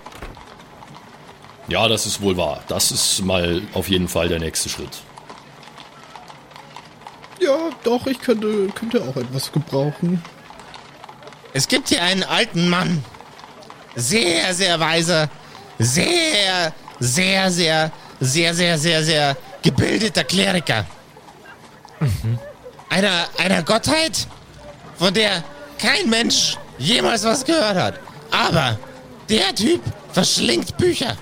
Ja, 1.69 1.89
das 1.89 2.07
ist 2.07 2.21
wohl 2.21 2.37
wahr. 2.37 2.63
Das 2.69 2.93
ist 2.93 3.23
mal 3.25 3.63
auf 3.75 3.89
jeden 3.89 4.09
Fall 4.09 4.29
der 4.29 4.39
nächste 4.39 4.69
Schritt. 4.69 5.03
Ja, 7.41 7.71
doch, 7.85 8.07
ich 8.07 8.19
könnte, 8.21 8.69
könnte 8.75 9.03
auch 9.03 9.17
etwas 9.17 9.51
gebrauchen. 9.53 10.23
Es 11.53 11.69
gibt 11.69 11.89
hier 11.89 12.03
einen 12.03 12.23
alten 12.23 12.69
Mann. 12.69 13.05
Sehr, 13.95 14.55
sehr 14.55 14.79
weiser. 14.79 15.29
Sehr, 15.79 16.73
sehr, 16.99 17.51
sehr, 17.51 17.93
sehr, 18.21 18.55
sehr, 18.55 18.79
sehr, 18.79 19.05
sehr 19.05 19.37
gebildeter 19.63 20.25
Kleriker. 20.25 20.87
Einer, 22.89 23.27
einer 23.39 23.63
Gottheit, 23.63 24.27
von 24.99 25.13
der 25.13 25.43
kein 25.79 26.09
Mensch 26.09 26.57
jemals 26.79 27.25
was 27.25 27.45
gehört 27.45 27.77
hat. 27.77 28.01
Aber 28.31 28.79
der 29.29 29.55
Typ 29.55 29.83
verschlingt 30.13 30.77
Bücher. 30.77 31.17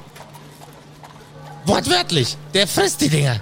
Wortwörtlich. 1.67 2.37
Der 2.53 2.67
frisst 2.67 3.01
die 3.01 3.09
Dinger. 3.09 3.41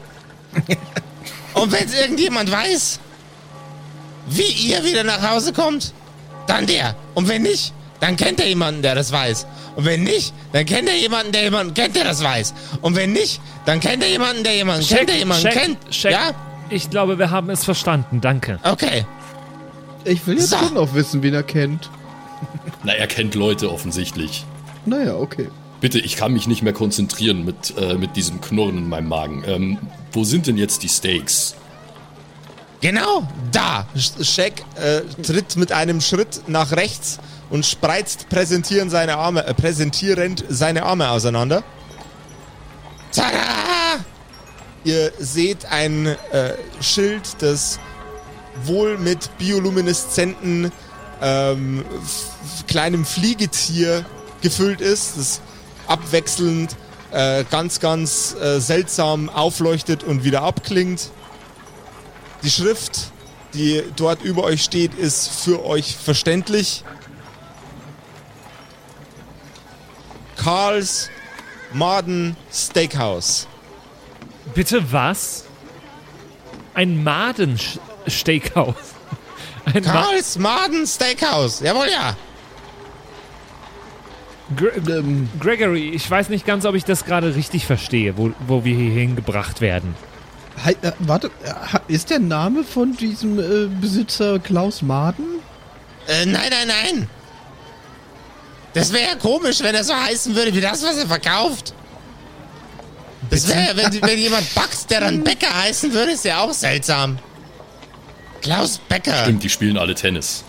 Und 1.54 1.72
wenn 1.72 1.90
irgendjemand 1.92 2.50
weiß, 2.50 3.00
wie 4.28 4.42
ihr 4.70 4.84
wieder 4.84 5.04
nach 5.04 5.22
Hause 5.30 5.52
kommt, 5.52 5.92
dann 6.46 6.66
der. 6.66 6.94
Und 7.14 7.28
wenn 7.28 7.42
nicht, 7.42 7.72
dann 8.00 8.16
kennt 8.16 8.40
er 8.40 8.48
jemanden, 8.48 8.82
der 8.82 8.94
das 8.94 9.12
weiß. 9.12 9.46
Und 9.76 9.84
wenn 9.84 10.02
nicht, 10.04 10.32
dann 10.52 10.66
kennt 10.66 10.88
er 10.88 10.96
jemanden, 10.96 11.32
der 11.32 11.42
jemanden 11.44 11.74
kennt, 11.74 11.96
der 11.96 12.04
das 12.04 12.22
weiß. 12.22 12.54
Und 12.80 12.96
wenn 12.96 13.12
nicht, 13.12 13.40
dann 13.64 13.80
kennt 13.80 14.02
er 14.02 14.10
jemanden, 14.10 14.44
der 14.44 14.54
jemanden 14.54 14.86
kennt, 14.86 15.08
der 15.08 15.16
jemanden 15.16 15.42
Shaq, 15.44 15.52
kennt. 15.52 15.78
Shaq, 15.94 16.12
Ja? 16.12 16.30
Ich 16.70 16.88
glaube, 16.90 17.18
wir 17.18 17.30
haben 17.30 17.50
es 17.50 17.64
verstanden. 17.64 18.20
Danke. 18.20 18.58
Okay. 18.62 19.04
Ich 20.04 20.26
will 20.26 20.36
jetzt 20.38 20.50
So. 20.50 20.56
schon 20.58 20.76
auch 20.78 20.94
wissen, 20.94 21.22
wen 21.22 21.34
er 21.34 21.42
kennt. 21.42 21.90
Na, 22.82 22.92
er 22.92 23.06
kennt 23.06 23.34
Leute 23.34 23.70
offensichtlich. 23.70 24.44
Naja, 24.84 25.14
okay. 25.14 25.48
Bitte, 25.82 25.98
ich 25.98 26.14
kann 26.14 26.32
mich 26.32 26.46
nicht 26.46 26.62
mehr 26.62 26.72
konzentrieren 26.72 27.44
mit, 27.44 27.76
äh, 27.76 27.94
mit 27.94 28.14
diesem 28.14 28.40
Knurren 28.40 28.78
in 28.78 28.88
meinem 28.88 29.08
Magen. 29.08 29.42
Ähm, 29.44 29.78
wo 30.12 30.22
sind 30.22 30.46
denn 30.46 30.56
jetzt 30.56 30.84
die 30.84 30.88
Steaks? 30.88 31.56
Genau, 32.80 33.26
da. 33.50 33.88
Shaq 33.96 34.62
äh, 34.76 35.00
tritt 35.24 35.56
mit 35.56 35.72
einem 35.72 36.00
Schritt 36.00 36.42
nach 36.46 36.70
rechts 36.70 37.18
und 37.50 37.66
spreizt 37.66 38.28
präsentieren 38.28 38.90
seine 38.90 39.16
Arme, 39.16 39.44
äh, 39.44 39.54
präsentierend 39.54 40.44
seine 40.48 40.84
Arme 40.84 41.10
auseinander. 41.10 41.64
Tada! 43.10 44.04
Ihr 44.84 45.12
seht 45.18 45.64
ein 45.64 46.06
äh, 46.06 46.16
Schild, 46.80 47.22
das 47.40 47.80
wohl 48.66 48.98
mit 48.98 49.36
biolumineszenten 49.36 50.70
ähm, 51.20 51.84
kleinem 52.68 53.04
Fliegetier 53.04 54.06
gefüllt 54.42 54.80
ist, 54.80 55.16
das 55.16 55.40
abwechselnd 55.86 56.76
äh, 57.10 57.44
ganz, 57.50 57.80
ganz 57.80 58.34
äh, 58.34 58.60
seltsam 58.60 59.28
aufleuchtet 59.28 60.02
und 60.02 60.24
wieder 60.24 60.42
abklingt. 60.42 61.10
Die 62.42 62.50
Schrift, 62.50 63.12
die 63.54 63.82
dort 63.96 64.22
über 64.22 64.44
euch 64.44 64.62
steht, 64.62 64.94
ist 64.94 65.28
für 65.28 65.64
euch 65.64 65.96
verständlich. 65.96 66.84
Karls 70.36 71.10
Maden 71.72 72.36
Steakhouse. 72.52 73.46
Bitte 74.54 74.92
was? 74.92 75.44
Ein 76.74 77.04
Maden-Steakhouse. 77.04 78.74
Ein 79.66 79.84
Ma 79.84 79.92
Karls 79.92 80.38
Maden 80.38 80.86
Steakhouse. 80.86 81.60
Jawohl, 81.60 81.88
ja. 81.90 82.16
Gre 84.56 84.72
Ähm, 84.98 85.28
Gregory, 85.40 85.90
ich 85.90 86.08
weiß 86.10 86.28
nicht 86.28 86.46
ganz, 86.46 86.64
ob 86.64 86.74
ich 86.74 86.84
das 86.84 87.04
gerade 87.04 87.34
richtig 87.34 87.66
verstehe, 87.66 88.16
wo, 88.16 88.32
wo 88.46 88.64
wir 88.64 88.74
hier 88.74 88.90
hingebracht 88.92 89.60
werden. 89.60 89.94
hei- 90.64 90.76
äh, 90.82 90.92
warte, 91.00 91.28
äh, 91.44 91.92
ist 91.92 92.10
der 92.10 92.18
Name 92.18 92.64
von 92.64 92.96
diesem 92.96 93.38
äh, 93.38 93.68
Besitzer 93.80 94.38
Klaus 94.38 94.82
Maden? 94.82 95.24
Äh, 96.08 96.26
nein, 96.26 96.50
nein, 96.50 96.68
nein. 96.68 97.08
Das 98.74 98.92
wäre 98.92 99.10
ja 99.10 99.14
komisch, 99.16 99.60
wenn 99.62 99.74
er 99.74 99.84
so 99.84 99.94
heißen 99.94 100.34
würde 100.34 100.54
wie 100.54 100.60
das, 100.60 100.82
was 100.82 100.96
er 100.96 101.06
verkauft. 101.06 101.74
Das 103.30 103.46
wäre 103.48 103.60
ja, 103.60 103.76
wenn, 103.76 104.02
wenn 104.02 104.18
jemand 104.18 104.52
backt, 104.54 104.90
der 104.90 105.00
dann 105.00 105.22
Bäcker 105.22 105.54
heißen 105.62 105.92
würde, 105.92 106.12
ist 106.12 106.24
ja 106.24 106.40
auch 106.40 106.52
seltsam. 106.52 107.18
Klaus 108.40 108.78
Becker. 108.88 109.22
Stimmt, 109.22 109.42
die 109.44 109.50
spielen 109.50 109.76
alle 109.78 109.94
Tennis. 109.94 110.42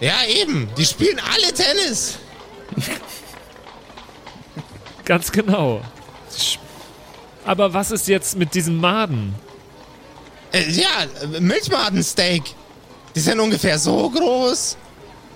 Ja, 0.00 0.14
eben. 0.26 0.68
Die 0.78 0.84
spielen 0.84 1.20
alle 1.34 1.52
Tennis. 1.52 2.18
Ganz 5.08 5.32
genau. 5.32 5.80
Aber 7.46 7.72
was 7.72 7.90
ist 7.90 8.08
jetzt 8.08 8.36
mit 8.36 8.52
diesem 8.52 8.76
Maden? 8.76 9.34
Äh, 10.52 10.70
ja, 10.70 11.06
äh, 11.34 11.40
Milchmadensteak. 11.40 12.42
Die 13.14 13.20
sind 13.20 13.40
ungefähr 13.40 13.78
so 13.78 14.10
groß. 14.10 14.76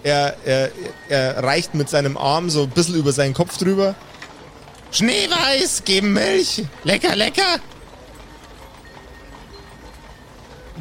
Er, 0.03 0.37
er, 0.45 0.70
er 1.09 1.43
reicht 1.43 1.75
mit 1.75 1.89
seinem 1.89 2.18
Arm 2.18 2.51
so 2.51 2.64
ein 2.64 2.68
bisschen 2.68 2.97
über 2.97 3.12
seinen 3.12 3.33
Kopf 3.33 3.57
drüber. 3.57 3.95
Schneeweiß, 4.91 5.85
geben 5.87 6.12
Milch. 6.12 6.64
Lecker, 6.85 7.16
lecker. 7.16 7.57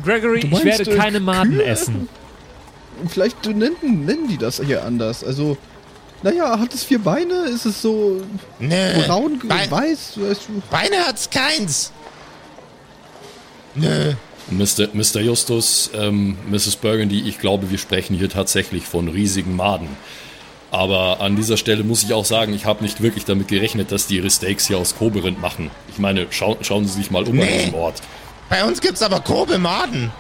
Gregory, 0.04 0.42
Du 0.42 0.48
ich 0.58 0.66
werde 0.66 0.92
äh, 0.92 0.98
keine 0.98 1.22
Maden 1.22 1.54
Kühe? 1.54 1.64
essen. 1.64 2.10
Vielleicht 3.08 3.46
nennen, 3.46 4.04
nennen 4.06 4.28
die 4.28 4.38
das 4.38 4.60
hier 4.60 4.84
anders. 4.84 5.24
Also, 5.24 5.58
naja, 6.24 6.60
hat 6.60 6.74
es 6.74 6.84
vier 6.84 7.00
Beine? 7.00 7.46
Ist 7.46 7.66
es 7.66 7.82
so 7.82 8.22
Nö. 8.60 9.04
braun, 9.06 9.40
Bein- 9.48 9.70
weiß? 9.72 10.14
Weißt 10.18 10.42
du? 10.48 10.62
Beine 10.70 10.98
hat's 11.08 11.30
keins. 11.30 11.92
Nö. 13.76 14.14
Mr. 14.50 14.90
Mr. 14.94 15.22
Justus, 15.22 15.92
ähm, 15.94 16.38
Mrs. 16.50 16.76
Burgundy, 16.76 17.22
ich 17.28 17.40
glaube, 17.40 17.72
wir 17.72 17.78
sprechen 17.78 18.18
hier 18.18 18.30
tatsächlich 18.30 18.86
von 18.86 19.08
riesigen 19.08 19.56
Maden. 19.56 19.88
Aber 20.72 21.20
an 21.22 21.36
dieser 21.36 21.58
Stelle 21.58 21.84
muss 21.84 22.04
ich 22.04 22.14
auch 22.14 22.26
sagen, 22.26 22.54
ich 22.54 22.66
habe 22.66 22.84
nicht 22.84 23.02
wirklich 23.02 23.26
damit 23.26 23.48
gerechnet, 23.50 23.92
dass 23.92 24.08
die 24.08 24.18
ihre 24.18 24.30
Steaks 24.30 24.68
hier 24.68 24.78
aus 24.78 24.96
Koberind 24.96 25.42
machen. 25.42 25.70
Ich 25.90 26.00
meine, 26.00 26.28
schau, 26.32 26.58
schauen 26.62 26.86
Sie 26.88 26.94
sich 26.94 27.12
mal 27.12 27.24
um 27.24 27.32
an 27.40 27.46
Nee. 27.46 27.58
diesem 27.60 27.74
Ort. 27.76 28.02
Bei 28.50 28.64
uns 28.66 28.82
gibt's 28.82 29.02
aber 29.02 29.20
Kobe-Maden. 29.22 30.12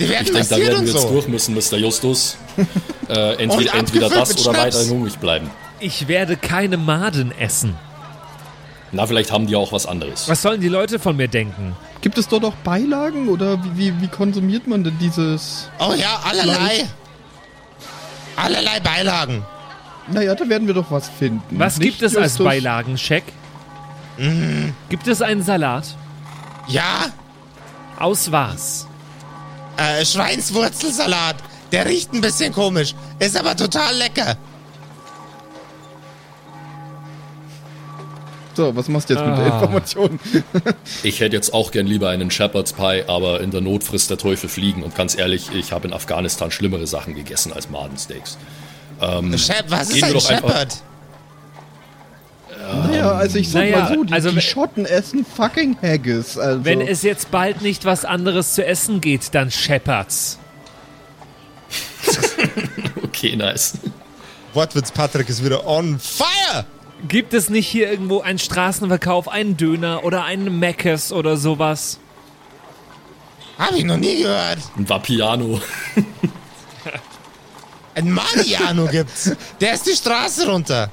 Die 0.00 0.08
werden 0.08 0.26
Ich 0.26 0.32
denke, 0.32 0.48
da 0.48 0.56
werden 0.58 0.86
wir 0.86 0.92
jetzt 0.92 1.02
so. 1.02 1.08
durch 1.10 1.28
müssen, 1.28 1.54
Mr. 1.54 1.76
Justus. 1.78 2.36
Äh, 3.08 3.42
entweder, 3.42 3.74
entweder 3.74 4.08
das 4.08 4.30
oder 4.46 4.54
Schnaps. 4.54 4.76
weiter 4.78 4.88
hungrig 4.94 5.18
bleiben. 5.18 5.50
Ich 5.80 6.06
werde 6.06 6.36
keine 6.36 6.76
Maden 6.76 7.32
essen. 7.36 7.74
Na, 8.92 9.04
vielleicht 9.04 9.32
haben 9.32 9.48
die 9.48 9.56
auch 9.56 9.72
was 9.72 9.84
anderes. 9.84 10.28
Was 10.28 10.42
sollen 10.42 10.60
die 10.60 10.68
Leute 10.68 11.00
von 11.00 11.16
mir 11.16 11.26
denken? 11.26 11.74
Gibt 12.02 12.18
es 12.18 12.28
dort 12.28 12.44
auch 12.44 12.54
Beilagen 12.62 13.28
oder 13.28 13.58
wie, 13.64 13.76
wie, 13.96 14.02
wie 14.02 14.06
konsumiert 14.06 14.68
man 14.68 14.84
denn 14.84 14.96
dieses? 15.00 15.68
Oh 15.80 15.92
ja, 15.94 16.20
allerlei. 16.22 16.54
Fleisch. 16.54 16.84
Allerlei 18.36 18.78
Beilagen. 18.78 19.44
Naja, 20.06 20.36
da 20.36 20.48
werden 20.48 20.68
wir 20.68 20.74
doch 20.74 20.90
was 20.92 21.08
finden. 21.08 21.42
Was 21.58 21.78
Nicht, 21.78 21.98
gibt 21.98 22.02
es 22.02 22.16
als 22.16 22.34
Justus? 22.34 22.46
Beilagencheck? 22.46 23.24
Gibt 24.88 25.08
es 25.08 25.20
einen 25.20 25.42
Salat? 25.42 25.96
Ja, 26.68 27.06
Aus 27.98 28.30
was? 28.30 28.86
Äh, 29.80 30.04
Schweinswurzelsalat. 30.04 31.36
Der 31.72 31.86
riecht 31.86 32.12
ein 32.12 32.20
bisschen 32.20 32.52
komisch, 32.52 32.94
ist 33.18 33.36
aber 33.38 33.56
total 33.56 33.96
lecker. 33.96 34.36
So, 38.54 38.74
was 38.74 38.88
machst 38.88 39.08
du 39.08 39.14
jetzt 39.14 39.24
mit 39.24 39.38
der 39.38 39.46
Ah. 39.52 39.60
Information? 39.60 40.18
Ich 41.04 41.20
hätte 41.20 41.36
jetzt 41.36 41.54
auch 41.54 41.70
gern 41.70 41.86
lieber 41.86 42.10
einen 42.10 42.30
Shepherd's 42.30 42.72
Pie, 42.72 43.04
aber 43.06 43.40
in 43.40 43.50
der 43.52 43.60
Not 43.60 43.84
frisst 43.84 44.10
der 44.10 44.18
Teufel 44.18 44.48
fliegen. 44.50 44.82
Und 44.82 44.94
ganz 44.96 45.16
ehrlich, 45.16 45.50
ich 45.54 45.72
habe 45.72 45.86
in 45.88 45.94
Afghanistan 45.94 46.50
schlimmere 46.50 46.86
Sachen 46.86 47.14
gegessen 47.14 47.52
als 47.52 47.70
Madensteaks. 47.70 48.36
Shep, 49.00 49.64
was 49.68 49.90
ist 49.90 50.02
ein 50.04 50.12
doch 50.12 50.28
einfach- 50.28 50.48
Shepherd? 50.50 50.82
Naja, 52.86 53.12
also 53.12 53.38
ich 53.38 53.50
sag 53.50 53.60
naja, 53.62 53.78
mal 53.80 53.94
so, 53.94 54.04
die, 54.04 54.12
also 54.12 54.28
die 54.30 54.36
wenn- 54.36 54.42
Schotten 54.42 54.86
essen 54.86 55.24
fucking 55.24 55.76
Haggis. 55.82 56.38
Also. 56.38 56.64
Wenn 56.64 56.80
es 56.80 57.02
jetzt 57.02 57.30
bald 57.30 57.62
nicht 57.62 57.84
was 57.84 58.04
anderes 58.04 58.54
zu 58.54 58.64
essen 58.64 59.00
geht, 59.00 59.34
dann 59.34 59.50
Shepherds. 59.50 60.38
Okay, 63.04 63.36
nice. 63.36 63.74
Wortwitz 64.54 64.90
Patrick 64.90 65.28
ist 65.28 65.44
wieder 65.44 65.66
on 65.66 65.98
fire. 65.98 66.64
Gibt 67.06 67.34
es 67.34 67.50
nicht 67.50 67.66
hier 67.66 67.90
irgendwo 67.90 68.20
einen 68.20 68.38
Straßenverkauf, 68.38 69.28
einen 69.28 69.56
Döner 69.58 70.04
oder 70.04 70.24
einen 70.24 70.58
Meckes 70.58 71.12
oder 71.12 71.36
sowas? 71.36 71.98
Hab 73.58 73.74
ich 73.74 73.84
noch 73.84 73.98
nie 73.98 74.22
gehört. 74.22 74.58
Ein 74.76 74.88
Vapiano. 74.88 75.60
Ein 77.94 78.10
Mariano 78.10 78.86
gibt's. 78.86 79.32
Der 79.60 79.74
ist 79.74 79.86
die 79.86 79.94
Straße 79.96 80.48
runter. 80.48 80.88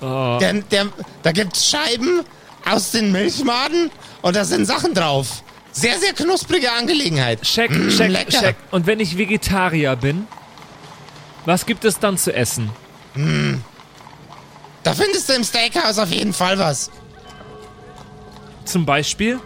Oh. 0.00 0.38
Der, 0.40 0.54
der, 0.54 0.86
da 1.22 1.32
gibt's 1.32 1.66
Scheiben 1.68 2.22
aus 2.68 2.90
den 2.92 3.12
Milchmaden 3.12 3.90
und 4.22 4.36
da 4.36 4.44
sind 4.44 4.66
Sachen 4.66 4.94
drauf. 4.94 5.42
Sehr, 5.72 5.98
sehr 5.98 6.12
knusprige 6.12 6.72
Angelegenheit. 6.72 7.42
Check, 7.42 7.70
Mm, 7.70 7.88
check, 7.90 8.10
lecker. 8.10 8.40
check. 8.40 8.56
Und 8.70 8.86
wenn 8.86 8.98
ich 9.00 9.16
Vegetarier 9.16 9.94
bin, 9.96 10.26
was 11.44 11.64
gibt 11.66 11.84
es 11.84 11.98
dann 11.98 12.18
zu 12.18 12.34
essen? 12.34 12.70
Da 14.82 14.94
findest 14.94 15.28
du 15.28 15.34
im 15.34 15.44
Steakhouse 15.44 15.98
auf 15.98 16.10
jeden 16.10 16.32
Fall 16.32 16.58
was. 16.58 16.90
Zum 18.64 18.84
Beispiel? 18.86 19.38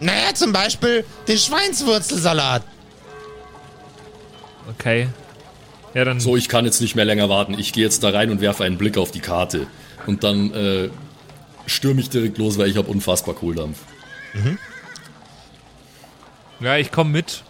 Naja, 0.00 0.34
zum 0.34 0.52
Beispiel 0.52 1.04
den 1.26 1.38
Schweinswurzelsalat. 1.38 2.62
Okay. 4.70 5.08
Ja, 5.94 6.04
dann. 6.04 6.20
So, 6.20 6.36
ich 6.36 6.48
kann 6.48 6.64
jetzt 6.64 6.80
nicht 6.80 6.94
mehr 6.94 7.04
länger 7.04 7.28
warten. 7.28 7.58
Ich 7.58 7.72
gehe 7.72 7.84
jetzt 7.84 8.02
da 8.04 8.10
rein 8.10 8.30
und 8.30 8.40
werfe 8.40 8.64
einen 8.64 8.78
Blick 8.78 8.98
auf 8.98 9.10
die 9.10 9.20
Karte. 9.20 9.66
Und 10.06 10.24
dann 10.24 10.52
äh, 10.52 10.90
stürme 11.66 12.00
ich 12.00 12.10
direkt 12.10 12.38
los, 12.38 12.58
weil 12.58 12.68
ich 12.68 12.76
habe 12.76 12.88
unfassbar 12.90 13.34
Kohldampf. 13.34 13.78
Ja, 16.60 16.76
ich 16.76 16.90
komme 16.90 17.10
mit. 17.10 17.42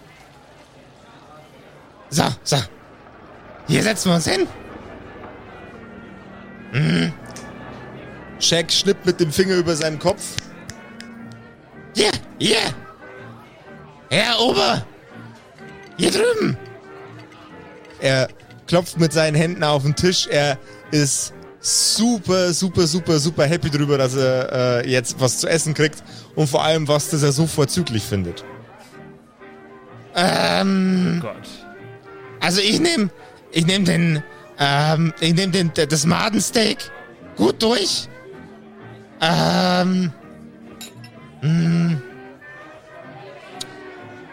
So, 2.11 2.25
so. 2.43 2.57
Hier 3.67 3.83
setzen 3.83 4.11
wir 4.11 4.17
uns 4.17 4.29
hin. 4.29 4.47
Mhm. 6.73 7.13
Shaq 8.41 8.71
schnippt 8.71 9.05
mit 9.05 9.21
dem 9.21 9.33
Finger 9.33 9.57
über 9.57 9.75
seinen 9.75 9.99
Kopf. 9.99 10.37
Hier, 11.95 12.11
hier. 12.39 12.59
Herr 14.11 14.41
Ober. 14.41 14.87
Hier 15.97 16.11
drüben. 16.11 16.57
Er 18.01 18.29
klopft 18.67 18.99
mit 18.99 19.13
seinen 19.13 19.35
Händen 19.35 19.63
auf 19.65 19.83
den 19.83 19.95
Tisch. 19.95 20.27
Er 20.31 20.59
ist 20.91 21.33
super, 21.61 22.53
super, 22.53 22.87
super, 22.87 23.19
super 23.19 23.47
happy 23.47 23.71
drüber, 23.71 23.99
dass 23.99 24.15
er 24.15 24.83
äh, 24.85 24.91
jetzt 24.91 25.21
was 25.21 25.39
zu 25.39 25.49
essen 25.49 25.75
kriegt. 25.75 26.03
Und 26.35 26.49
vor 26.49 26.65
allem 26.65 26.87
was, 26.89 27.11
das 27.11 27.23
er 27.23 27.33
so 27.33 27.47
vorzüglich 27.47 28.03
findet. 28.03 28.45
Ähm... 30.15 31.21
Gott. 31.23 31.49
Also 32.41 32.61
ich 32.61 32.79
nehme 32.79 33.11
ich 33.53 33.67
nehm 33.67 33.85
den, 33.85 34.23
ähm, 34.59 35.13
ich 35.21 35.35
nehme 35.35 35.53
den, 35.53 35.73
das 35.75 36.07
Madensteak 36.07 36.91
gut 37.37 37.63
durch. 37.63 38.09
Ähm, 39.21 40.13
mm, 41.43 41.97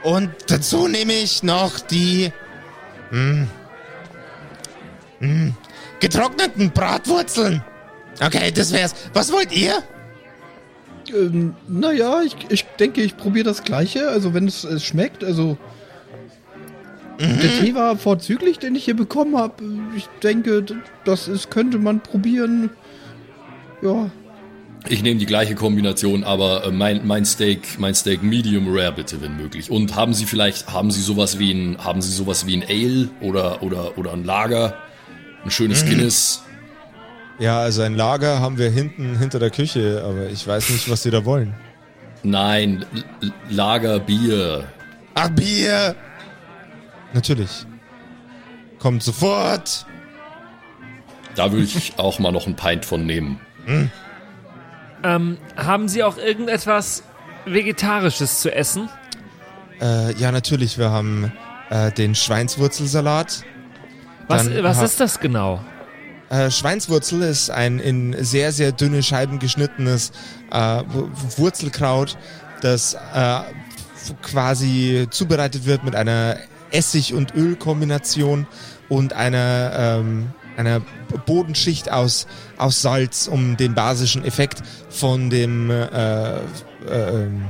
und 0.04 0.30
dazu 0.48 0.88
nehme 0.88 1.14
ich 1.14 1.44
noch 1.44 1.80
die 1.80 2.32
mm, 3.16 3.48
mm, 5.20 5.54
getrockneten 6.00 6.72
Bratwurzeln. 6.72 7.64
Okay, 8.24 8.52
das 8.52 8.72
wär's. 8.72 8.96
Was 9.14 9.32
wollt 9.32 9.52
ihr? 9.52 9.84
Ähm, 11.14 11.56
naja, 11.68 12.22
ich, 12.22 12.36
ich 12.50 12.66
denke, 12.80 13.02
ich 13.02 13.18
probiere 13.18 13.46
das 13.46 13.64
Gleiche. 13.64 14.10
Also, 14.10 14.34
wenn 14.34 14.48
es, 14.48 14.64
es 14.64 14.84
schmeckt, 14.84 15.24
also. 15.24 15.58
Der 17.18 17.62
Tee 17.62 17.74
war 17.76 17.98
vorzüglich, 17.98 18.60
den 18.60 18.76
ich 18.76 18.84
hier 18.84 18.96
bekommen 18.98 19.38
habe. 19.38 19.64
Ich 19.96 20.10
denke, 20.22 20.66
das 21.06 21.30
ist, 21.30 21.50
könnte 21.50 21.80
man 21.80 22.02
probieren. 22.02 22.72
Ja. 23.82 24.10
Ich 24.88 25.02
nehme 25.02 25.20
die 25.20 25.26
gleiche 25.26 25.56
Kombination, 25.56 26.24
aber 26.24 26.66
äh, 26.66 26.72
mein, 26.72 27.06
mein 27.08 27.26
Steak, 27.26 27.80
mein 27.80 27.96
Steak 27.96 28.22
Medium 28.22 28.68
Rare 28.70 28.92
bitte, 28.92 29.20
wenn 29.22 29.36
möglich. 29.36 29.72
Und 29.72 29.96
haben 29.96 30.14
Sie 30.14 30.26
vielleicht, 30.26 30.72
haben 30.72 30.92
Sie 30.92 31.02
sowas 31.02 31.40
wie 31.40 31.52
ein, 31.52 31.84
haben 31.84 32.02
Sie 32.02 32.12
sowas 32.12 32.46
wie 32.46 32.56
ein 32.56 32.64
Ale 32.64 33.10
oder 33.22 33.64
oder 33.64 33.98
oder 33.98 34.14
ein 34.14 34.24
Lager, 34.24 34.76
ein 35.44 35.50
schönes 35.50 35.86
Guinness? 35.86 36.44
Ja, 37.40 37.60
also 37.60 37.82
ein 37.82 37.96
Lager 37.96 38.40
haben 38.40 38.58
wir 38.58 38.70
hinten 38.70 39.18
hinter 39.18 39.40
der 39.40 39.50
Küche, 39.50 40.04
aber 40.06 40.30
ich 40.30 40.46
weiß 40.46 40.70
nicht, 40.70 40.90
was 40.90 41.04
sie 41.04 41.12
da 41.12 41.26
wollen. 41.26 41.54
Nein, 42.24 42.86
L 43.22 43.34
Lagerbier. 43.50 44.66
Ach, 45.16 45.30
Bier! 45.30 45.96
Natürlich. 47.14 47.66
Kommt 48.80 49.04
sofort! 49.04 49.86
Da 51.36 51.52
will 51.52 51.64
ich 51.64 51.94
auch 51.98 52.20
mal 52.20 52.32
noch 52.32 52.48
ein 52.48 52.56
Pint 52.56 52.86
von 52.86 53.06
nehmen. 53.06 53.40
Ähm, 55.06 55.38
haben 55.56 55.88
Sie 55.88 56.04
auch 56.04 56.18
irgendetwas 56.18 57.04
Vegetarisches 57.46 58.40
zu 58.42 58.54
essen? 58.54 58.90
Äh, 59.80 60.16
ja, 60.16 60.32
natürlich, 60.32 60.80
wir 60.80 60.90
haben 60.90 61.32
äh, 61.70 61.92
den 61.92 62.16
Schweinswurzelsalat. 62.16 63.44
Was, 64.28 64.46
Dann 64.50 64.64
was 64.64 64.82
ist 64.82 65.00
das 65.00 65.20
genau? 65.20 65.60
Äh, 66.30 66.50
Schweinswurzel 66.50 67.22
ist 67.22 67.52
ein 67.52 67.78
in 67.78 68.16
sehr, 68.24 68.52
sehr 68.52 68.72
dünne 68.72 69.04
Scheiben 69.04 69.38
geschnittenes 69.38 70.12
äh, 70.52 70.82
Wu- 70.88 71.10
Wurzelkraut, 71.38 72.18
das 72.62 72.96
äh, 73.14 73.40
quasi 74.24 75.06
zubereitet 75.12 75.66
wird 75.66 75.84
mit 75.84 75.96
einer 75.96 76.38
Essig- 76.72 77.14
und 77.14 77.36
Ölkombination 77.36 78.48
und 78.90 79.14
einer, 79.14 79.72
ähm, 80.00 80.34
einer 80.58 80.82
Bodenschicht 81.26 81.92
aus, 81.92 82.28
aus 82.58 82.82
Salz, 82.82 83.28
um 83.28 83.58
den 83.58 83.74
basischen 83.76 84.24
Effekt 84.26 84.62
von 84.90 85.30
dem 85.30 85.70
äh, 85.70 85.86
äh, 85.86 86.40
ähm, 86.88 87.46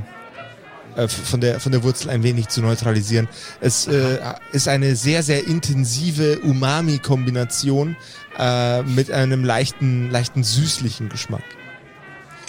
äh, 0.96 1.08
von 1.08 1.40
der, 1.40 1.60
von 1.60 1.72
der 1.72 1.82
Wurzel 1.82 2.10
ein 2.10 2.22
wenig 2.22 2.48
zu 2.48 2.62
neutralisieren. 2.62 3.28
Es 3.60 3.86
äh, 3.86 4.18
ist 4.52 4.66
eine 4.66 4.96
sehr, 4.96 5.22
sehr 5.22 5.46
intensive 5.46 6.40
Umami-Kombination 6.40 7.96
äh, 8.38 8.82
mit 8.82 9.10
einem 9.10 9.44
leichten, 9.44 10.10
leichten 10.10 10.42
süßlichen 10.42 11.10
Geschmack. 11.10 11.44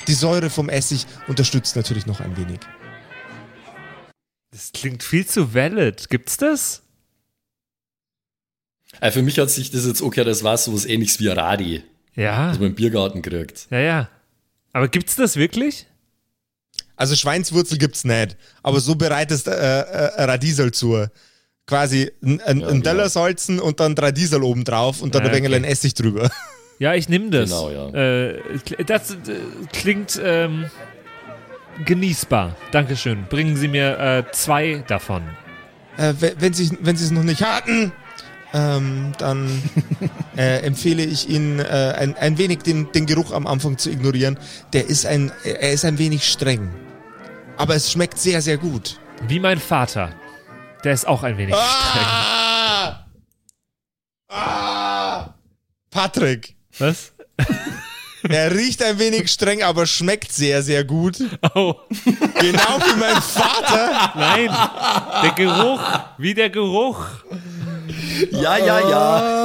Die 0.08 0.14
Säure 0.14 0.50
vom 0.50 0.70
Essig 0.70 1.06
unterstützt 1.28 1.76
natürlich 1.76 2.06
noch 2.06 2.22
ein 2.22 2.38
wenig. 2.38 2.60
Das 4.52 4.72
klingt 4.72 5.04
viel 5.04 5.26
zu 5.26 5.54
valid. 5.54 6.10
Gibt's 6.10 6.38
das? 6.38 6.84
Äh, 9.02 9.12
für 9.12 9.22
mich 9.22 9.38
hat 9.40 9.50
sich 9.50 9.72
das 9.72 9.86
jetzt 9.86 10.02
okay, 10.02 10.24
das 10.24 10.44
war 10.44 10.58
sowas 10.58 10.86
ähnliches 10.86 11.20
wie 11.20 11.28
Radi, 11.28 11.84
Ja. 12.16 12.50
das 12.50 12.60
man 12.60 12.70
im 12.70 12.76
Biergarten 12.76 13.22
kriegt. 13.22 13.68
Ja, 13.70 13.80
ja. 13.80 14.10
Aber 14.74 14.88
gibt's 14.88 15.16
das 15.16 15.36
wirklich? 15.36 15.86
Also 16.96 17.16
Schweinswurzel 17.16 17.78
gibt's 17.78 18.04
nicht, 18.06 18.38
aber 18.64 18.80
so 18.80 18.96
bereitest 18.96 19.48
äh, 19.48 19.52
äh, 19.52 20.24
Radiesel 20.24 20.72
zu. 20.72 21.06
Quasi 21.68 22.12
ein, 22.24 22.40
ein, 22.42 22.60
Ja, 22.62 22.68
ein 22.68 22.74
genau. 22.76 22.84
Teller 22.84 23.10
salzen 23.10 23.60
und 23.60 23.80
dann 23.82 23.94
drei 23.94 24.12
Diesel 24.14 24.42
oben 24.42 24.64
drauf 24.64 25.02
und 25.02 25.14
dann 25.14 25.24
Ah, 25.24 25.26
ein 25.26 25.32
wenig 25.36 25.50
okay. 25.50 25.56
ein 25.58 25.64
Essig 25.64 25.94
drüber. 25.94 26.30
Ja, 26.80 26.94
ich 26.94 27.10
nehme 27.10 27.32
das. 27.32 27.50
Genau, 27.50 27.72
ja. 27.72 27.90
Äh, 27.90 28.40
das 28.86 29.10
äh, 29.10 29.16
klingt 29.74 30.22
ähm, 30.24 30.66
genießbar. 31.86 32.56
Dankeschön. 32.72 33.26
Bringen 33.30 33.56
Sie 33.56 33.68
mir 33.68 33.98
äh, 34.00 34.24
zwei 34.32 34.84
davon. 34.88 35.24
Äh, 35.98 36.14
we- 36.20 36.36
wenn 36.40 36.54
Sie 36.54 36.70
wenn 36.82 36.96
Sie 36.96 37.06
es 37.06 37.12
noch 37.12 37.24
nicht 37.24 37.42
hatten, 37.42 37.92
ähm, 38.54 39.12
dann 39.18 39.62
äh, 40.38 40.60
empfehle 40.62 41.04
ich 41.04 41.30
Ihnen 41.30 41.60
äh, 41.60 41.94
ein, 41.98 42.16
ein 42.18 42.38
wenig 42.38 42.60
den, 42.60 42.92
den 42.92 43.06
Geruch 43.06 43.32
am 43.32 43.46
Anfang 43.48 43.78
zu 43.78 43.90
ignorieren. 43.90 44.40
Der 44.74 44.88
ist 44.88 45.06
ein 45.06 45.32
er 45.44 45.72
ist 45.72 45.84
ein 45.86 45.98
wenig 45.98 46.28
streng, 46.28 46.70
aber 47.58 47.76
es 47.76 47.92
schmeckt 47.92 48.18
sehr 48.20 48.42
sehr 48.42 48.58
gut. 48.58 49.00
Wie 49.28 49.40
mein 49.40 49.60
Vater. 49.60 50.12
Der 50.84 50.94
ist 50.94 51.08
auch 51.08 51.24
ein 51.24 51.38
wenig 51.38 51.56
streng. 51.56 52.04
Ah! 52.06 53.06
Ah! 54.30 55.34
Patrick, 55.90 56.56
Was? 56.78 57.14
er 58.30 58.52
riecht 58.54 58.84
ein 58.84 59.00
wenig 59.00 59.32
streng, 59.32 59.64
aber 59.64 59.86
schmeckt 59.86 60.32
sehr 60.32 60.62
sehr 60.62 60.84
gut. 60.84 61.18
Oh, 61.56 61.76
Genau 62.40 62.80
wie 62.86 63.00
mein 63.00 63.22
Vater. 63.22 64.12
nein. 64.16 64.50
Der 65.24 65.32
Geruch. 65.32 65.82
Wie 66.18 66.34
der 66.34 66.50
Geruch. 66.50 67.06
Ja, 68.32 68.58
ja, 68.58 68.80
ja. 68.90 69.44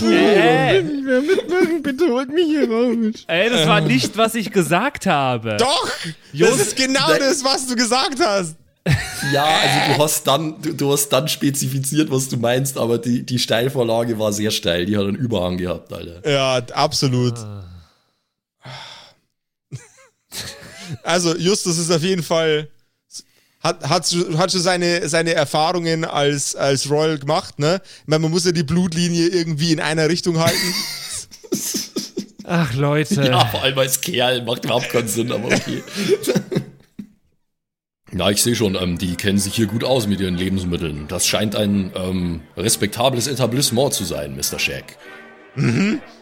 Äh, 0.00 0.82
Nicht 0.82 1.04
mehr 1.04 1.20
mitmachen, 1.20 1.82
bitte 1.82 2.08
holt 2.08 2.30
mich 2.30 2.46
hier 2.46 2.70
raus. 2.70 3.24
ey, 3.26 3.50
das 3.50 3.66
war 3.66 3.80
nicht, 3.80 4.16
was 4.16 4.34
ich 4.34 4.50
gesagt 4.52 5.06
habe. 5.06 5.56
Doch, 5.58 5.88
Just- 6.32 6.52
das 6.52 6.60
ist 6.68 6.76
genau 6.76 7.08
das, 7.18 7.42
was 7.44 7.66
du 7.66 7.74
gesagt 7.76 8.18
hast. 8.20 8.56
Ja, 9.32 9.44
also 9.44 9.92
du 9.96 10.02
hast 10.02 10.26
dann, 10.26 10.62
du, 10.62 10.72
du 10.72 10.92
hast 10.92 11.08
dann 11.10 11.28
spezifiziert, 11.28 12.10
was 12.10 12.28
du 12.28 12.38
meinst, 12.38 12.78
aber 12.78 12.96
die, 12.98 13.22
die 13.22 13.38
Steilvorlage 13.38 14.18
war 14.18 14.32
sehr 14.32 14.50
steil. 14.50 14.86
Die 14.86 14.96
hat 14.96 15.04
einen 15.04 15.16
Überhang 15.16 15.58
gehabt, 15.58 15.92
Alter. 15.92 16.26
Ja, 16.30 16.56
absolut. 16.72 17.34
Also, 21.02 21.36
Justus 21.36 21.76
ist 21.78 21.90
auf 21.90 22.02
jeden 22.02 22.22
Fall. 22.22 22.68
Hat, 23.60 23.88
hat, 23.88 24.14
hat 24.36 24.52
schon 24.52 24.60
seine, 24.60 25.08
seine 25.08 25.34
Erfahrungen 25.34 26.04
als, 26.04 26.54
als 26.54 26.88
Royal 26.88 27.18
gemacht, 27.18 27.58
ne? 27.58 27.80
Ich 28.02 28.08
meine, 28.08 28.20
man 28.20 28.30
muss 28.30 28.44
ja 28.44 28.52
die 28.52 28.62
Blutlinie 28.62 29.26
irgendwie 29.28 29.72
in 29.72 29.80
einer 29.80 30.08
Richtung 30.08 30.38
halten. 30.38 30.74
Ach, 32.44 32.72
Leute. 32.74 33.26
Ja, 33.26 33.44
vor 33.46 33.62
allem 33.62 33.78
als 33.78 34.00
Kerl 34.00 34.42
macht 34.42 34.64
überhaupt 34.64 34.90
keinen 34.90 35.08
Sinn, 35.08 35.32
aber 35.32 35.46
okay. 35.46 35.82
Na, 38.10 38.30
ich 38.30 38.42
sehe 38.42 38.54
schon, 38.54 38.74
ähm, 38.74 38.96
die 38.96 39.16
kennen 39.16 39.38
sich 39.38 39.54
hier 39.54 39.66
gut 39.66 39.84
aus 39.84 40.06
mit 40.06 40.20
ihren 40.20 40.36
Lebensmitteln. 40.36 41.08
Das 41.08 41.26
scheint 41.26 41.54
ein 41.56 41.92
ähm, 41.94 42.40
respektables 42.56 43.26
Etablissement 43.26 43.92
zu 43.92 44.04
sein, 44.04 44.34
Mr. 44.34 44.58
Shack. 44.58 44.96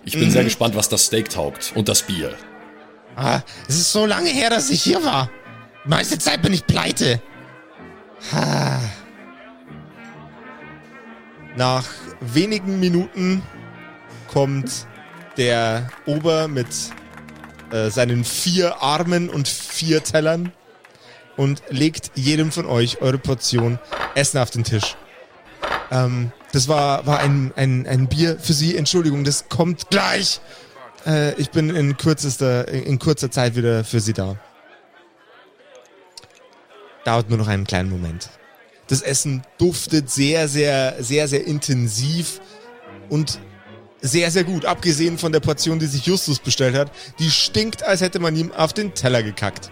Ich 0.04 0.14
bin 0.14 0.30
sehr 0.30 0.44
gespannt, 0.44 0.74
was 0.74 0.88
das 0.88 1.04
Steak 1.04 1.28
taugt 1.28 1.72
und 1.74 1.88
das 1.88 2.02
Bier. 2.02 2.34
Ah, 3.16 3.42
es 3.68 3.76
ist 3.76 3.92
so 3.92 4.06
lange 4.06 4.30
her, 4.30 4.48
dass 4.48 4.70
ich 4.70 4.82
hier 4.82 5.04
war. 5.04 5.30
Meiste 5.86 6.18
Zeit 6.18 6.42
bin 6.42 6.52
ich 6.52 6.66
pleite. 6.66 7.22
Ha. 8.32 8.80
Nach 11.56 11.86
wenigen 12.20 12.80
Minuten 12.80 13.42
kommt 14.26 14.86
der 15.36 15.88
Ober 16.04 16.48
mit 16.48 16.66
äh, 17.70 17.90
seinen 17.90 18.24
vier 18.24 18.82
Armen 18.82 19.30
und 19.30 19.46
vier 19.46 20.02
Tellern 20.02 20.52
und 21.36 21.62
legt 21.68 22.10
jedem 22.14 22.50
von 22.50 22.66
euch 22.66 23.00
eure 23.00 23.18
Portion 23.18 23.78
Essen 24.16 24.38
auf 24.38 24.50
den 24.50 24.64
Tisch. 24.64 24.96
Ähm, 25.92 26.32
das 26.50 26.66
war, 26.66 27.06
war 27.06 27.20
ein, 27.20 27.52
ein, 27.54 27.86
ein 27.86 28.08
Bier 28.08 28.38
für 28.40 28.54
Sie. 28.54 28.76
Entschuldigung, 28.76 29.22
das 29.22 29.48
kommt 29.48 29.88
gleich. 29.88 30.40
Äh, 31.06 31.34
ich 31.34 31.50
bin 31.50 31.70
in 31.70 31.96
kürzester, 31.96 32.66
in 32.66 32.98
kurzer 32.98 33.30
Zeit 33.30 33.54
wieder 33.54 33.84
für 33.84 34.00
Sie 34.00 34.14
da. 34.14 34.36
Dauert 37.06 37.28
nur 37.28 37.38
noch 37.38 37.46
einen 37.46 37.64
kleinen 37.64 37.88
Moment. 37.88 38.30
Das 38.88 39.00
Essen 39.00 39.42
duftet 39.58 40.10
sehr, 40.10 40.48
sehr, 40.48 40.96
sehr, 40.98 41.28
sehr 41.28 41.46
intensiv 41.46 42.40
und 43.08 43.38
sehr, 44.00 44.32
sehr 44.32 44.42
gut. 44.42 44.64
Abgesehen 44.64 45.16
von 45.16 45.30
der 45.30 45.38
Portion, 45.38 45.78
die 45.78 45.86
sich 45.86 46.04
Justus 46.06 46.40
bestellt 46.40 46.74
hat. 46.74 46.90
Die 47.20 47.30
stinkt, 47.30 47.84
als 47.84 48.00
hätte 48.00 48.18
man 48.18 48.34
ihm 48.34 48.50
auf 48.50 48.72
den 48.72 48.92
Teller 48.92 49.22
gekackt. 49.22 49.70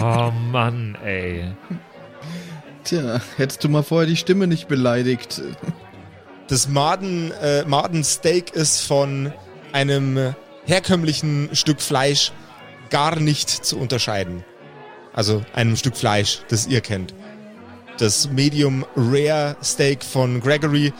Oh 0.00 0.30
Mann, 0.50 0.96
ey. 1.04 1.52
Tja, 2.84 3.20
hättest 3.36 3.62
du 3.62 3.68
mal 3.68 3.82
vorher 3.82 4.08
die 4.08 4.16
Stimme 4.16 4.46
nicht 4.46 4.68
beleidigt. 4.68 5.42
Das 6.48 6.66
Maden, 6.66 7.30
äh, 7.42 7.66
Madensteak 7.66 8.54
ist 8.54 8.80
von 8.80 9.34
einem 9.72 10.34
herkömmlichen 10.64 11.50
Stück 11.54 11.82
Fleisch 11.82 12.32
gar 12.88 13.16
nicht 13.16 13.50
zu 13.50 13.78
unterscheiden. 13.78 14.44
Also 15.16 15.42
einem 15.54 15.74
Stück 15.76 15.96
Fleisch, 15.96 16.42
das 16.48 16.68
ihr 16.68 16.82
kennt. 16.82 17.14
Das 17.98 18.30
Medium 18.30 18.84
Rare 18.94 19.56
Steak 19.64 20.04
von 20.04 20.40
Gregory 20.40 20.92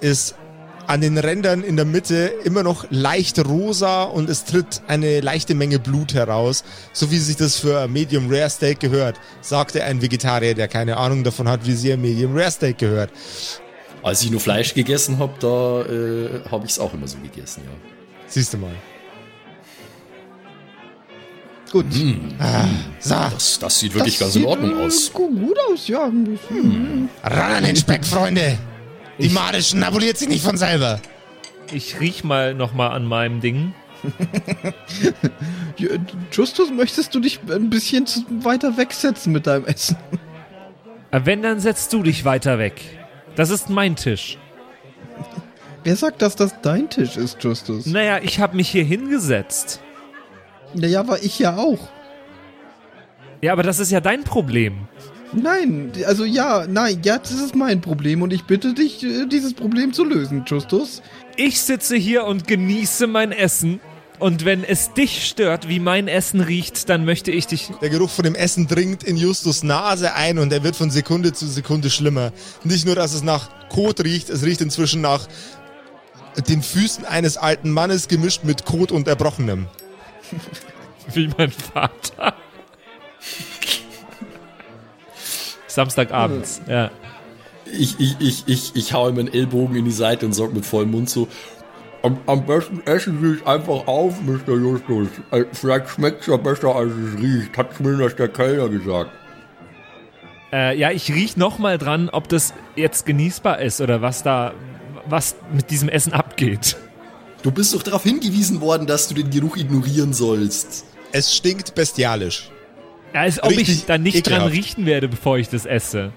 ist 0.00 0.34
an 0.86 1.02
den 1.02 1.18
Rändern 1.18 1.62
in 1.62 1.76
der 1.76 1.84
Mitte 1.84 2.32
immer 2.44 2.62
noch 2.62 2.86
leicht 2.90 3.38
rosa 3.44 4.04
und 4.04 4.30
es 4.30 4.44
tritt 4.44 4.80
eine 4.86 5.20
leichte 5.20 5.54
Menge 5.54 5.78
Blut 5.78 6.14
heraus, 6.14 6.64
so 6.92 7.10
wie 7.10 7.18
sich 7.18 7.36
das 7.36 7.56
für 7.56 7.86
Medium 7.88 8.32
Rare 8.32 8.48
Steak 8.48 8.80
gehört, 8.80 9.20
sagte 9.42 9.84
ein 9.84 10.00
Vegetarier, 10.00 10.54
der 10.54 10.68
keine 10.68 10.96
Ahnung 10.96 11.22
davon 11.22 11.48
hat, 11.48 11.66
wie 11.66 11.74
sie 11.74 11.92
ein 11.92 12.00
Medium 12.00 12.34
Rare 12.36 12.50
Steak 12.50 12.78
gehört. 12.78 13.10
Als 14.02 14.22
ich 14.22 14.30
nur 14.30 14.40
Fleisch 14.40 14.72
gegessen 14.72 15.18
habe, 15.18 15.34
da 15.40 15.82
äh, 15.82 16.48
habe 16.50 16.64
ich 16.64 16.70
es 16.70 16.78
auch 16.78 16.94
immer 16.94 17.08
so 17.08 17.18
gegessen, 17.18 17.64
ja. 17.66 17.72
Siehst 18.28 18.54
du 18.54 18.58
mal. 18.58 18.74
Gut. 21.72 21.86
So, 23.00 23.14
Das, 23.14 23.58
das 23.58 23.80
sieht 23.80 23.94
wirklich 23.94 24.18
ganz 24.18 24.34
in 24.36 24.42
sieht, 24.42 24.48
Ordnung 24.48 24.78
äh, 24.80 24.84
aus. 24.84 25.12
gu- 25.12 25.28
Gut 25.28 25.56
aus, 25.70 25.88
ja. 25.88 26.06
bisschen. 26.06 27.08
ran 27.22 27.52
an 27.52 27.64
den 27.64 27.76
Speck, 27.76 28.04
Freunde. 28.04 28.56
Die 29.18 29.28
Made 29.30 29.60
schnabuliert 29.62 30.16
sich 30.18 30.28
nicht 30.28 30.44
von 30.44 30.56
selber. 30.56 31.00
Ich 31.72 31.98
riech 32.00 32.22
mal 32.22 32.54
nochmal 32.54 32.90
an 32.92 33.04
meinem 33.04 33.40
Ding. 33.40 33.74
Justus, 36.32 36.70
möchtest 36.70 37.14
du 37.14 37.20
dich 37.20 37.40
ein 37.50 37.70
bisschen 37.70 38.06
weiter 38.42 38.76
wegsetzen 38.76 39.32
mit 39.32 39.46
deinem 39.46 39.64
Essen? 39.66 39.96
Aber 41.10 41.26
Wenn, 41.26 41.42
dann 41.42 41.60
setzt 41.60 41.92
du 41.92 42.02
dich 42.02 42.24
weiter 42.24 42.58
weg. 42.58 42.80
Das 43.34 43.50
ist 43.50 43.68
mein 43.70 43.96
Tisch. 43.96 44.38
Wer 45.84 45.96
sagt, 45.96 46.20
dass 46.22 46.36
das 46.36 46.54
dein 46.62 46.88
Tisch 46.90 47.16
ist, 47.16 47.42
Justus? 47.42 47.86
Naja, 47.86 48.18
ich 48.22 48.40
habe 48.40 48.56
mich 48.56 48.68
hier 48.68 48.84
hingesetzt. 48.84 49.80
Naja, 50.76 51.06
war 51.08 51.22
ich 51.22 51.38
ja 51.38 51.56
auch. 51.56 51.88
Ja, 53.42 53.52
aber 53.52 53.62
das 53.62 53.78
ist 53.78 53.90
ja 53.90 54.00
dein 54.00 54.24
Problem. 54.24 54.88
Nein, 55.32 55.92
also 56.06 56.24
ja, 56.24 56.66
nein, 56.68 57.00
ja, 57.04 57.18
das 57.18 57.32
ist 57.32 57.54
mein 57.54 57.80
Problem 57.80 58.22
und 58.22 58.32
ich 58.32 58.44
bitte 58.44 58.74
dich, 58.74 59.02
äh, 59.02 59.26
dieses 59.26 59.54
Problem 59.54 59.92
zu 59.92 60.04
lösen, 60.04 60.44
Justus. 60.46 61.02
Ich 61.36 61.60
sitze 61.60 61.96
hier 61.96 62.24
und 62.24 62.46
genieße 62.46 63.06
mein 63.06 63.32
Essen. 63.32 63.80
Und 64.18 64.46
wenn 64.46 64.64
es 64.64 64.94
dich 64.94 65.26
stört, 65.26 65.68
wie 65.68 65.78
mein 65.78 66.08
Essen 66.08 66.40
riecht, 66.40 66.88
dann 66.88 67.04
möchte 67.04 67.30
ich 67.30 67.48
dich. 67.48 67.68
Der 67.82 67.90
Geruch 67.90 68.08
von 68.08 68.24
dem 68.24 68.34
Essen 68.34 68.66
dringt 68.66 69.02
in 69.04 69.18
Justus 69.18 69.62
Nase 69.62 70.14
ein 70.14 70.38
und 70.38 70.50
er 70.54 70.64
wird 70.64 70.74
von 70.74 70.90
Sekunde 70.90 71.34
zu 71.34 71.46
Sekunde 71.46 71.90
schlimmer. 71.90 72.32
Nicht 72.64 72.86
nur, 72.86 72.94
dass 72.94 73.12
es 73.12 73.22
nach 73.22 73.50
Kot 73.68 74.02
riecht, 74.02 74.30
es 74.30 74.42
riecht 74.42 74.62
inzwischen 74.62 75.02
nach 75.02 75.28
den 76.48 76.62
Füßen 76.62 77.04
eines 77.04 77.36
alten 77.36 77.70
Mannes 77.70 78.08
gemischt 78.08 78.44
mit 78.44 78.64
Kot 78.64 78.90
und 78.90 79.06
Erbrochenem. 79.06 79.66
Wie 81.14 81.28
mein 81.36 81.50
Vater. 81.50 82.34
Samstagabends, 85.66 86.62
ja. 86.68 86.90
Ich, 87.66 87.98
ich, 87.98 88.16
ich, 88.20 88.44
ich, 88.46 88.76
ich 88.76 88.92
hau 88.92 89.08
ihm 89.08 89.18
einen 89.18 89.32
Ellbogen 89.32 89.76
in 89.76 89.84
die 89.84 89.90
Seite 89.90 90.26
und 90.26 90.32
sag 90.32 90.52
mit 90.52 90.64
vollem 90.64 90.92
Mund 90.92 91.10
so, 91.10 91.28
am, 92.02 92.18
am 92.26 92.46
besten 92.46 92.80
essen 92.86 93.20
Sie 93.20 93.40
es 93.40 93.46
einfach 93.46 93.86
auf, 93.86 94.20
Mr. 94.22 94.54
Justus. 94.54 95.08
Äh, 95.32 95.44
Vielleicht 95.52 95.88
schmeckt 95.88 96.20
es 96.22 96.28
ja 96.28 96.36
besser, 96.36 96.74
als 96.76 96.92
es 96.92 97.20
riecht, 97.20 97.56
hat 97.58 97.74
zumindest 97.76 98.18
der 98.18 98.28
Kellner 98.28 98.68
gesagt. 98.68 99.10
Äh, 100.52 100.78
ja, 100.78 100.92
ich 100.92 101.12
riech 101.12 101.36
noch 101.36 101.58
mal 101.58 101.78
dran, 101.78 102.08
ob 102.08 102.28
das 102.28 102.54
jetzt 102.76 103.04
genießbar 103.06 103.60
ist 103.60 103.80
oder 103.80 104.02
was 104.02 104.22
da, 104.22 104.54
was 105.06 105.36
mit 105.52 105.70
diesem 105.70 105.88
Essen 105.88 106.12
abgeht. 106.12 106.76
Du 107.46 107.52
bist 107.52 107.72
doch 107.72 107.82
darauf 107.84 108.02
hingewiesen 108.02 108.60
worden, 108.60 108.88
dass 108.88 109.06
du 109.06 109.14
den 109.14 109.30
Geruch 109.30 109.56
ignorieren 109.56 110.12
sollst. 110.12 110.84
Es 111.12 111.32
stinkt 111.32 111.76
bestialisch. 111.76 112.50
Ja, 113.14 113.20
als 113.20 113.40
ob 113.40 113.52
ich 113.52 113.58
Richtig 113.58 113.84
da 113.86 113.98
nicht 113.98 114.26
dran 114.26 114.34
ekelhaft. 114.40 114.52
riechen 114.56 114.84
werde, 114.84 115.06
bevor 115.06 115.38
ich 115.38 115.48
das 115.48 115.64
esse. 115.64 116.12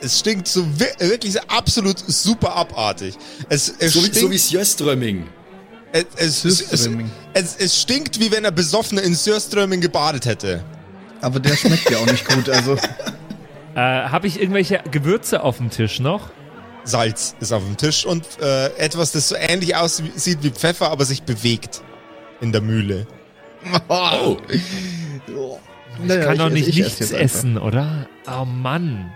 Es 0.00 0.18
stinkt 0.18 0.48
so 0.48 0.64
wi- 0.80 0.86
wirklich 1.10 1.34
so 1.34 1.40
absolut 1.48 1.98
super 1.98 2.56
abartig. 2.56 3.14
Es, 3.50 3.74
es, 3.78 3.92
So 3.92 3.98
wie, 4.00 4.04
stinkt, 4.06 4.16
so 4.16 4.30
wie 4.30 4.38
Sjöströmming. 4.38 5.26
es, 5.92 6.06
es, 6.16 6.44
es, 6.46 6.72
es, 6.72 6.88
es, 7.34 7.56
es 7.58 7.78
stinkt, 7.82 8.18
wie 8.20 8.32
wenn 8.32 8.46
er 8.46 8.52
Besoffener 8.52 9.02
in 9.02 9.14
Sörströmming 9.14 9.82
gebadet 9.82 10.24
hätte. 10.24 10.64
Aber 11.20 11.40
der 11.40 11.54
schmeckt 11.58 11.90
ja 11.90 11.98
auch 11.98 12.06
nicht 12.10 12.26
gut, 12.26 12.48
also. 12.48 12.76
Äh, 13.74 13.76
Habe 13.76 14.26
ich 14.28 14.40
irgendwelche 14.40 14.80
Gewürze 14.90 15.42
auf 15.42 15.58
dem 15.58 15.68
Tisch 15.68 16.00
noch? 16.00 16.30
Salz 16.84 17.34
ist 17.40 17.52
auf 17.52 17.62
dem 17.64 17.76
Tisch 17.76 18.04
und 18.06 18.24
äh, 18.40 18.66
etwas, 18.78 19.12
das 19.12 19.28
so 19.28 19.36
ähnlich 19.36 19.76
aussieht 19.76 20.38
wie 20.42 20.50
Pfeffer, 20.50 20.90
aber 20.90 21.04
sich 21.04 21.22
bewegt 21.22 21.82
in 22.40 22.52
der 22.52 22.60
Mühle. 22.62 23.06
Oh, 23.88 24.36
Naja, 26.02 26.24
Kann 26.24 26.38
doch 26.38 26.46
esse- 26.46 26.54
nicht 26.54 26.68
ich 26.68 26.80
esse 26.80 26.88
nichts 27.02 27.12
einfach. 27.14 27.20
essen, 27.24 27.58
oder? 27.58 28.08
Oh 28.26 28.44
Mann. 28.44 29.12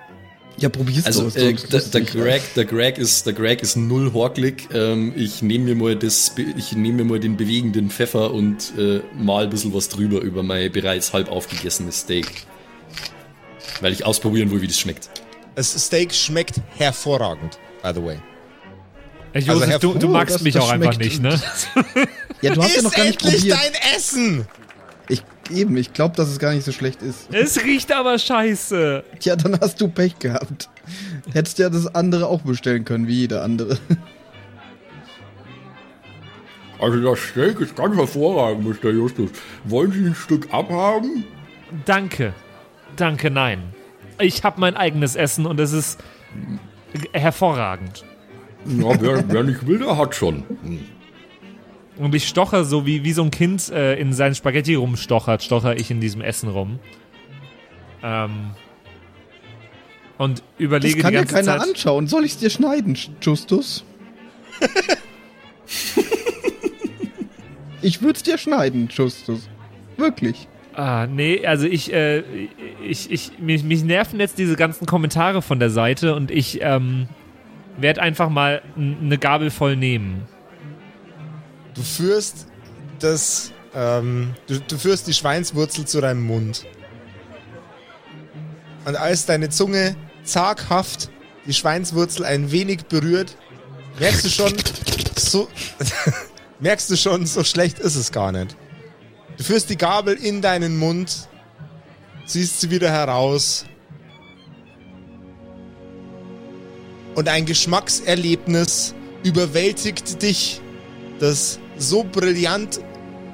Ja, 0.57 0.69
probier's 0.69 1.05
also 1.07 1.29
doch. 1.31 1.35
äh, 1.37 1.53
doch 1.55 1.69
der, 1.69 1.81
der. 1.81 2.01
Greg, 2.03 2.43
der, 2.55 2.65
Greg 2.65 2.99
ist, 2.99 3.27
der 3.27 3.33
Greg 3.33 3.61
ist 3.63 3.75
null 3.77 4.13
horklig. 4.13 4.69
Ähm, 4.73 5.13
ich 5.17 5.43
nehme 5.43 5.65
mir 5.65 5.75
mal 5.75 5.97
das, 5.97 6.31
Be- 6.31 6.45
ich 6.57 6.73
nehme 6.73 6.99
mir 7.03 7.05
mal 7.05 7.19
den 7.21 7.37
bewegenden 7.37 7.91
Pfeffer 7.91 8.33
und 8.33 8.73
äh, 8.79 9.01
mal 9.19 9.45
ein 9.45 9.51
bisschen 9.51 9.75
was 9.75 9.89
drüber 9.89 10.21
über 10.21 10.43
mein 10.45 10.71
bereits 10.71 11.13
halb 11.13 11.29
aufgegessenes 11.29 12.01
Steak. 12.01 12.47
Weil 13.81 13.93
ich 13.93 14.07
ausprobieren 14.07 14.51
will, 14.53 14.61
wie 14.63 14.69
das 14.69 14.79
schmeckt. 14.79 15.09
Das 15.55 15.73
Steak 15.73 16.13
schmeckt 16.13 16.61
hervorragend, 16.77 17.59
by 17.83 17.93
the 17.95 18.03
way. 18.05 18.19
Äh, 19.33 19.41
Josef, 19.41 19.69
Herr- 19.69 19.79
du, 19.79 19.95
du 19.95 20.07
Oh, 20.09 20.11
magst 20.11 20.37
das- 20.37 20.43
mich 20.43 20.55
das 20.55 20.65
auch 20.65 20.71
einfach 20.71 20.97
nicht, 20.99 21.21
ne? 21.23 21.41
Ja, 22.41 22.55
du 22.55 22.63
hast 22.63 22.77
ja 22.77 22.83
noch 22.83 22.93
gar 22.95 23.05
nicht 23.05 23.23
endlich 23.23 23.41
probiert. 23.43 23.59
dein 23.63 23.97
Essen! 23.97 24.47
Ich, 25.09 25.23
eben, 25.51 25.77
ich 25.77 25.93
glaube, 25.93 26.17
dass 26.17 26.29
es 26.29 26.39
gar 26.39 26.53
nicht 26.55 26.65
so 26.65 26.73
schlecht 26.73 27.03
ist. 27.03 27.33
Es 27.33 27.63
riecht 27.63 27.93
aber 27.93 28.19
scheiße. 28.19 29.05
Tja, 29.21 29.37
dann 29.37 29.59
hast 29.61 29.81
du 29.81 29.89
Pech 29.89 30.19
gehabt. 30.19 30.71
Hättest 31.33 31.59
ja 31.59 31.69
das 31.69 31.95
andere 31.95 32.27
auch 32.27 32.41
bestellen 32.43 32.85
können, 32.85 33.07
wie 33.07 33.15
jeder 33.21 33.43
andere. 33.43 33.79
Also 36.81 37.01
das 37.03 37.19
Steak 37.21 37.61
ist 37.61 37.77
ganz 37.77 37.97
hervorragend, 37.97 38.65
Mr. 38.83 38.91
Justus. 38.91 39.31
Wollen 39.65 39.93
Sie 39.93 40.07
ein 40.07 40.15
Stück 40.15 40.53
abhaben? 40.53 41.25
Danke. 41.85 42.33
Danke, 42.97 43.31
nein. 43.31 43.74
Ich 44.19 44.45
habe 44.45 44.61
mein 44.61 44.77
eigenes 44.77 45.17
Essen 45.17 45.47
und 45.47 45.59
es 45.61 45.73
ist 45.73 46.03
hervorragend. 47.13 48.05
Na, 48.65 49.01
wer, 49.01 49.25
wer 49.29 49.43
nicht 49.43 49.67
will, 49.67 49.79
der 49.79 49.97
hat 49.97 50.15
schon. 50.15 50.45
Und 51.97 52.15
ich 52.15 52.27
stocher 52.29 52.65
so, 52.65 52.87
wie, 52.87 53.05
wie 53.05 53.13
so 53.13 53.23
ein 53.23 53.31
Kind 53.31 53.69
äh, 53.71 53.95
in 53.99 54.13
sein 54.13 54.35
Spaghetti 54.35 54.75
rumstochert, 54.75 55.43
stocher 55.43 55.77
ich 55.77 55.91
in 55.91 56.01
diesem 56.01 56.21
Essen 56.23 56.49
rum. 56.49 56.79
Ähm, 58.03 58.51
und 60.19 60.39
Das 60.39 60.45
überlege 60.59 61.01
kann 61.01 61.11
die 61.11 61.17
ja 61.17 61.21
ganze 61.23 61.35
keiner 61.35 61.59
Zeit. 61.59 61.69
anschauen. 61.69 62.07
Soll 62.07 62.25
ich's 62.25 62.39
dir 62.39 62.51
schneiden, 62.51 62.97
Justus? 63.21 63.85
ich 67.83 68.01
würd's 68.03 68.23
dir 68.23 68.39
schneiden, 68.39 68.89
Justus. 68.91 69.49
Wirklich. 69.97 70.49
Ah, 70.77 71.07
nee, 71.07 71.47
also 71.47 71.67
ich, 71.67 71.93
äh, 71.93 72.21
ich, 72.83 73.11
ich, 73.11 73.39
mich, 73.39 73.63
mich 73.63 73.85
nerven 73.85 74.19
jetzt 74.19 74.39
diese 74.39 74.57
ganzen 74.57 74.87
Kommentare 74.87 75.41
von 75.41 75.61
der 75.61 75.71
Seite 75.71 76.15
und 76.15 76.31
ich, 76.31 76.61
ähm, 76.63 77.09
werde 77.77 78.03
einfach 78.03 78.29
mal 78.29 78.63
eine 78.77 79.19
Gabel 79.19 79.51
voll 79.51 79.77
nehmen. 79.77 80.27
Du 81.75 81.83
führst 81.83 82.47
das, 83.01 83.53
ähm, 83.75 84.35
du, 84.47 84.61
du 84.61 84.79
führst 84.79 85.07
die 85.07 85.13
Schweinswurzel 85.13 85.87
zu 85.87 86.01
deinem 86.01 86.23
Mund. 86.23 86.65
Und 88.85 88.97
als 88.97 89.27
deine 89.27 89.49
Zunge 89.49 89.97
zaghaft 90.25 91.11
die 91.47 91.55
Schweinswurzel 91.55 92.25
ein 92.25 92.51
wenig 92.53 92.85
berührt, 92.87 93.37
merkst 93.99 94.25
du 94.25 94.29
schon, 94.29 94.53
so, 95.17 95.49
merkst 96.61 96.91
du 96.91 96.97
schon, 96.97 97.27
so 97.27 97.43
schlecht 97.45 97.79
ist 97.79 97.97
es 97.97 98.13
gar 98.13 98.31
nicht. 98.31 98.57
Du 99.37 99.43
führst 99.43 99.69
die 99.69 99.77
Gabel 99.77 100.15
in 100.15 100.43
deinen 100.43 100.79
Mund, 100.79 101.29
ziehst 102.27 102.61
sie 102.61 102.71
wieder 102.71 102.91
heraus. 102.91 103.65
Und 107.15 107.29
ein 107.29 107.45
Geschmackserlebnis 107.45 108.95
überwältigt 109.25 110.23
dich, 110.23 110.61
das 111.19 111.59
so 111.77 112.05
brillant 112.05 112.81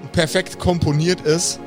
und 0.02 0.12
perfekt 0.12 0.58
komponiert 0.58 1.20
ist, 1.22 1.60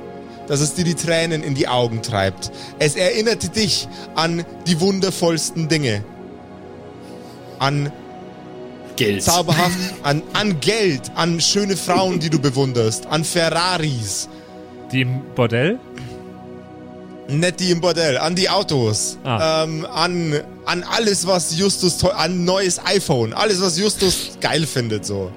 dass 0.48 0.62
es 0.62 0.74
dir 0.74 0.84
die 0.84 0.96
Tränen 0.96 1.44
in 1.44 1.56
die 1.56 1.68
Augen 1.68 2.02
treibt. 2.02 2.52
Es 2.80 2.96
erinnert 2.96 3.56
dich 3.56 3.88
an 4.16 4.46
die 4.68 4.80
wundervollsten 4.80 5.70
Dinge. 5.70 6.04
An 7.60 7.92
Geld. 8.96 9.24
zauberhaft, 9.24 9.78
an, 10.04 10.22
an 10.34 10.60
Geld, 10.60 11.02
an 11.16 11.40
schöne 11.42 11.76
Frauen, 11.78 12.20
die 12.20 12.30
du 12.30 12.40
bewunderst, 12.40 13.06
an 13.08 13.24
Ferraris, 13.24 14.28
Die 14.92 15.02
im 15.02 15.22
Bordell? 15.36 15.80
nicht 17.30 17.60
die 17.60 17.72
im 17.72 17.80
Bordell, 17.82 18.18
an 18.18 18.36
die 18.36 18.50
Autos, 18.50 19.18
Ah. 19.24 19.64
ähm, 19.64 19.86
an, 19.92 20.42
an 20.66 20.84
alles, 20.84 21.26
was 21.26 21.58
Justus, 21.58 22.04
an 22.04 22.44
neues 22.44 22.80
iPhone, 22.86 23.34
alles, 23.34 23.62
was 23.62 23.78
Justus 23.80 24.32
geil 24.42 24.66
findet, 24.68 25.06
so. 25.06 25.32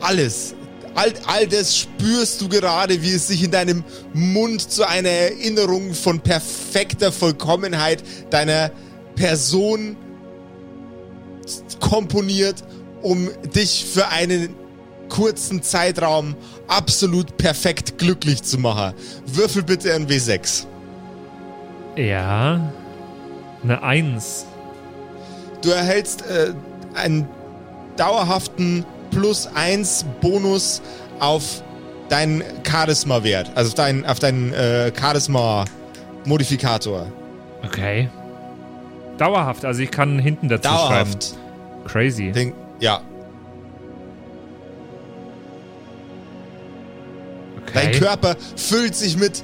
Alles. 0.00 0.54
All, 0.96 1.12
all 1.26 1.46
das 1.48 1.76
spürst 1.76 2.40
du 2.40 2.48
gerade, 2.48 3.02
wie 3.02 3.10
es 3.12 3.26
sich 3.26 3.42
in 3.42 3.50
deinem 3.50 3.82
Mund 4.12 4.70
zu 4.70 4.86
einer 4.88 5.08
Erinnerung 5.08 5.92
von 5.92 6.20
perfekter 6.20 7.10
Vollkommenheit 7.10 8.02
deiner 8.30 8.70
Person 9.16 9.96
komponiert, 11.84 12.64
um 13.02 13.28
dich 13.54 13.84
für 13.84 14.08
einen 14.08 14.48
kurzen 15.10 15.62
Zeitraum 15.62 16.34
absolut 16.66 17.36
perfekt 17.36 17.98
glücklich 17.98 18.42
zu 18.42 18.56
machen. 18.58 18.94
Würfel 19.26 19.62
bitte 19.62 19.92
ein 19.94 20.06
W6. 20.06 20.64
Ja. 21.96 22.72
Eine 23.62 23.82
Eins. 23.82 24.46
Du 25.62 25.68
erhältst 25.70 26.22
äh, 26.22 26.54
einen 26.94 27.28
dauerhaften 27.96 28.84
plus 29.10 29.48
1 29.54 30.06
Bonus 30.20 30.82
auf 31.20 31.62
deinen 32.08 32.42
Charisma-Wert, 32.66 33.52
also 33.54 33.68
auf 33.68 33.74
deinen, 33.74 34.04
auf 34.06 34.18
deinen 34.18 34.52
äh, 34.52 34.90
Charisma-Modifikator. 34.98 37.06
Okay. 37.64 38.08
Dauerhaft, 39.18 39.64
also 39.64 39.80
ich 39.80 39.90
kann 39.90 40.18
hinten 40.18 40.48
dazu 40.48 40.68
Dauerhaft. 40.68 41.24
schreiben. 41.24 41.43
Crazy. 41.86 42.32
Den, 42.32 42.52
ja. 42.80 43.00
Dein 47.72 47.88
Okay. 47.88 47.98
Körper 47.98 48.36
füllt 48.56 48.94
sich 48.94 49.16
mit 49.16 49.42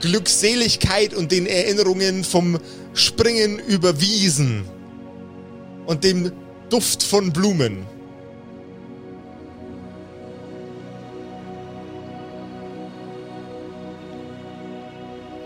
Glückseligkeit 0.00 1.14
und 1.14 1.32
den 1.32 1.46
Erinnerungen 1.46 2.24
vom 2.24 2.58
Springen 2.94 3.58
über 3.58 4.00
Wiesen 4.00 4.64
und 5.86 6.04
dem 6.04 6.32
Duft 6.70 7.02
von 7.02 7.32
Blumen. 7.32 7.86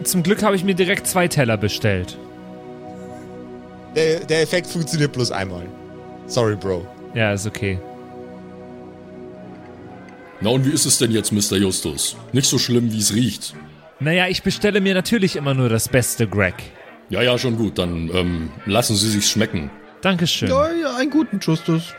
Zum 0.05 0.23
Glück 0.23 0.43
habe 0.43 0.57
ich 0.57 0.65
mir 0.65 0.75
direkt 0.75 1.07
zwei 1.07 1.29
Teller 1.29 1.57
bestellt. 1.57 2.17
Der, 3.95 4.21
der 4.21 4.43
Effekt 4.43 4.67
funktioniert 4.67 5.13
bloß 5.13 5.31
einmal. 5.31 5.67
Sorry, 6.31 6.55
Bro. 6.55 6.87
Ja, 7.13 7.33
ist 7.33 7.45
okay. 7.45 7.77
Na 10.41 10.51
und 10.51 10.65
wie 10.65 10.71
ist 10.71 10.87
es 10.87 10.97
denn 10.97 11.11
jetzt, 11.11 11.33
Mr. 11.33 11.57
Justus? 11.57 12.17
Nicht 12.33 12.49
so 12.49 12.57
schlimm, 12.57 12.93
wie 12.93 13.01
es 13.01 13.13
riecht. 13.13 13.55
Naja, 13.99 14.29
ich 14.29 14.45
bestelle 14.45 14.81
mir 14.81 14.95
natürlich 14.95 15.35
immer 15.35 15.55
nur 15.55 15.69
das 15.69 15.89
Beste, 15.89 16.29
Greg. 16.29 16.55
Ja, 17.09 17.21
ja, 17.21 17.37
schon 17.37 17.57
gut. 17.57 17.79
Dann 17.79 18.09
ähm, 18.15 18.51
lassen 18.65 18.95
Sie 18.95 19.11
sich's 19.11 19.29
schmecken. 19.29 19.73
Dankeschön. 20.03 20.49
Ja, 20.49 20.73
ja, 20.73 20.97
einen 20.97 21.11
guten 21.11 21.41
Justus. 21.41 21.95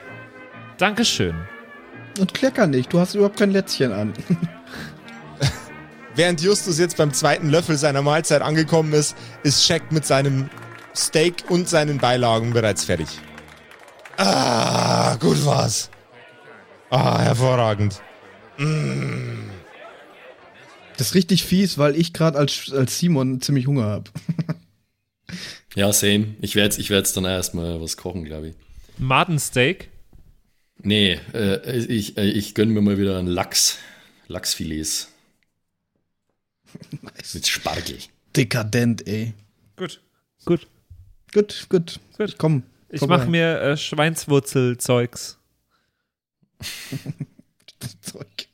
Dankeschön. 0.77 1.35
Und 2.17 2.33
klecker 2.33 2.67
nicht, 2.67 2.91
du 2.93 2.99
hast 2.99 3.15
überhaupt 3.15 3.37
kein 3.37 3.51
Lätzchen 3.51 3.91
an. 3.91 4.13
Während 6.15 6.41
Justus 6.41 6.79
jetzt 6.79 6.95
beim 6.95 7.13
zweiten 7.13 7.49
Löffel 7.49 7.75
seiner 7.75 8.01
Mahlzeit 8.01 8.41
angekommen 8.41 8.93
ist, 8.93 9.15
ist 9.43 9.65
Shaq 9.65 9.91
mit 9.91 10.05
seinem 10.05 10.49
Steak 10.95 11.43
und 11.49 11.67
seinen 11.67 11.97
Beilagen 11.97 12.53
bereits 12.53 12.85
fertig. 12.85 13.19
Ah, 14.23 15.15
gut 15.19 15.43
war's. 15.45 15.89
Ah, 16.91 17.19
hervorragend. 17.21 17.99
Das 20.95 21.07
ist 21.07 21.15
richtig 21.15 21.43
fies, 21.43 21.79
weil 21.79 21.95
ich 21.95 22.13
gerade 22.13 22.37
als, 22.37 22.71
als 22.71 22.99
Simon 22.99 23.41
ziemlich 23.41 23.67
Hunger 23.67 23.85
habe. 23.85 24.11
Ja, 25.73 25.93
same. 25.93 26.35
Ich 26.41 26.55
werde 26.55 26.81
ich 26.81 26.89
werd 26.89 27.15
dann 27.15 27.23
erstmal 27.23 27.79
was 27.79 27.95
kochen, 27.95 28.25
glaube 28.25 28.49
ich. 28.49 28.55
Madensteak. 28.97 29.89
Nee, 30.83 31.17
äh, 31.33 31.77
ich, 31.77 32.17
äh, 32.17 32.25
ich 32.25 32.53
gönne 32.55 32.73
mir 32.73 32.81
mal 32.81 32.97
wieder 32.97 33.17
einen 33.17 33.29
Lachs. 33.29 33.77
Lachsfilets. 34.27 35.07
Mit 37.33 37.47
Spargel. 37.47 37.99
Dekadent, 38.35 39.07
ey. 39.07 39.33
Gut. 39.77 40.01
Gut. 40.43 40.67
Gut, 41.31 41.67
gut. 41.69 42.01
Gut. 42.17 42.35
Komm. 42.37 42.63
Ich 42.91 43.01
mache 43.01 43.29
mir 43.29 43.61
äh, 43.61 43.77
Schweinswurzelzeugs. 43.77 45.39
Zeug. 48.01 48.47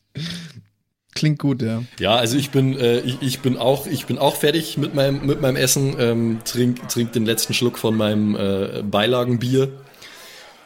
Klingt 1.14 1.40
gut, 1.40 1.64
ja. 1.64 1.84
Ja, 2.00 2.16
also 2.16 2.38
ich 2.38 2.52
bin, 2.52 2.78
äh, 2.78 3.00
ich, 3.00 3.18
ich 3.22 3.40
bin 3.40 3.58
auch, 3.58 3.88
ich 3.88 4.06
bin 4.06 4.20
auch 4.20 4.36
fertig 4.36 4.78
mit 4.78 4.94
meinem, 4.94 5.26
mit 5.26 5.42
meinem 5.42 5.56
Essen. 5.56 5.96
Ähm, 6.00 6.40
trink, 6.46 6.88
trink 6.90 7.12
den 7.14 7.26
letzten 7.26 7.56
Schluck 7.56 7.80
von 7.80 7.98
meinem 7.98 8.36
äh, 8.36 8.84
Beilagenbier 8.84 9.72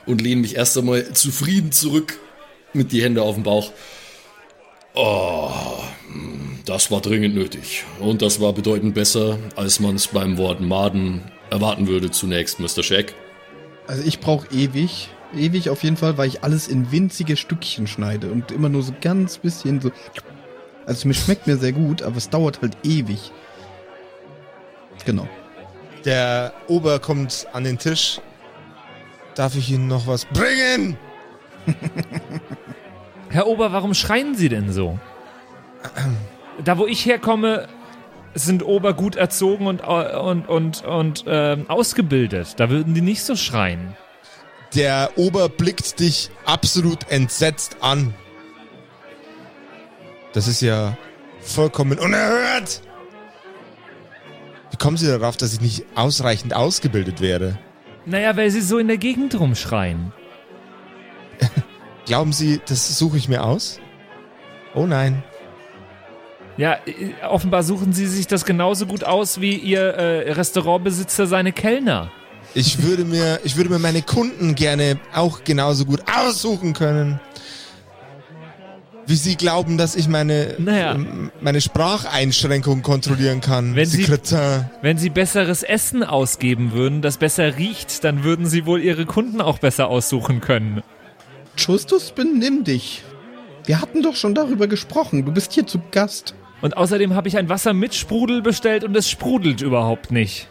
und 0.06 0.22
lehne 0.22 0.42
mich 0.42 0.58
erst 0.58 0.78
einmal 0.78 1.14
zufrieden 1.14 1.72
zurück 1.72 2.20
mit 2.74 2.92
die 2.92 3.02
Hände 3.02 3.22
auf 3.22 3.36
dem 3.36 3.44
Bauch. 3.44 3.72
Oh, 4.94 5.52
hm, 6.08 6.60
das 6.66 6.92
war 6.92 7.00
dringend 7.00 7.36
nötig. 7.36 7.86
Und 8.00 8.22
das 8.22 8.42
war 8.42 8.52
bedeutend 8.52 8.94
besser, 8.94 9.40
als 9.56 9.80
man 9.80 9.96
es 9.96 10.08
beim 10.08 10.38
Wort 10.38 10.60
Maden 10.60 11.22
erwarten 11.50 11.88
würde 11.88 12.12
zunächst, 12.12 12.60
Mr. 12.60 12.84
Shack. 12.84 13.16
Also 13.88 14.04
ich 14.04 14.20
brauche 14.20 14.48
ewig. 14.52 15.10
Ewig 15.34 15.70
auf 15.70 15.84
jeden 15.84 15.98
Fall, 15.98 16.18
weil 16.18 16.28
ich 16.28 16.44
alles 16.44 16.68
in 16.68 16.92
winzige 16.92 17.38
Stückchen 17.38 17.88
schneide 17.88 18.32
und 18.32 18.52
immer 18.52 18.70
nur 18.70 18.84
so 18.84 18.94
ganz 19.00 19.38
bisschen 19.38 19.80
so. 19.80 19.92
Also 20.86 21.08
mir 21.08 21.14
schmeckt 21.14 21.48
mir 21.48 21.58
sehr 21.58 21.72
gut, 21.72 22.02
aber 22.02 22.18
es 22.18 22.30
dauert 22.30 22.62
halt 22.62 22.76
ewig. 22.84 23.32
Genau. 25.06 25.28
Der 26.06 26.54
Ober 26.68 27.00
kommt 27.00 27.48
an 27.54 27.64
den 27.64 27.78
Tisch. 27.78 28.20
Darf 29.36 29.56
ich 29.56 29.72
Ihnen 29.72 29.88
noch 29.88 30.08
was 30.08 30.26
bringen? 30.26 30.98
Herr 33.30 33.48
Ober, 33.48 33.72
warum 33.72 33.94
schreien 33.94 34.36
Sie 34.36 34.50
denn 34.50 34.74
so? 34.74 35.00
Da, 36.64 36.78
wo 36.78 36.86
ich 36.86 37.06
herkomme, 37.06 37.68
sind 38.34 38.64
Ober 38.64 38.94
gut 38.94 39.16
erzogen 39.16 39.68
und, 39.68 39.82
und, 39.82 40.48
und, 40.48 40.84
und 40.84 41.24
ähm, 41.28 41.70
ausgebildet. 41.70 42.60
Da 42.60 42.70
würden 42.70 42.94
die 42.94 43.02
nicht 43.02 43.24
so 43.24 43.36
schreien. 43.36 43.96
Der 44.76 45.12
Ober 45.18 45.50
blickt 45.50 46.00
dich 46.00 46.30
absolut 46.46 47.10
entsetzt 47.10 47.78
an. 47.82 48.14
Das 50.34 50.48
ist 50.48 50.62
ja 50.62 50.98
vollkommen 51.42 52.00
unerhört. 52.00 52.82
Wie 54.72 54.78
kommen 54.78 54.96
Sie 54.96 55.08
darauf, 55.08 55.36
dass 55.36 55.54
ich 55.54 55.60
nicht 55.60 55.86
ausreichend 55.96 56.54
ausgebildet 56.54 57.20
werde? 57.20 57.58
Naja, 58.06 58.36
weil 58.38 58.50
sie 58.50 58.62
so 58.62 58.78
in 58.80 58.88
der 58.88 58.98
Gegend 58.98 59.38
rumschreien. 59.40 60.14
Glauben 62.06 62.34
Sie, 62.34 62.62
das 62.66 62.98
suche 62.98 63.18
ich 63.18 63.28
mir 63.28 63.44
aus? 63.44 63.80
Oh 64.74 64.86
nein. 64.86 65.24
Ja, 66.58 66.74
äh, 66.86 67.26
offenbar 67.28 67.64
suchen 67.64 67.94
sie 67.94 68.08
sich 68.08 68.28
das 68.28 68.46
genauso 68.46 68.86
gut 68.86 69.04
aus 69.04 69.42
wie 69.42 69.56
ihr 69.56 69.82
äh, 69.82 70.32
Restaurantbesitzer 70.34 71.28
seine 71.28 71.52
Kellner. 71.52 72.12
Ich 72.54 72.84
würde 72.84 73.06
mir, 73.06 73.40
ich 73.44 73.56
würde 73.56 73.70
mir 73.70 73.80
meine 73.80 74.02
Kunden 74.02 74.56
gerne 74.56 75.00
auch 75.14 75.44
genauso 75.44 75.86
gut 75.86 76.02
aussuchen 76.14 76.74
können. 76.74 77.20
Wie 79.08 79.16
Sie 79.16 79.36
glauben, 79.36 79.78
dass 79.78 79.96
ich 79.96 80.08
meine, 80.08 80.56
Naja. 80.60 80.94
ähm, 80.94 81.32
meine 81.42 81.60
Spracheinschränkung 81.60 82.82
kontrollieren 82.82 83.42
kann. 83.42 83.76
Wenn 83.76 83.86
Sie-. 83.88 84.08
Wenn 84.82 84.98
sie 84.98 85.10
besseres 85.10 85.64
Essen 85.64 86.04
ausgeben 86.04 86.72
würden, 86.74 87.02
das 87.02 87.18
besser 87.18 87.58
riecht, 87.58 88.04
dann 88.04 88.24
würden 88.24 88.46
sie 88.46 88.66
wohl 88.66 88.80
ihre 88.82 89.06
Kunden 89.06 89.42
auch 89.42 89.60
besser 89.60 89.88
aussuchen 89.88 90.40
können. 90.40 90.84
Justus, 91.58 92.12
benimm 92.12 92.64
dich. 92.64 93.04
Wir 93.66 93.82
hatten 93.82 94.02
doch 94.02 94.16
schon 94.16 94.34
darüber 94.36 94.68
gesprochen. 94.68 95.26
Du 95.26 95.32
bist 95.32 95.54
hier 95.54 95.66
zu 95.68 95.82
Gast. 95.92 96.36
Und 96.62 96.78
außerdem 96.78 97.16
habe 97.16 97.28
ich 97.28 97.38
ein 97.38 97.50
Wasser 97.50 97.74
mit 97.74 97.96
Sprudel 97.96 98.42
bestellt 98.42 98.84
und 98.84 98.96
es 98.96 99.10
sprudelt 99.10 99.62
überhaupt 99.62 100.12
nicht. 100.12 100.48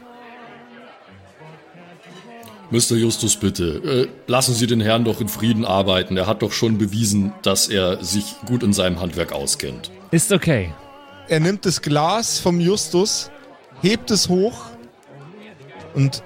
Mr. 2.70 2.96
Justus, 2.96 3.36
bitte, 3.36 4.08
äh, 4.08 4.30
lassen 4.30 4.54
Sie 4.54 4.68
den 4.68 4.80
Herrn 4.80 5.04
doch 5.04 5.20
in 5.20 5.28
Frieden 5.28 5.64
arbeiten. 5.64 6.16
Er 6.16 6.28
hat 6.28 6.42
doch 6.42 6.52
schon 6.52 6.78
bewiesen, 6.78 7.32
dass 7.42 7.68
er 7.68 8.02
sich 8.04 8.36
gut 8.46 8.62
in 8.62 8.72
seinem 8.72 9.00
Handwerk 9.00 9.32
auskennt. 9.32 9.90
Ist 10.12 10.30
okay. 10.30 10.72
Er 11.28 11.40
nimmt 11.40 11.66
das 11.66 11.82
Glas 11.82 12.38
vom 12.38 12.60
Justus, 12.60 13.30
hebt 13.82 14.10
es 14.12 14.28
hoch 14.28 14.66
und 15.94 16.22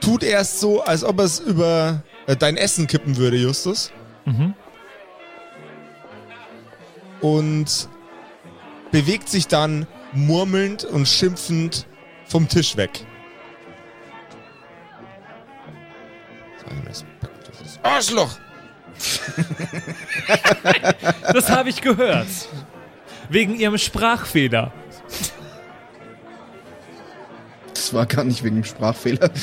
tut 0.00 0.22
erst 0.22 0.60
so, 0.60 0.82
als 0.82 1.04
ob 1.04 1.18
er 1.18 1.24
es 1.24 1.40
über 1.40 2.02
äh, 2.26 2.34
dein 2.34 2.56
Essen 2.56 2.86
kippen 2.86 3.18
würde, 3.18 3.36
Justus. 3.36 3.92
Mhm. 4.24 4.54
Und 7.20 7.88
bewegt 8.90 9.28
sich 9.28 9.46
dann 9.46 9.86
murmelnd 10.12 10.84
und 10.84 11.06
schimpfend 11.06 11.86
vom 12.26 12.48
Tisch 12.48 12.76
weg. 12.76 13.04
Arschloch! 17.82 18.38
Das 21.32 21.48
habe 21.48 21.70
ich 21.70 21.80
gehört. 21.80 22.26
Wegen 23.28 23.54
ihrem 23.54 23.78
Sprachfehler. 23.78 24.72
Das 27.72 27.94
war 27.94 28.04
gar 28.06 28.24
nicht 28.24 28.42
wegen 28.42 28.56
dem 28.56 28.64
Sprachfehler. 28.64 29.30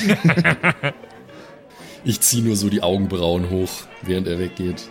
Ich 2.04 2.20
ziehe 2.20 2.44
nur 2.44 2.54
so 2.54 2.70
die 2.70 2.82
Augenbrauen 2.82 3.50
hoch, 3.50 3.70
während 4.02 4.28
er 4.28 4.38
weggeht. 4.38 4.88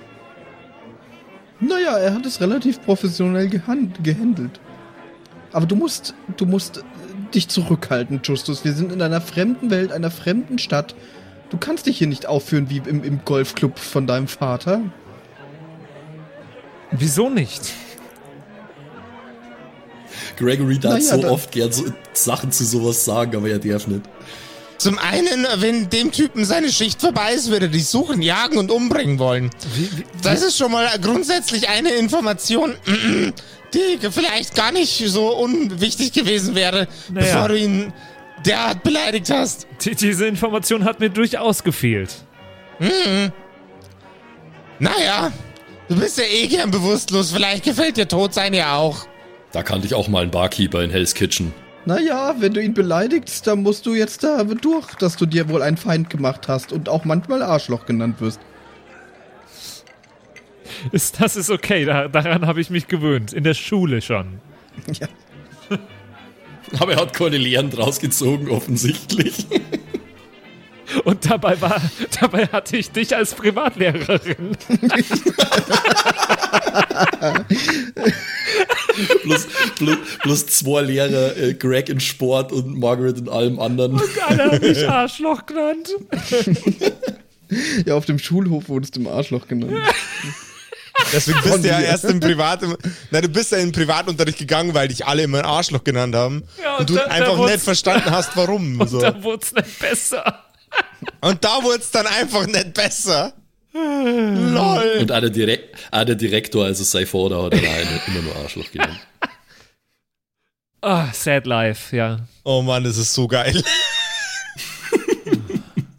Naja, 1.59 1.97
er 1.97 2.13
hat 2.13 2.25
es 2.25 2.39
relativ 2.41 2.81
professionell 2.83 3.49
gehand 3.49 4.03
gehandelt. 4.03 4.59
Aber 5.53 5.65
du 5.65 5.75
musst, 5.75 6.13
du 6.37 6.45
musst 6.45 6.77
äh, 6.77 6.81
dich 7.33 7.47
zurückhalten, 7.47 8.21
Justus. 8.23 8.63
Wir 8.65 8.73
sind 8.73 8.91
in 8.91 9.01
einer 9.01 9.21
fremden 9.21 9.69
Welt, 9.69 9.91
einer 9.91 10.11
fremden 10.11 10.59
Stadt. 10.59 10.95
Du 11.49 11.57
kannst 11.57 11.85
dich 11.85 11.97
hier 11.97 12.07
nicht 12.07 12.25
aufführen 12.25 12.69
wie 12.69 12.81
im, 12.85 13.03
im 13.03 13.21
Golfclub 13.23 13.79
von 13.79 14.05
deinem 14.07 14.27
Vater. 14.27 14.81
Wieso 16.91 17.29
nicht? 17.29 17.73
Gregory 20.37 20.79
darf 20.79 20.93
Naja, 20.93 21.15
so 21.15 21.21
da- 21.21 21.29
oft 21.31 21.51
gern 21.51 21.71
so 21.71 21.85
Sachen 22.13 22.51
zu 22.51 22.63
sowas 22.65 23.03
sagen, 23.05 23.35
aber 23.35 23.49
er 23.49 23.59
darf 23.59 23.87
nicht. 23.87 24.01
Zum 24.77 24.99
einen, 24.99 25.47
wenn 25.57 25.89
dem 25.89 26.11
Typen 26.11 26.45
seine 26.45 26.71
Schicht 26.71 27.01
vorbei 27.01 27.33
ist, 27.33 27.49
würde 27.49 27.65
er 27.65 27.71
dich 27.71 27.87
suchen, 27.87 28.21
jagen 28.21 28.57
und 28.57 28.69
umbringen 28.71 29.17
wollen. 29.19 29.49
Das 30.21 30.43
ist 30.43 30.57
schon 30.57 30.71
mal 30.71 30.87
grundsätzlich 31.01 31.67
eine 31.69 31.89
Information, 31.93 32.75
die 33.73 33.97
vielleicht 34.11 34.53
gar 34.55 34.71
nicht 34.71 35.03
so 35.07 35.35
unwichtig 35.35 36.13
gewesen 36.13 36.53
wäre, 36.55 36.87
Naja. 37.11 37.33
bevor 37.33 37.47
du 37.49 37.57
ihn 37.57 37.91
derart 38.45 38.83
beleidigt 38.83 39.29
hast. 39.31 39.65
Die- 39.83 39.95
Diese 39.95 40.27
Information 40.27 40.85
hat 40.85 40.99
mir 40.99 41.09
durchaus 41.09 41.63
gefehlt. 41.63 42.13
Naja, 44.79 45.31
du 45.89 45.95
bist 45.99 46.17
ja 46.19 46.23
eh 46.25 46.47
gern 46.47 46.69
bewusstlos, 46.69 47.31
vielleicht 47.31 47.63
gefällt 47.63 47.97
dir 47.97 48.07
tot 48.07 48.33
sein 48.35 48.53
ja 48.53 48.75
auch. 48.75 49.07
Da 49.51 49.63
kannte 49.63 49.87
ich 49.87 49.95
auch 49.95 50.07
mal 50.07 50.21
einen 50.21 50.31
Barkeeper 50.31 50.83
in 50.83 50.91
Hell's 50.91 51.15
Kitchen. 51.15 51.51
Naja, 51.87 52.35
wenn 52.39 52.53
du 52.53 52.61
ihn 52.61 52.73
beleidigst, 52.73 53.47
dann 53.47 53.63
musst 53.63 53.85
du 53.85 53.93
jetzt 53.93 54.25
da 54.25 54.43
durch, 54.43 54.95
dass 54.95 55.15
du 55.15 55.25
dir 55.25 55.47
wohl 55.47 55.61
einen 55.61 55.77
Feind 55.77 56.09
gemacht 56.09 56.49
hast 56.49 56.73
und 56.73 56.89
auch 56.89 57.05
manchmal 57.05 57.41
Arschloch 57.41 57.85
genannt 57.85 58.19
wirst. 58.19 58.41
Ist, 60.91 61.21
das 61.21 61.37
ist 61.37 61.49
okay, 61.49 61.85
da, 61.85 62.09
daran 62.09 62.45
habe 62.45 62.59
ich 62.59 62.69
mich 62.69 62.87
gewöhnt. 62.87 63.31
In 63.31 63.45
der 63.45 63.53
Schule 63.53 64.01
schon. 64.01 64.41
Ja. 64.99 65.07
Aber 66.79 66.91
er 66.91 66.99
hat 66.99 67.13
keine 67.13 67.37
Lehren 67.37 67.69
draus 67.69 67.99
gezogen, 67.99 68.49
offensichtlich. 68.49 69.47
Und 71.05 71.29
dabei 71.29 71.61
war, 71.61 71.79
dabei 72.19 72.47
hatte 72.47 72.75
ich 72.75 72.91
dich 72.91 73.15
als 73.15 73.33
Privatlehrerin. 73.33 74.57
plus, 79.23 79.47
plus, 79.75 79.97
plus 80.21 80.45
zwei 80.47 80.81
Lehrer, 80.81 81.35
äh, 81.37 81.53
Greg 81.53 81.89
in 81.89 81.99
Sport 81.99 82.51
und 82.51 82.77
Margaret 82.79 83.17
in 83.17 83.29
allem 83.29 83.59
anderen. 83.59 83.93
Und 83.93 84.03
einer 84.27 84.51
hat 84.51 84.61
mich 84.61 84.87
Arschloch 84.89 85.45
genannt. 85.45 85.89
Ja, 87.85 87.95
auf 87.95 88.03
dem 88.05 88.19
Schulhof 88.19 88.67
wurdest 88.67 88.97
du 88.97 88.99
im 88.99 89.07
Arschloch 89.07 89.47
genannt. 89.47 89.71
Deswegen 91.13 91.39
bist 91.43 91.63
du 91.63 91.67
ja 91.69 91.79
erst 91.79 92.03
im 92.03 92.19
Privat, 92.19 92.59
na, 93.11 93.21
du 93.21 93.29
bist 93.29 93.53
ja 93.53 93.57
in 93.59 93.67
den 93.67 93.71
Privatunterricht 93.71 94.37
gegangen, 94.37 94.73
weil 94.73 94.89
dich 94.89 95.05
alle 95.05 95.23
immer 95.23 95.39
ein 95.39 95.45
Arschloch 95.45 95.83
genannt 95.85 96.13
haben. 96.13 96.43
Ja, 96.61 96.73
und, 96.73 96.81
und 96.81 96.89
du 96.89 96.95
da- 96.95 97.05
da 97.05 97.07
einfach 97.11 97.37
wurd's- 97.37 97.53
nicht 97.53 97.63
verstanden 97.63 98.11
hast, 98.11 98.35
warum. 98.35 98.81
Und 98.81 98.89
so. 98.89 98.99
da 98.99 99.23
wurde 99.23 99.43
es 99.45 99.53
nicht 99.53 99.79
besser. 99.79 100.43
Und 101.21 101.41
da 101.45 101.63
wurde 101.63 101.79
es 101.79 101.89
dann 101.91 102.05
einfach 102.07 102.45
nicht 102.47 102.73
besser. 102.73 103.31
Lol. 103.77 104.97
Und 105.01 105.11
auch 105.11 105.19
der, 105.19 105.29
Direk 105.29 105.75
auch 105.91 106.03
der 106.05 106.15
Direktor, 106.15 106.65
also 106.65 106.83
Vater, 107.05 107.43
hat 107.43 107.53
er 107.53 107.59
auch 107.59 108.07
immer 108.07 108.21
nur 108.21 108.35
Arschloch 108.35 108.71
genannt. 108.71 108.99
Ah, 110.81 111.11
sad 111.11 111.45
life, 111.47 111.95
ja. 111.95 112.19
Oh 112.43 112.61
Mann, 112.61 112.83
das 112.83 112.97
ist 112.97 113.13
so 113.13 113.27
geil. 113.27 113.63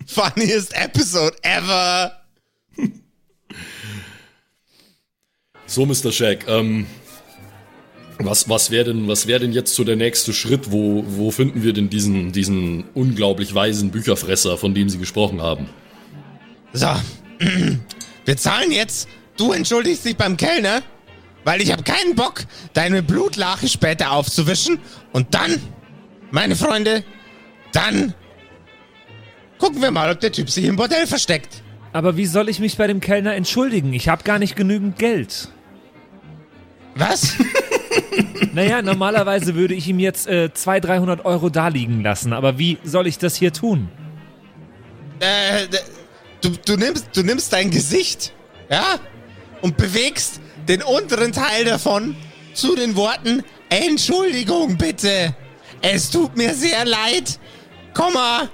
Funniest 0.07 0.75
episode 0.75 1.37
ever. 1.43 2.13
So, 5.67 5.85
Mr. 5.85 6.11
Shack, 6.13 6.49
ähm, 6.49 6.87
was, 8.19 8.49
was 8.49 8.71
wäre 8.71 8.87
denn, 8.87 9.07
was 9.07 9.27
wär 9.27 9.39
denn 9.39 9.53
jetzt 9.53 9.75
so 9.75 9.85
der 9.85 9.97
nächste 9.97 10.33
Schritt? 10.33 10.73
Wo, 10.73 11.05
wo 11.07 11.31
finden 11.31 11.63
wir 11.63 11.73
denn 11.73 11.91
diesen, 11.91 12.33
diesen 12.33 12.85
unglaublich 12.95 13.55
weisen 13.55 13.91
Bücherfresser, 13.91 14.57
von 14.57 14.75
dem 14.75 14.89
Sie 14.89 14.99
gesprochen 14.99 15.43
haben? 15.43 15.69
So, 16.73 16.89
wir 18.25 18.37
zahlen 18.37 18.73
jetzt. 18.73 19.09
Du 19.37 19.53
entschuldigst 19.53 20.05
dich 20.05 20.17
beim 20.17 20.37
Kellner, 20.37 20.83
weil 21.45 21.61
ich 21.61 21.71
habe 21.71 21.85
keinen 21.85 22.17
Bock, 22.17 22.45
deine 22.73 23.03
Blutlache 23.03 23.69
später 23.69 24.11
aufzuwischen. 24.13 24.81
Und 25.13 25.35
dann, 25.35 25.61
meine 26.31 26.57
Freunde, 26.57 27.05
dann 27.73 28.15
gucken 29.59 29.81
wir 29.81 29.91
mal, 29.91 30.11
ob 30.11 30.21
der 30.21 30.33
Typ 30.33 30.51
sich 30.51 30.65
im 30.65 30.77
Bordell 30.77 31.07
versteckt. 31.07 31.63
Aber 31.93 32.17
wie 32.17 32.27
soll 32.27 32.49
ich 32.49 32.59
mich 32.59 32.77
bei 32.77 32.87
dem 32.87 33.01
Kellner 33.01 33.35
entschuldigen? 33.35 33.93
Ich 33.93 34.09
habe 34.09 34.25
gar 34.25 34.39
nicht 34.39 34.57
genügend 34.57 34.99
Geld. 34.99 35.49
Was? 36.95 37.35
Naja, 38.53 38.83
normalerweise 38.83 39.55
würde 39.55 39.75
ich 39.75 39.87
ihm 39.87 40.01
jetzt 40.01 40.27
äh, 40.27 40.53
200, 40.53 40.91
300 40.91 41.25
Euro 41.25 41.49
daliegen 41.49 42.03
lassen. 42.03 42.33
Aber 42.33 42.59
wie 42.59 42.79
soll 42.83 43.07
ich 43.07 43.19
das 43.19 43.37
hier 43.37 43.53
tun? 43.53 43.89
äh, 45.21 45.67
du, 46.41 46.51
du, 46.51 46.77
nimmst, 46.77 47.07
du 47.15 47.23
nimmst 47.23 47.53
dein 47.53 47.71
Gesicht, 47.71 48.33
ja, 48.71 48.99
und 49.63 49.77
bewegst 49.77 50.41
den 50.69 50.83
unteren 50.83 51.33
Teil 51.33 51.65
davon 51.65 52.17
zu 52.55 52.75
den 52.77 52.97
Worten 52.97 53.43
Entschuldigung 53.71 54.77
bitte. 54.77 55.35
Es 55.83 56.11
tut 56.11 56.37
mir 56.37 56.55
sehr 56.55 56.85
leid. 56.85 57.39
Komma. 57.95 58.49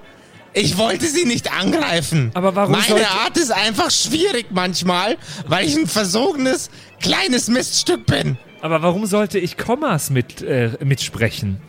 Ich 0.52 0.76
wollte 0.76 1.06
sie 1.06 1.24
nicht 1.24 1.52
angreifen. 1.52 2.30
Aber 2.34 2.54
warum 2.54 2.72
Meine 2.72 2.84
sollte- 2.86 3.08
Art 3.10 3.36
ist 3.36 3.50
einfach 3.50 3.90
schwierig 3.90 4.46
manchmal, 4.50 5.16
weil 5.46 5.66
ich 5.66 5.76
ein 5.76 5.86
versogenes, 5.88 6.70
kleines 7.00 7.48
Miststück 7.48 8.06
bin. 8.06 8.38
Aber 8.60 8.80
warum 8.82 9.06
sollte 9.06 9.38
ich 9.38 9.56
Kommas 9.56 10.10
mit, 10.10 10.42
äh, 10.42 10.70
mitsprechen? 10.84 11.60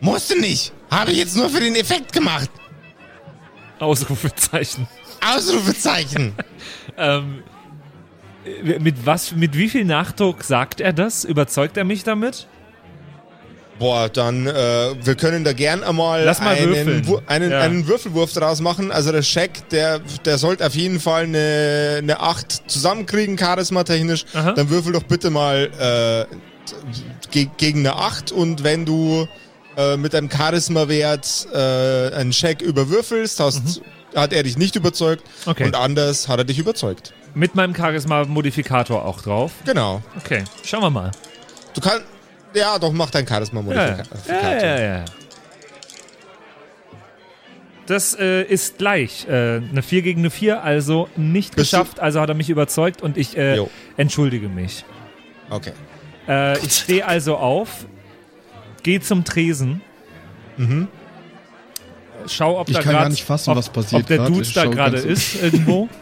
Musste 0.00 0.38
nicht. 0.40 0.72
Habe 0.90 1.12
ich 1.12 1.18
jetzt 1.18 1.36
nur 1.36 1.48
für 1.48 1.60
den 1.60 1.74
Effekt 1.74 2.12
gemacht. 2.12 2.50
Ausrufezeichen. 3.78 4.86
Ausrufezeichen. 5.34 6.34
Ähm, 6.98 7.42
äh, 8.46 8.78
mit 8.78 9.04
was, 9.04 9.32
mit 9.32 9.54
wie 9.54 9.68
viel 9.68 9.84
Nachdruck 9.84 10.44
sagt 10.44 10.80
er 10.80 10.94
das? 10.94 11.24
Überzeugt 11.24 11.76
er 11.76 11.84
mich 11.84 12.04
damit? 12.04 12.46
Boah, 13.78 14.08
dann, 14.08 14.46
äh, 14.46 14.94
wir 15.04 15.14
können 15.16 15.44
da 15.44 15.52
gern 15.52 15.84
einmal 15.84 16.24
mal 16.24 16.38
einen, 16.56 17.20
einen, 17.26 17.50
Ja. 17.50 17.60
einen 17.60 17.86
Würfelwurf 17.86 18.32
draus 18.32 18.60
machen. 18.62 18.90
Also 18.90 19.12
der 19.12 19.20
Scheck, 19.20 19.68
der, 19.68 20.00
der 20.24 20.38
sollte 20.38 20.66
auf 20.66 20.74
jeden 20.74 20.98
Fall 21.00 21.24
eine, 21.24 21.96
eine 21.98 22.20
8 22.20 22.70
zusammenkriegen, 22.70 23.36
charismatechnisch. 23.36 24.24
Aha. 24.32 24.52
Dann 24.52 24.70
würfel 24.70 24.92
doch 24.94 25.02
bitte 25.02 25.28
mal 25.28 26.26
äh, 26.30 26.34
ge 27.30 27.48
gegen 27.58 27.80
eine 27.80 27.96
8 27.96 28.32
und 28.32 28.64
wenn 28.64 28.86
du 28.86 29.28
äh, 29.76 29.96
mit 29.96 30.14
einem 30.14 30.30
Charisma-Wert 30.30 31.48
äh, 31.52 32.14
einen 32.14 32.32
Scheck 32.32 32.62
überwürfelst, 32.62 33.40
hast, 33.40 33.80
hat 34.14 34.32
er 34.32 34.42
dich 34.42 34.56
nicht 34.58 34.76
überzeugt 34.76 35.22
Mhm. 35.44 35.50
Okay. 35.50 35.64
und 35.64 35.74
anders 35.74 36.28
hat 36.28 36.38
er 36.38 36.44
dich 36.44 36.58
überzeugt. 36.58 37.12
Mit 37.34 37.54
meinem 37.54 37.74
Charisma-Modifikator 37.74 39.04
auch 39.04 39.20
drauf. 39.20 39.52
Genau. 39.66 40.02
Okay, 40.16 40.44
schauen 40.64 40.80
wir 40.82 40.90
mal. 40.90 41.10
Du 41.74 41.80
kannst, 41.82 42.04
ja 42.54 42.78
doch, 42.78 42.92
mach 42.92 43.10
dein 43.10 43.24
Ja, 43.24 43.30
ja, 43.30 43.34
Charisma-Modifikator. 43.36 44.18
ja, 44.28 44.58
ja, 44.58 44.80
ja. 44.98 45.04
Das 47.86 48.18
äh, 48.18 48.42
ist 48.42 48.78
gleich. 48.78 49.26
Äh, 49.28 49.58
eine 49.58 49.82
4 49.82 50.02
gegen 50.02 50.20
eine 50.20 50.30
4, 50.30 50.62
also 50.64 51.08
nicht 51.16 51.54
Bist 51.54 51.72
du- 51.72 51.76
geschafft. 51.78 52.00
Also 52.00 52.20
hat 52.20 52.28
er 52.28 52.34
mich 52.34 52.50
überzeugt 52.50 53.00
und 53.02 53.16
ich 53.16 53.36
äh, 53.36 53.64
entschuldige 53.96 54.48
mich. 54.48 54.84
Okay. 55.50 55.72
Äh, 56.26 56.58
ich 56.64 56.72
stehe 56.74 57.06
also 57.06 57.36
auf, 57.36 57.86
gehe 58.86 59.00
zum 59.00 59.24
Tresen. 59.24 59.80
Schau, 62.28 62.60
ob 62.60 62.68
Ich 62.68 62.74
da 62.76 62.82
kann 62.82 62.92
gar 62.92 63.02
grad- 63.02 63.10
nicht 63.10 63.24
fassen, 63.24 63.50
ob, 63.50 63.56
was 63.56 63.68
passiert 63.68 64.02
Ob 64.02 64.08
der 64.08 64.16
grad. 64.18 64.28
Dude 64.28 64.42
Ich 64.42 64.52
da 64.54 64.62
schau 64.64 64.70
gerade 64.70 64.96
ist 64.98 65.42
irgendwo. 65.42 65.88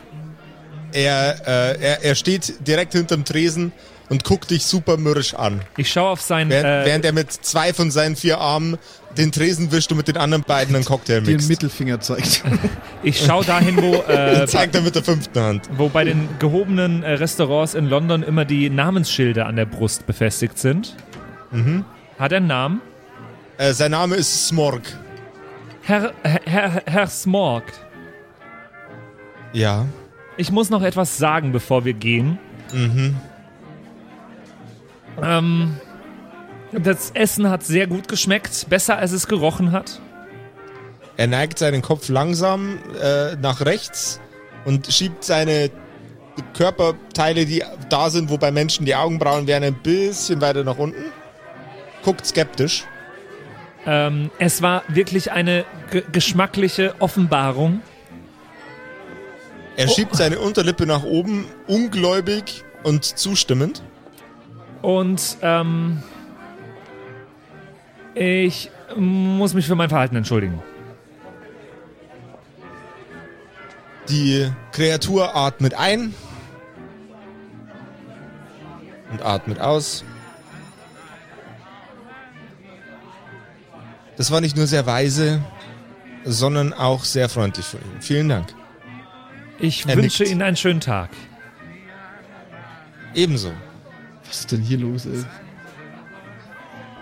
Er, 0.96 1.40
äh, 1.48 1.82
er, 1.82 2.04
er 2.04 2.14
steht 2.14 2.54
direkt 2.68 2.92
hinterm 2.92 3.24
Tresen 3.24 3.72
und 4.10 4.22
guckt 4.22 4.52
dich 4.52 4.64
super 4.64 4.96
mürrisch 4.96 5.34
an. 5.34 5.60
Ich 5.76 5.90
schaue 5.90 6.10
auf 6.10 6.20
sein. 6.20 6.48
Während, 6.50 6.66
Äh, 6.66 6.86
während 6.88 7.04
er 7.04 7.12
mit 7.12 7.32
zwei 7.32 7.72
von 7.74 7.90
seinen 7.90 8.14
vier 8.14 8.38
Armen 8.38 8.76
den 9.18 9.32
Tresen 9.32 9.72
wischt 9.72 9.90
und 9.90 9.96
mit 9.96 10.06
den 10.06 10.16
anderen 10.16 10.44
beiden 10.44 10.72
einen 10.76 10.84
Cocktail 10.84 11.14
Dir 11.22 11.26
den 11.26 11.32
mixt. 11.34 11.48
Mittelfinger 11.48 11.98
zeigt. 11.98 12.44
ich 13.02 13.18
schaue 13.26 13.44
dahin, 13.44 13.76
wo, 13.82 13.94
äh, 14.08 14.46
zeigt 14.46 14.76
er 14.76 14.82
mit 14.82 14.94
der 14.94 15.02
fünften 15.02 15.40
Hand. 15.40 15.68
wo 15.76 15.88
bei 15.88 16.04
den 16.04 16.28
gehobenen 16.38 17.02
äh, 17.02 17.14
Restaurants 17.14 17.74
in 17.74 17.86
London 17.88 18.22
immer 18.22 18.44
die 18.44 18.70
Namensschilder 18.70 19.46
an 19.46 19.56
der 19.56 19.66
Brust 19.66 20.06
befestigt 20.06 20.58
sind. 20.60 20.94
Mhm. 21.50 21.84
Hat 22.18 22.32
er 22.32 22.38
einen 22.38 22.46
Namen? 22.46 22.80
Äh, 23.58 23.72
sein 23.72 23.90
Name 23.92 24.16
ist 24.16 24.48
Smorg. 24.48 24.82
Herr, 25.82 26.12
Herr, 26.22 26.82
Herr, 26.86 27.06
Smorg, 27.08 27.64
Ja. 29.52 29.84
ich 30.38 30.50
muss 30.50 30.70
noch 30.70 30.82
etwas 30.82 31.18
sagen, 31.18 31.52
bevor 31.52 31.84
wir 31.84 31.92
gehen. 31.92 32.38
Mhm. 32.72 33.16
Ähm, 35.22 35.76
das 36.72 37.10
Essen 37.10 37.50
hat 37.50 37.62
sehr 37.64 37.86
gut 37.86 38.08
geschmeckt, 38.08 38.66
besser 38.70 38.96
als 38.98 39.12
es 39.12 39.28
gerochen 39.28 39.72
hat. 39.72 40.00
Er 41.16 41.26
neigt 41.28 41.58
seinen 41.58 41.82
Kopf 41.82 42.08
langsam 42.08 42.78
äh, 43.00 43.36
nach 43.36 43.60
rechts 43.60 44.20
und 44.64 44.86
schiebt 44.92 45.22
seine 45.22 45.70
Körperteile, 46.54 47.46
die 47.46 47.62
da 47.90 48.10
sind, 48.10 48.30
wo 48.30 48.38
bei 48.38 48.50
Menschen 48.50 48.86
die 48.86 48.94
Augenbrauen 48.96 49.46
wären, 49.46 49.62
ein 49.62 49.74
bisschen 49.74 50.40
weiter 50.40 50.64
nach 50.64 50.78
unten. 50.78 51.04
Guckt 52.04 52.26
skeptisch. 52.26 52.84
Ähm, 53.86 54.30
es 54.38 54.62
war 54.62 54.82
wirklich 54.88 55.32
eine 55.32 55.64
ge 55.90 56.02
geschmackliche 56.12 56.94
Offenbarung. 57.00 57.80
Er 59.76 59.88
schiebt 59.88 60.14
seine 60.14 60.38
Unterlippe 60.38 60.86
nach 60.86 61.02
oben, 61.02 61.46
ungläubig 61.66 62.62
und 62.84 63.04
zustimmend. 63.04 63.82
Und 64.82 65.38
ähm, 65.42 66.02
ich 68.14 68.70
muss 68.96 69.54
mich 69.54 69.66
für 69.66 69.74
mein 69.74 69.88
Verhalten 69.88 70.16
entschuldigen. 70.16 70.62
Die 74.08 74.50
Kreatur 74.72 75.34
atmet 75.34 75.74
ein 75.74 76.14
und 79.10 79.22
atmet 79.22 79.60
aus. 79.60 80.04
Das 84.16 84.30
war 84.30 84.40
nicht 84.40 84.56
nur 84.56 84.66
sehr 84.66 84.86
weise, 84.86 85.42
sondern 86.24 86.72
auch 86.72 87.04
sehr 87.04 87.28
freundlich 87.28 87.66
von 87.66 87.80
Ihnen. 87.80 88.00
Vielen 88.00 88.28
Dank. 88.28 88.54
Ich 89.58 89.86
Er 89.86 89.96
wünsche 89.96 90.22
nickt. 90.22 90.32
Ihnen 90.32 90.42
einen 90.42 90.56
schönen 90.56 90.80
Tag. 90.80 91.10
Ebenso. 93.14 93.52
Was 94.26 94.40
ist 94.40 94.52
denn 94.52 94.60
hier 94.62 94.78
los, 94.78 95.06
ey? 95.06 95.24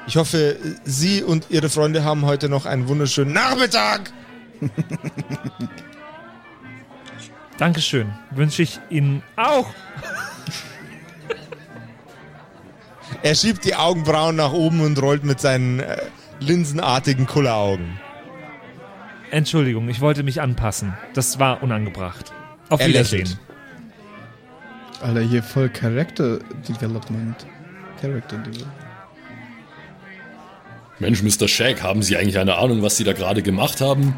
Ich 0.06 0.16
hoffe, 0.16 0.56
Sie 0.84 1.22
und 1.22 1.46
Ihre 1.50 1.68
Freunde 1.70 2.04
haben 2.04 2.26
heute 2.26 2.48
noch 2.48 2.66
einen 2.66 2.88
wunderschönen 2.88 3.32
Nachmittag. 3.32 4.12
Dankeschön. 7.58 8.12
Wünsche 8.32 8.62
ich 8.62 8.80
Ihnen 8.90 9.22
auch. 9.36 9.68
Er 13.22 13.34
schiebt 13.36 13.64
die 13.64 13.76
Augenbrauen 13.76 14.34
nach 14.36 14.52
oben 14.52 14.80
und 14.80 15.00
rollt 15.00 15.22
mit 15.22 15.40
seinen 15.40 15.78
äh, 15.80 15.98
linsenartigen 16.43 17.26
Kulleraugen. 17.26 17.99
Entschuldigung, 19.30 19.88
ich 19.88 20.01
wollte 20.01 20.22
mich 20.22 20.40
anpassen. 20.43 20.93
Das 21.14 21.38
war 21.38 21.62
unangebracht. 21.62 22.32
Auf 22.68 22.80
Er 22.80 22.88
Wiedersehen. 22.88 23.20
lächelt. 23.20 23.38
Alter, 25.03 25.20
hier 25.22 25.43
voll 25.43 25.68
Character 25.70 26.38
Development. 26.68 27.47
Character 28.01 28.36
Development. 28.38 28.72
Mensch, 30.99 31.22
Mr. 31.22 31.49
Shag, 31.49 31.82
haben 31.82 32.03
Sie 32.03 32.16
eigentlich 32.16 32.38
eine 32.38 32.57
Ahnung, 32.57 32.82
was 32.82 32.97
Sie 32.97 33.05
da 33.05 33.12
gerade 33.12 33.43
gemacht 33.43 33.80
haben? 33.80 34.14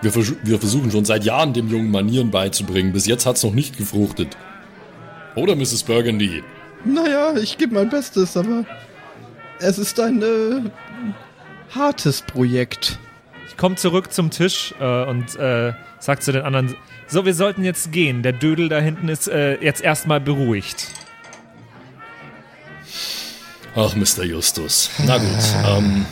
Wir, 0.00 0.10
vers 0.10 0.32
wir 0.42 0.58
versuchen 0.58 0.90
schon 0.90 1.04
seit 1.04 1.24
Jahren 1.24 1.52
dem 1.52 1.68
Jungen 1.68 1.90
Manieren 1.92 2.30
beizubringen. 2.32 2.92
Bis 2.92 3.06
jetzt 3.06 3.24
hat's 3.26 3.44
noch 3.44 3.52
nicht 3.52 3.76
gefruchtet. 3.76 4.36
Oder, 5.36 5.54
Mrs. 5.54 5.84
Burgundy? 5.84 6.42
Naja, 6.84 7.34
ich 7.36 7.56
gebe 7.56 7.74
mein 7.74 7.88
Bestes, 7.88 8.36
aber 8.36 8.64
es 9.60 9.78
ist 9.78 10.00
ein 10.00 10.20
äh, 10.20 10.70
hartes 11.74 12.22
Projekt. 12.22 12.98
Ich 13.48 13.56
komme 13.56 13.76
zurück 13.76 14.12
zum 14.12 14.30
Tisch 14.30 14.74
äh, 14.80 15.04
und 15.04 15.36
äh, 15.36 15.72
sag 15.98 16.22
zu 16.22 16.32
den 16.32 16.42
anderen: 16.42 16.74
So, 17.06 17.24
wir 17.24 17.34
sollten 17.34 17.64
jetzt 17.64 17.92
gehen. 17.92 18.22
Der 18.22 18.32
Dödel 18.32 18.68
da 18.68 18.78
hinten 18.80 19.08
ist 19.08 19.28
äh, 19.28 19.62
jetzt 19.62 19.82
erstmal 19.82 20.20
beruhigt. 20.20 20.88
Ach, 23.74 23.94
Mr. 23.96 24.24
Justus. 24.24 24.90
Na 25.06 25.16
gut. 25.18 25.28
ähm, 25.66 26.04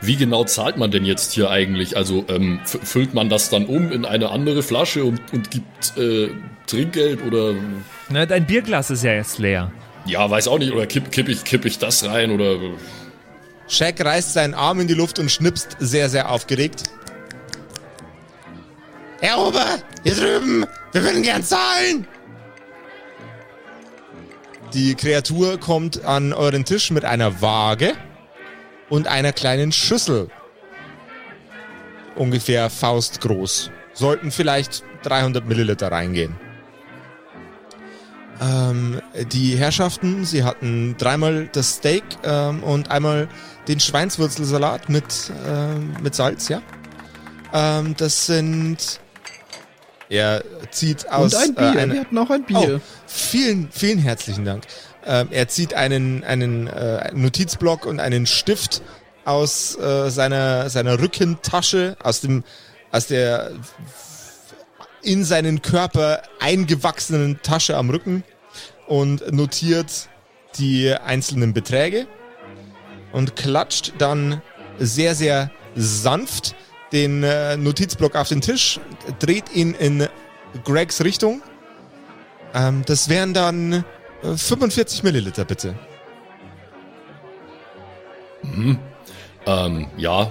wie 0.00 0.16
genau 0.16 0.44
zahlt 0.44 0.76
man 0.76 0.90
denn 0.90 1.04
jetzt 1.04 1.32
hier 1.32 1.50
eigentlich? 1.50 1.96
Also 1.96 2.24
ähm, 2.28 2.60
füllt 2.64 3.14
man 3.14 3.28
das 3.28 3.50
dann 3.50 3.66
um 3.66 3.92
in 3.92 4.04
eine 4.04 4.30
andere 4.30 4.62
Flasche 4.62 5.04
und, 5.04 5.20
und 5.32 5.50
gibt 5.50 5.96
äh, 5.96 6.28
Trinkgeld 6.66 7.24
oder 7.24 7.54
Na, 8.08 8.26
dein 8.26 8.46
Bierglas 8.46 8.90
ist 8.90 9.04
ja 9.04 9.12
jetzt 9.12 9.38
leer. 9.38 9.70
ja, 10.06 10.28
weiß 10.28 10.48
auch 10.48 10.58
nicht, 10.58 10.72
oder 10.72 10.86
kipp, 10.86 11.10
kipp, 11.12 11.28
ich, 11.28 11.44
kipp 11.44 11.64
ich 11.64 11.78
das 11.78 12.04
rein 12.04 12.30
oder 12.30 12.56
Shaq 13.68 14.04
reißt 14.04 14.32
seinen 14.32 14.54
Arm 14.54 14.80
in 14.80 14.88
die 14.88 14.94
Luft 14.94 15.18
und 15.18 15.30
schnipst 15.30 15.76
sehr, 15.78 16.08
sehr 16.08 16.30
aufgeregt. 16.30 16.84
Herr 19.20 19.38
Ober, 19.38 19.66
hier 20.04 20.14
drüben, 20.14 20.66
wir 20.92 21.02
würden 21.02 21.22
gern 21.22 21.42
zahlen. 21.42 22.06
Die 24.72 24.94
Kreatur 24.94 25.58
kommt 25.58 26.04
an 26.04 26.32
euren 26.32 26.64
Tisch 26.64 26.90
mit 26.90 27.04
einer 27.04 27.40
Waage 27.40 27.94
und 28.88 29.06
einer 29.06 29.32
kleinen 29.32 29.72
Schüssel. 29.72 30.28
Ungefähr 32.16 32.70
faustgroß. 32.70 33.70
Sollten 33.92 34.30
vielleicht 34.30 34.84
300 35.02 35.46
Milliliter 35.46 35.90
reingehen. 35.90 36.36
Ähm, 38.40 39.00
die 39.32 39.56
Herrschaften, 39.56 40.24
sie 40.24 40.44
hatten 40.44 40.96
dreimal 40.96 41.48
das 41.52 41.76
Steak 41.76 42.04
ähm, 42.24 42.62
und 42.62 42.90
einmal 42.90 43.28
den 43.68 43.80
Schweinswurzelsalat 43.80 44.88
mit, 44.88 45.04
ähm, 45.46 45.94
mit 46.02 46.14
Salz, 46.14 46.48
ja. 46.48 46.62
Ähm, 47.52 47.94
das 47.96 48.26
sind. 48.26 49.00
Er 50.08 50.42
zieht 50.70 51.08
aus. 51.10 51.34
Und 51.34 51.42
ein 51.42 51.54
Bier. 51.54 51.74
Äh, 51.74 51.82
eine, 51.82 51.92
Wir 51.94 52.00
hatten 52.00 52.18
auch 52.18 52.30
ein 52.30 52.42
oh, 52.42 52.60
Bier. 52.60 52.80
vielen, 53.06 53.70
vielen 53.70 53.98
herzlichen 53.98 54.44
Dank. 54.44 54.64
Ähm, 55.04 55.28
er 55.30 55.48
zieht 55.48 55.74
einen, 55.74 56.24
einen 56.24 56.66
äh, 56.66 57.12
Notizblock 57.12 57.84
und 57.84 58.00
einen 58.00 58.26
Stift 58.26 58.82
aus 59.24 59.78
äh, 59.78 60.10
seiner, 60.10 60.70
seiner 60.70 60.98
Rückentasche, 60.98 61.96
aus 62.02 62.22
dem, 62.22 62.42
aus 62.90 63.06
der 63.06 63.52
in 65.02 65.24
seinen 65.24 65.62
Körper 65.62 66.22
eingewachsenen 66.40 67.40
Tasche 67.42 67.76
am 67.76 67.90
Rücken 67.90 68.24
und 68.86 69.30
notiert 69.32 70.08
die 70.56 70.92
einzelnen 70.92 71.52
Beträge 71.52 72.06
und 73.12 73.36
klatscht 73.36 73.94
dann 73.98 74.42
sehr, 74.78 75.14
sehr 75.14 75.50
sanft 75.74 76.54
den 76.92 77.22
äh, 77.22 77.56
Notizblock 77.56 78.16
auf 78.16 78.28
den 78.28 78.40
Tisch, 78.40 78.80
dreht 79.18 79.54
ihn 79.54 79.74
in 79.74 80.08
Gregs 80.64 81.04
Richtung. 81.04 81.42
Ähm, 82.54 82.82
das 82.86 83.08
wären 83.08 83.34
dann 83.34 83.84
äh, 84.22 84.36
45 84.36 85.02
Milliliter, 85.02 85.44
bitte. 85.44 85.74
ähm, 89.46 89.86
ja, 89.96 90.30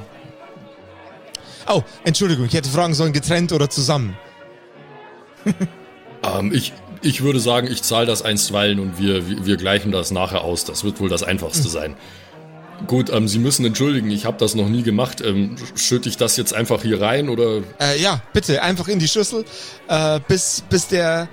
Oh, 1.69 1.83
Entschuldigung, 2.05 2.45
ich 2.45 2.53
hätte 2.53 2.69
fragen 2.69 2.93
sollen, 2.93 3.11
getrennt 3.11 3.51
oder 3.51 3.69
zusammen. 3.69 4.17
ähm, 6.23 6.53
ich, 6.53 6.73
ich 7.01 7.21
würde 7.21 7.39
sagen, 7.39 7.67
ich 7.69 7.83
zahle 7.83 8.05
das 8.05 8.21
einstweilen 8.21 8.79
und 8.79 8.99
wir, 8.99 9.27
wir, 9.27 9.45
wir 9.45 9.57
gleichen 9.57 9.91
das 9.91 10.11
nachher 10.11 10.41
aus. 10.41 10.63
Das 10.63 10.83
wird 10.83 10.99
wohl 11.01 11.09
das 11.09 11.23
Einfachste 11.23 11.67
sein. 11.67 11.95
Gut, 12.85 13.09
ähm, 13.11 13.27
Sie 13.27 13.39
müssen 13.39 13.65
entschuldigen, 13.65 14.11
ich 14.11 14.25
habe 14.25 14.37
das 14.37 14.53
noch 14.53 14.69
nie 14.69 14.83
gemacht. 14.83 15.21
Ähm, 15.21 15.55
schütte 15.75 16.09
ich 16.09 16.17
das 16.17 16.37
jetzt 16.37 16.53
einfach 16.53 16.83
hier 16.83 17.01
rein 17.01 17.29
oder 17.29 17.61
Äh, 17.79 17.99
ja, 17.99 18.21
bitte, 18.33 18.61
einfach 18.61 18.87
in 18.87 18.99
die 18.99 19.07
Schüssel, 19.07 19.45
äh, 19.87 20.19
bis, 20.27 20.63
bis, 20.69 20.87
der, 20.87 21.27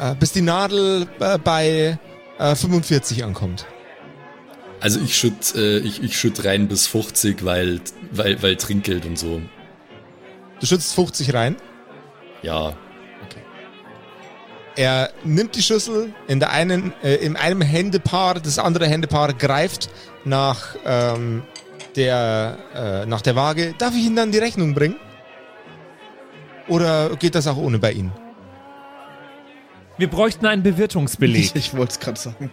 äh, 0.00 0.14
bis 0.14 0.32
die 0.32 0.42
Nadel 0.42 1.08
äh, 1.18 1.38
bei 1.38 1.98
äh, 2.38 2.54
45 2.54 3.24
ankommt. 3.24 3.66
Also 4.80 5.00
ich 5.00 5.16
schütt, 5.16 5.54
äh, 5.56 5.78
ich, 5.78 6.02
ich 6.02 6.16
schütt 6.16 6.44
rein 6.44 6.68
bis 6.68 6.86
50, 6.86 7.44
weil, 7.44 7.80
weil, 8.12 8.40
weil 8.42 8.56
Trinkgeld 8.56 9.04
und 9.06 9.18
so. 9.18 9.40
Du 10.60 10.66
schützt 10.66 10.94
50 10.94 11.34
rein. 11.34 11.56
Ja. 12.42 12.76
Er 14.76 15.10
nimmt 15.22 15.54
die 15.54 15.62
Schüssel 15.62 16.12
in 16.26 16.40
der 16.40 16.50
einen, 16.50 16.92
äh, 17.02 17.14
in 17.16 17.36
einem 17.36 17.60
Händepaar, 17.60 18.34
das 18.40 18.58
andere 18.58 18.88
Händepaar 18.88 19.32
greift 19.32 19.88
nach 20.24 20.74
ähm, 20.84 21.42
der 21.96 22.58
äh, 22.74 23.06
nach 23.06 23.20
der 23.20 23.36
Waage. 23.36 23.74
Darf 23.78 23.94
ich 23.94 24.04
Ihnen 24.04 24.16
dann 24.16 24.32
die 24.32 24.38
Rechnung 24.38 24.74
bringen? 24.74 24.96
Oder 26.66 27.14
geht 27.16 27.34
das 27.34 27.46
auch 27.46 27.56
ohne 27.56 27.78
bei 27.78 27.92
Ihnen? 27.92 28.12
Wir 29.96 30.08
bräuchten 30.08 30.46
einen 30.46 30.62
Bewirtungsbeleg. 30.62 31.44
Ich, 31.44 31.54
ich 31.54 31.74
wollte 31.76 31.92
es 31.92 32.00
gerade 32.00 32.18
sagen. 32.18 32.50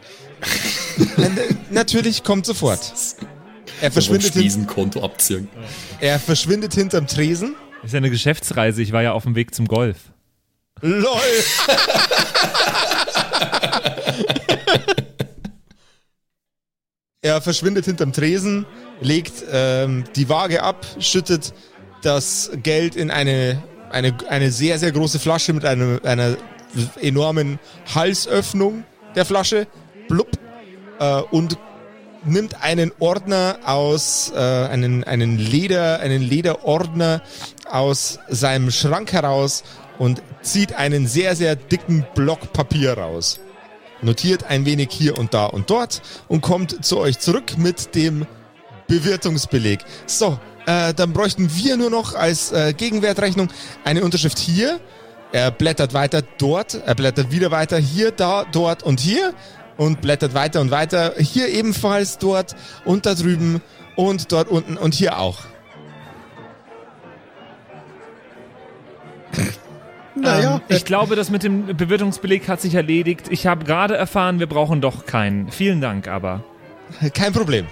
Natürlich 1.71 2.23
kommt 2.23 2.45
sofort. 2.45 2.93
Er 3.81 3.91
verschwindet, 3.91 4.33
hin, 4.33 4.43
Spiesenkonto 4.43 5.03
abziehen. 5.03 5.47
er 5.99 6.19
verschwindet 6.19 6.75
hinterm 6.75 7.07
Tresen. 7.07 7.55
Das 7.77 7.85
ist 7.89 7.93
ja 7.93 7.97
eine 7.97 8.11
Geschäftsreise. 8.11 8.83
Ich 8.83 8.91
war 8.91 9.01
ja 9.01 9.13
auf 9.13 9.23
dem 9.23 9.33
Weg 9.33 9.55
zum 9.55 9.67
Golf. 9.67 10.10
LOL! 10.81 11.19
er 17.21 17.41
verschwindet 17.41 17.85
hinterm 17.85 18.11
Tresen, 18.13 18.65
legt 18.99 19.43
ähm, 19.51 20.03
die 20.15 20.27
Waage 20.27 20.63
ab, 20.63 20.85
schüttet 20.99 21.53
das 22.01 22.49
Geld 22.63 22.95
in 22.95 23.11
eine, 23.11 23.61
eine, 23.91 24.17
eine 24.27 24.51
sehr, 24.51 24.79
sehr 24.79 24.91
große 24.91 25.19
Flasche 25.19 25.53
mit 25.53 25.65
einer, 25.65 26.03
einer 26.03 26.35
enormen 26.99 27.59
Halsöffnung 27.93 28.83
der 29.15 29.25
Flasche, 29.25 29.67
blub, 30.07 30.29
äh, 30.99 31.21
und 31.31 31.57
nimmt 32.23 32.63
einen 32.63 32.91
Ordner 32.99 33.59
aus, 33.65 34.31
äh, 34.35 34.39
einen, 34.39 35.03
einen 35.03 35.37
Leder, 35.37 35.99
einen 35.99 36.21
Lederordner 36.21 37.21
aus 37.69 38.19
seinem 38.29 38.71
Schrank 38.71 39.11
heraus 39.13 39.63
und 40.01 40.23
zieht 40.41 40.73
einen 40.73 41.05
sehr, 41.05 41.35
sehr 41.35 41.55
dicken 41.55 42.03
Block 42.15 42.53
Papier 42.53 42.97
raus. 42.97 43.39
Notiert 44.01 44.45
ein 44.45 44.65
wenig 44.65 44.89
hier 44.89 45.15
und 45.19 45.35
da 45.35 45.45
und 45.45 45.69
dort 45.69 46.01
und 46.27 46.41
kommt 46.41 46.83
zu 46.83 46.97
euch 46.97 47.19
zurück 47.19 47.55
mit 47.59 47.93
dem 47.93 48.25
Bewirtungsbeleg. 48.87 49.81
So, 50.07 50.39
äh, 50.65 50.95
dann 50.95 51.13
bräuchten 51.13 51.55
wir 51.55 51.77
nur 51.77 51.91
noch 51.91 52.15
als 52.15 52.51
äh, 52.51 52.73
Gegenwertrechnung 52.73 53.49
eine 53.83 54.03
Unterschrift 54.03 54.39
hier. 54.39 54.79
Er 55.33 55.51
blättert 55.51 55.93
weiter 55.93 56.23
dort, 56.39 56.81
er 56.83 56.95
blättert 56.95 57.31
wieder 57.31 57.51
weiter 57.51 57.77
hier, 57.77 58.09
da, 58.09 58.45
dort 58.51 58.81
und 58.81 58.99
hier 58.99 59.35
und 59.77 60.01
blättert 60.01 60.33
weiter 60.33 60.61
und 60.61 60.71
weiter. 60.71 61.13
Hier 61.19 61.47
ebenfalls, 61.49 62.17
dort 62.17 62.55
und 62.85 63.05
da 63.05 63.13
drüben 63.13 63.61
und 63.95 64.31
dort 64.31 64.47
unten 64.47 64.77
und 64.77 64.95
hier 64.95 65.19
auch. 65.19 65.50
Naja, 70.15 70.55
Ähm, 70.55 70.61
ich 70.75 70.85
glaube, 70.85 71.15
das 71.15 71.29
mit 71.29 71.43
dem 71.43 71.65
Bewirtungsbeleg 71.77 72.47
hat 72.49 72.59
sich 72.61 72.75
erledigt. 72.75 73.27
Ich 73.29 73.47
habe 73.47 73.63
gerade 73.65 73.95
erfahren, 73.95 74.39
wir 74.39 74.47
brauchen 74.47 74.81
doch 74.81 75.05
keinen. 75.05 75.49
Vielen 75.51 75.79
Dank 75.81 76.07
aber. 76.07 76.43
Kein 77.13 77.31
Problem. 77.31 77.67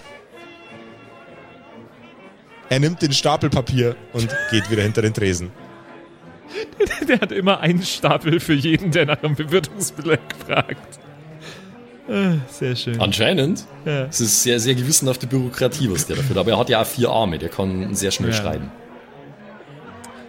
Er 2.70 2.80
nimmt 2.80 3.02
den 3.02 3.12
Stapel 3.14 3.50
Papier 3.50 3.96
und 4.14 4.30
geht 4.52 4.70
wieder 4.70 4.84
hinter 4.84 5.02
den 5.02 5.14
Tresen. 5.14 5.52
Der 7.08 7.20
hat 7.22 7.32
immer 7.32 7.60
einen 7.60 7.84
Stapel 7.84 8.40
für 8.40 8.54
jeden, 8.54 8.92
der 8.92 9.06
nach 9.06 9.22
einem 9.24 9.36
Bewirtungsbeleg 9.36 10.20
fragt. 10.48 11.00
Sehr 12.48 12.76
schön. 12.76 13.00
Anscheinend. 13.00 13.66
Ja. 13.86 14.06
Es 14.06 14.20
ist 14.20 14.42
sehr, 14.42 14.60
sehr 14.60 14.74
gewissenhafte 14.74 15.28
Bürokratie, 15.28 15.92
was 15.92 16.08
der 16.08 16.16
dafür 16.16 16.32
hat. 16.32 16.38
Aber 16.40 16.52
er 16.52 16.58
hat 16.58 16.70
ja 16.70 16.82
auch 16.82 16.86
vier 16.88 17.10
Arme, 17.10 17.38
der 17.38 17.50
kann 17.50 17.94
sehr 17.94 18.10
schnell 18.10 18.32
Ja. 18.32 18.36
schreiben. 18.36 18.72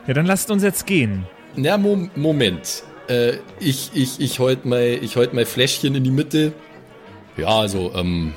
ja, 0.06 0.12
dann 0.12 0.26
lasst 0.26 0.50
uns 0.50 0.62
jetzt 0.62 0.86
gehen. 0.86 1.24
Na, 1.56 1.76
Mo 1.76 2.08
Moment. 2.14 2.84
Äh, 3.08 3.38
ich 3.58 3.90
ich, 3.94 4.20
ich 4.20 4.38
halte 4.38 4.68
mein, 4.68 5.02
ich 5.02 5.16
halt 5.16 5.34
mein 5.34 5.46
Fläschchen 5.46 5.94
in 5.94 6.04
die 6.04 6.10
Mitte. 6.10 6.52
Ja, 7.36 7.48
also, 7.48 7.92
ähm. 7.94 8.34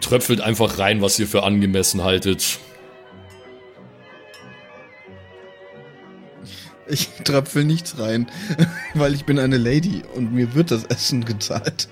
Tröpfelt 0.00 0.40
einfach 0.40 0.78
rein, 0.78 1.02
was 1.02 1.18
ihr 1.18 1.26
für 1.26 1.42
angemessen 1.42 2.04
haltet. 2.04 2.58
Ich 6.88 7.08
tröpfel 7.24 7.64
nichts 7.64 7.98
rein, 7.98 8.30
weil 8.94 9.14
ich 9.14 9.24
bin 9.24 9.38
eine 9.38 9.56
Lady 9.56 10.02
und 10.14 10.32
mir 10.32 10.54
wird 10.54 10.70
das 10.70 10.84
Essen 10.84 11.24
gezahlt. 11.24 11.88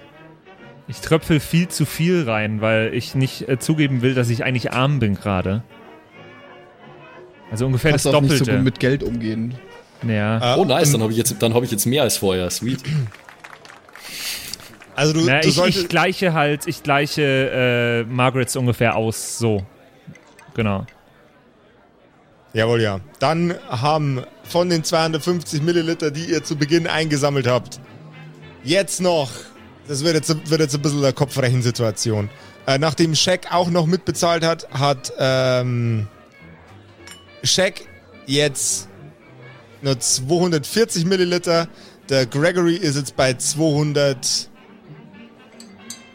Ich 0.87 1.01
tröpfel 1.01 1.41
viel 1.41 1.69
zu 1.69 1.87
viel 1.87 2.23
rein, 2.23 2.61
weil 2.61 2.95
ich 2.95 3.15
nicht 3.15 3.49
äh, 3.49 3.59
zugeben 3.59 4.03
will, 4.03 4.15
dass 4.15 4.29
ich 4.29 4.45
eigentlich 4.45 4.73
arm 4.73 5.01
bin 5.01 5.15
gerade. 5.15 5.65
Also 7.55 7.67
ungefähr 7.67 7.93
Kannst 7.93 8.05
das 8.07 8.13
auch 8.15 8.21
nicht 8.21 8.33
so 8.33 8.39
Doppelte. 8.39 8.57
gut 8.57 8.65
mit 8.65 8.81
Geld 8.81 9.03
umgehen. 9.05 9.55
ja. 10.07 10.55
Äh, 10.57 10.59
Oh, 10.59 10.65
nice, 10.65 10.91
dann 10.91 11.03
habe 11.03 11.13
ich, 11.13 11.19
jetzt- 11.19 11.37
dann 11.39 11.55
hab 11.55 11.63
ich 11.63 11.71
jetzt 11.71 11.87
mehr 11.87 12.03
als 12.03 12.17
vorher. 12.17 12.51
Sweet. 12.51 12.81
Also 14.97 15.13
du, 15.13 15.21
Na, 15.25 15.41
du 15.41 15.49
ich, 15.49 15.59
ich 15.59 15.89
gleiche 15.89 16.33
halt, 16.35 16.67
ich 16.67 16.83
gleiche 16.83 17.23
äh, 17.23 18.13
Margarets 18.13 18.57
ungefähr 18.57 18.97
aus, 18.97 19.39
so. 19.39 19.65
Genau. 20.55 20.85
Jawohl, 22.53 22.81
ja. 22.83 23.01
Dann 23.21 23.55
haben 23.69 24.23
von 24.45 24.69
den 24.71 24.83
250 24.85 25.63
Milliliter, 25.63 26.11
die 26.11 26.25
ihr 26.27 26.43
zu 26.43 26.57
Beginn 26.57 26.87
eingesammelt 26.89 27.47
habt, 27.47 27.79
jetzt 28.65 29.01
noch, 29.01 29.31
das 29.89 30.03
wird 30.05 30.15
jetzt, 30.15 30.51
wird 30.51 30.61
jetzt 30.61 30.75
ein 30.75 30.83
bisschen 30.83 31.05
eine 31.05 31.13
Kopfrechensituation. 31.13 32.31
Äh, 32.67 32.79
nachdem 32.79 33.15
Shaq 33.15 33.49
auch 33.53 33.71
noch 33.71 33.87
mitbezahlt 33.87 34.45
hat, 34.45 34.69
hat 34.73 35.13
ähm, 35.19 36.09
Shaq 37.45 37.83
jetzt 38.27 38.89
nur 39.83 39.99
240 39.99 41.05
Milliliter. 41.05 41.69
Der 42.09 42.27
Gregory 42.27 42.77
ist 42.77 42.97
jetzt 42.97 43.17
bei 43.17 43.35
200 43.35 44.49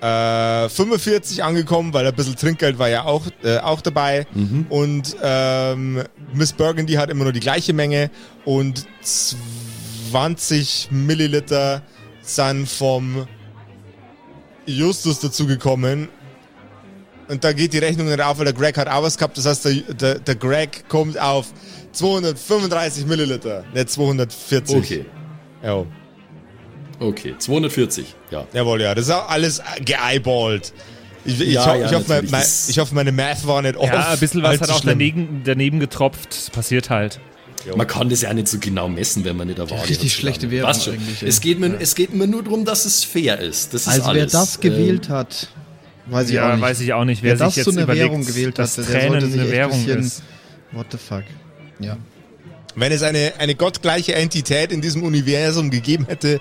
äh, 0.01 0.69
45 0.69 1.43
angekommen, 1.43 1.93
weil 1.93 2.07
ein 2.07 2.15
bisschen 2.15 2.35
Trinkgeld 2.35 2.79
war 2.79 2.89
ja 2.89 3.05
auch, 3.05 3.27
äh, 3.43 3.57
auch 3.57 3.81
dabei. 3.81 4.25
Und 4.69 5.15
ähm, 5.21 6.03
Miss 6.33 6.53
Burgundy 6.53 6.93
hat 6.93 7.09
immer 7.09 7.23
nur 7.25 7.33
die 7.33 7.39
gleiche 7.39 7.73
Menge 7.73 8.09
und 8.45 8.87
20 10.11 10.89
Milliliter 10.91 11.81
sind 12.21 12.67
vom 12.67 13.27
Justus 14.65 15.19
dazugekommen. 15.19 16.09
Und 17.29 17.43
da 17.43 17.53
geht 17.53 17.73
die 17.73 17.77
Rechnung 17.77 18.07
nicht 18.07 18.21
auf, 18.21 18.37
weil 18.39 18.45
der 18.45 18.53
Greg 18.53 18.77
hat 18.77 18.87
auch 18.87 19.03
was 19.03 19.17
gehabt. 19.17 19.37
Das 19.37 19.45
heißt, 19.45 19.65
der, 19.65 19.73
der, 19.93 20.19
der 20.19 20.35
Greg 20.35 20.89
kommt 20.89 21.19
auf 21.19 21.47
235 21.91 23.05
Milliliter, 23.05 23.63
nicht 23.73 23.89
240. 23.89 24.75
Okay. 24.77 25.05
Ja. 25.63 25.85
Okay, 26.99 27.35
240. 27.37 28.15
Ja. 28.31 28.45
Jawohl, 28.53 28.81
ja. 28.81 28.93
Das 28.95 29.05
ist 29.05 29.11
auch 29.11 29.29
alles 29.29 29.61
geeyeballt. 29.85 30.73
Ich, 31.23 31.39
ich, 31.39 31.53
Ja, 31.53 31.65
ho 31.73 31.75
ja, 31.79 31.85
ich, 31.85 31.93
hoffe, 31.93 32.23
mein, 32.29 32.45
ich 32.67 32.79
hoffe, 32.79 32.95
meine 32.95 33.11
Math 33.11 33.45
war 33.45 33.61
nicht 33.61 33.77
off. 33.77 33.87
Ja, 33.87 34.09
ein 34.09 34.19
bisschen 34.19 34.41
was 34.43 34.59
hat 34.59 34.69
auch 34.69 34.81
daneben, 34.81 35.41
daneben 35.45 35.79
getropft. 35.79 36.29
Das 36.31 36.49
passiert 36.49 36.89
halt. 36.89 37.19
Man 37.75 37.87
kann 37.87 38.09
das 38.09 38.21
ja 38.21 38.33
nicht 38.33 38.47
so 38.47 38.57
genau 38.57 38.87
messen, 38.87 39.25
wenn 39.25 39.35
man 39.35 39.47
nicht 39.47 39.59
erwartet. 39.59 39.89
richtig 39.89 40.13
hat, 40.13 40.19
schlechte 40.19 40.49
schon. 40.49 40.93
eigentlich. 40.93 41.23
Es 41.23 41.41
geht, 41.41 41.59
mir, 41.59 41.75
es 41.79 41.93
geht 41.93 42.13
mir 42.13 42.25
nur 42.25 42.43
darum, 42.43 42.65
dass 42.65 42.85
es 42.85 43.03
fair 43.03 43.39
ist. 43.39 43.73
Das 43.73 43.81
ist 43.81 43.87
Also 43.89 44.03
alles. 44.03 44.33
wer 44.33 44.39
das 44.39 44.59
gewählt 44.61 45.09
hat, 45.09 45.49
weiß 46.11 46.29
ich 46.29 46.35
ja, 46.35 46.47
auch 46.49 46.53
nicht. 46.53 46.61
weiß 46.61 46.79
ich 46.81 46.93
auch 46.93 47.05
nicht, 47.05 47.23
wer, 47.23 47.31
Wer 47.33 47.37
das 47.45 47.53
sich 47.55 47.57
jetzt 47.57 47.65
zu 47.65 47.71
einer 47.71 47.83
überlegt, 47.83 48.05
Währung 48.05 48.25
gewählt 48.25 48.57
dass 48.59 48.77
hat, 48.77 48.85
Tränen 48.85 49.23
eine 49.23 49.41
echt 49.41 49.51
Währung 49.51 49.85
bisschen- 49.85 49.99
ist. 49.99 50.23
What 50.71 50.87
the 50.91 50.97
fuck. 50.97 51.23
Ja. 51.79 51.97
Wenn 52.75 52.91
es 52.91 53.01
eine, 53.03 53.33
eine 53.39 53.55
gottgleiche 53.55 54.13
Entität 54.15 54.71
in 54.71 54.81
diesem 54.81 55.03
Universum 55.03 55.69
gegeben 55.71 56.05
hätte, 56.07 56.39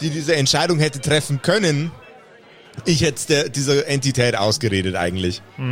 die 0.00 0.10
diese 0.10 0.34
Entscheidung 0.36 0.78
hätte 0.78 1.00
treffen 1.00 1.42
können, 1.42 1.90
ich 2.84 3.02
hätte 3.02 3.14
es 3.16 3.26
der- 3.26 3.48
dieser 3.48 3.86
Entität 3.86 4.36
ausgeredet 4.36 4.96
eigentlich. 4.96 5.42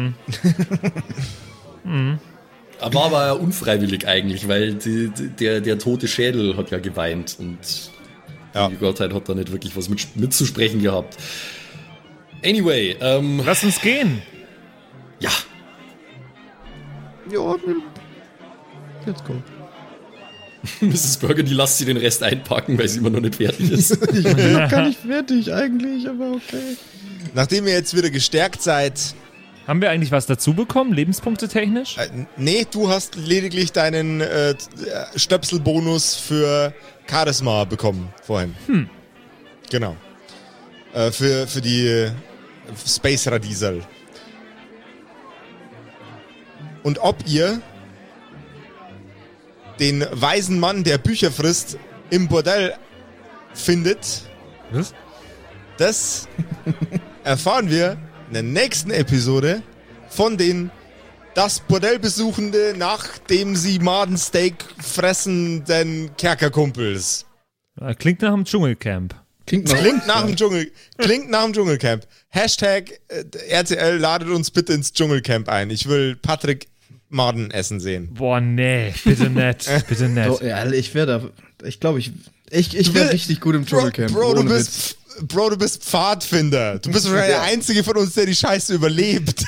Aber 2.81 3.13
war 3.13 3.27
ja 3.27 3.33
unfreiwillig 3.33 4.07
eigentlich, 4.07 4.49
weil 4.49 4.75
die, 4.75 5.09
die, 5.11 5.29
der, 5.29 5.61
der 5.61 5.79
tote 5.79 6.09
Schädel 6.09 6.57
hat 6.57 6.71
ja 6.71 6.79
geweint 6.79 7.37
und 7.39 7.59
Ja. 8.55 8.69
die 8.69 8.77
Gottheit 8.77 9.13
hat 9.15 9.29
da 9.29 9.35
nicht 9.35 9.53
wirklich 9.53 9.77
was 9.77 9.89
mit, 9.89 10.17
mitzusprechen 10.17 10.83
gehabt. 10.83 11.17
Anyway, 12.45 12.97
ähm, 13.01 13.43
Lass 13.45 13.65
uns 13.65 13.81
gehen. 13.81 14.23
ja, 15.21 15.31
Ja, 17.31 17.57
let's 19.07 19.25
go. 19.25 19.35
Mrs. 20.81 21.19
Burgundy 21.19 21.53
lasst 21.53 21.79
sie 21.79 21.85
den 21.85 21.97
Rest 21.99 22.23
einpacken, 22.23 22.79
weil 22.79 22.89
sie 22.89 22.99
immer 22.99 23.11
noch 23.11 23.21
nicht 23.21 23.35
fertig 23.37 23.71
ist. 23.71 23.99
Ich 24.15 24.23
bin 24.25 24.53
noch 24.55 24.71
gar 24.71 24.87
nicht 24.87 24.99
fertig 25.07 25.53
eigentlich, 25.53 26.09
aber 26.09 26.33
okay. 26.33 26.77
Nachdem 27.35 27.67
ihr 27.67 27.75
jetzt 27.75 27.95
wieder 27.97 28.09
gestärkt 28.11 28.63
seid, 28.63 29.15
Haben 29.67 29.81
wir 29.83 29.91
eigentlich 29.91 30.11
was 30.11 30.25
dazu 30.27 30.55
bekommen, 30.55 30.93
Lebenspunkte 30.95 31.49
technisch? 31.49 31.97
äh, 31.99 32.09
nee, 32.37 32.67
du 32.71 32.89
hast 32.89 33.17
lediglich 33.17 33.73
deinen 33.73 34.21
äh, 34.23 34.55
Stöpselbonus 35.17 36.15
für 36.17 36.73
Charisma 37.11 37.65
bekommen 37.65 38.09
vorhin. 38.23 38.55
Hm. 38.67 38.89
Genau. 39.71 39.97
Äh, 40.95 41.11
für, 41.11 41.47
für 41.47 41.61
die 41.61 41.87
äh, 41.87 42.11
Space 42.87 43.27
Radiesel. 43.29 43.83
Und 46.83 46.99
ob 46.99 47.17
ihr 47.27 47.61
den 49.81 50.05
weisen 50.13 50.61
Mann, 50.61 50.85
der 50.85 50.99
Bücher 50.99 51.31
frisst, 51.31 51.79
im 52.11 52.29
Bordell 52.29 52.75
findet, 53.55 54.23
Was? 54.71 54.95
das 55.79 56.29
erfahren 57.25 57.71
wir 57.71 57.97
in 58.29 58.35
der 58.35 58.43
nächsten 58.43 58.91
Episode 58.91 59.63
von 60.09 60.37
den 60.37 60.71
das 61.35 61.59
Bordell 61.59 61.99
besuchende, 61.99 62.75
nachdem 62.77 63.57
sie 63.57 63.81
Madensteak 63.81 64.65
fressenden 64.81 66.17
Kerkerkumpels. 66.17 67.27
Äh, 67.81 67.95
Klingt 67.97 68.23
nach 68.23 68.33
einem 68.33 68.45
Dschungelcamp. 68.45 69.17
Klingt 69.47 69.69
nach 69.69 69.79
Klingt 69.79 70.07
nach 70.07 70.27
dem 70.27 70.37
Dschungel, 70.37 70.71
klingt 70.97 71.31
nach 71.31 71.45
dem 71.45 71.53
Dschungelcamp. 71.53 72.07
Hashtag 72.29 73.01
äh, 73.09 73.25
RTL 73.49 73.99
ladet 73.99 74.29
uns 74.29 74.51
bitte 74.51 74.73
ins 74.73 74.93
Dschungelcamp 74.93 75.49
ein. 75.49 75.71
Ich 75.71 75.89
will 75.89 76.17
Patrick 76.17 76.69
Maden 77.11 77.51
essen 77.51 77.79
sehen. 77.79 78.09
Boah, 78.15 78.41
nee, 78.41 78.93
bitte 79.05 79.31
nett, 79.31 79.69
bitte 79.89 80.09
nett. 80.09 80.39
So, 80.39 80.45
ja, 80.45 80.71
ich 80.73 80.95
wäre 80.95 81.07
da. 81.07 81.67
Ich 81.67 81.79
glaube, 81.79 81.99
ich, 81.99 82.13
ich, 82.51 82.77
ich 82.77 82.95
wäre 82.95 83.13
richtig 83.13 83.41
gut 83.41 83.55
im 83.55 83.65
Bro, 83.65 83.77
Dschungelcamp. 83.77 84.13
Bro, 84.13 84.35
du 84.35 84.41
ohne 84.41 84.51
bist, 84.51 84.97
Bro, 85.23 85.51
du 85.51 85.59
bist 85.59 85.85
Pfadfinder. 85.85 86.79
Du 86.79 86.91
bist 86.91 87.05
wahrscheinlich 87.05 87.37
der 87.37 87.43
Einzige 87.53 87.85
von 87.85 87.97
uns, 87.97 88.15
der 88.15 88.27
die 88.27 88.35
Scheiße 88.35 88.75
überlebt. 88.75 89.45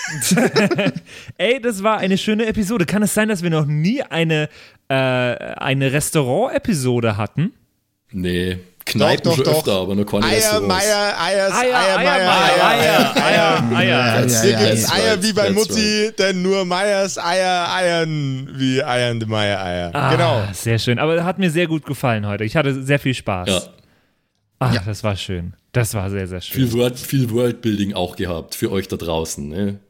Ey, 1.39 1.60
das 1.60 1.82
war 1.82 1.98
eine 1.98 2.18
schöne 2.18 2.47
Episode. 2.47 2.86
Kann 2.86 3.02
es 3.02 3.14
sein, 3.14 3.28
dass 3.28 3.43
wir 3.43 3.51
noch 3.51 3.66
nie 3.66 4.02
eine, 4.02 4.48
äh, 4.89 4.94
eine 4.94 5.93
Restaurant-Episode 5.93 7.16
hatten? 7.16 7.52
nee, 8.12 8.59
Kneipen 8.86 9.24
Doch, 9.24 9.30
doch, 9.32 9.36
schon 9.36 9.44
doch. 9.52 9.58
öfter, 9.58 9.72
aber 9.80 9.94
noch 9.96 10.04
keine 10.04 10.24
Eier, 10.26 10.36
Restaurants. 10.36 10.68
Meier, 10.68 11.20
Eiers, 11.20 11.52
Eier, 11.52 11.76
Eier, 11.76 11.96
Meier, 11.96 12.06
Eier, 12.06 13.16
Eier, 13.16 13.16
Eier, 13.16 13.76
Eier. 13.76 14.26
Ja, 14.26 14.40
Hier 14.42 14.50
ja, 14.52 14.64
gibt's 14.70 14.92
Eier 14.92 15.22
wie 15.22 15.32
bei 15.32 15.50
Mutti, 15.50 16.12
denn 16.18 16.40
nur 16.42 16.64
Meyers 16.64 17.18
Eier 17.18 17.68
eiern 17.74 18.48
wie 18.54 18.82
eiernde 18.82 19.26
Meier 19.26 19.60
Eier. 19.60 19.90
Genau. 20.12 20.36
Ah, 20.48 20.54
sehr 20.54 20.78
schön. 20.78 20.98
Aber 21.00 21.24
hat 21.24 21.38
mir 21.38 21.50
sehr 21.50 21.66
gut 21.66 21.84
gefallen 21.84 22.26
heute. 22.26 22.44
Ich 22.44 22.54
hatte 22.56 22.80
sehr 22.82 22.98
viel 23.00 23.14
Spaß. 23.14 23.48
Ja, 23.48 23.62
Ah, 24.58 24.72
das 24.86 25.04
war 25.04 25.16
schön. 25.16 25.52
Das 25.72 25.92
war 25.92 26.08
sehr, 26.08 26.26
sehr 26.28 26.40
schön. 26.40 26.54
viel, 26.68 26.72
Word, 26.78 26.98
viel 26.98 27.28
Worldbuilding 27.30 27.92
auch 27.92 28.16
gehabt 28.16 28.54
für 28.54 28.70
euch 28.72 28.88
da 28.88 28.96
draußen. 28.96 29.46
Ne? 29.48 29.80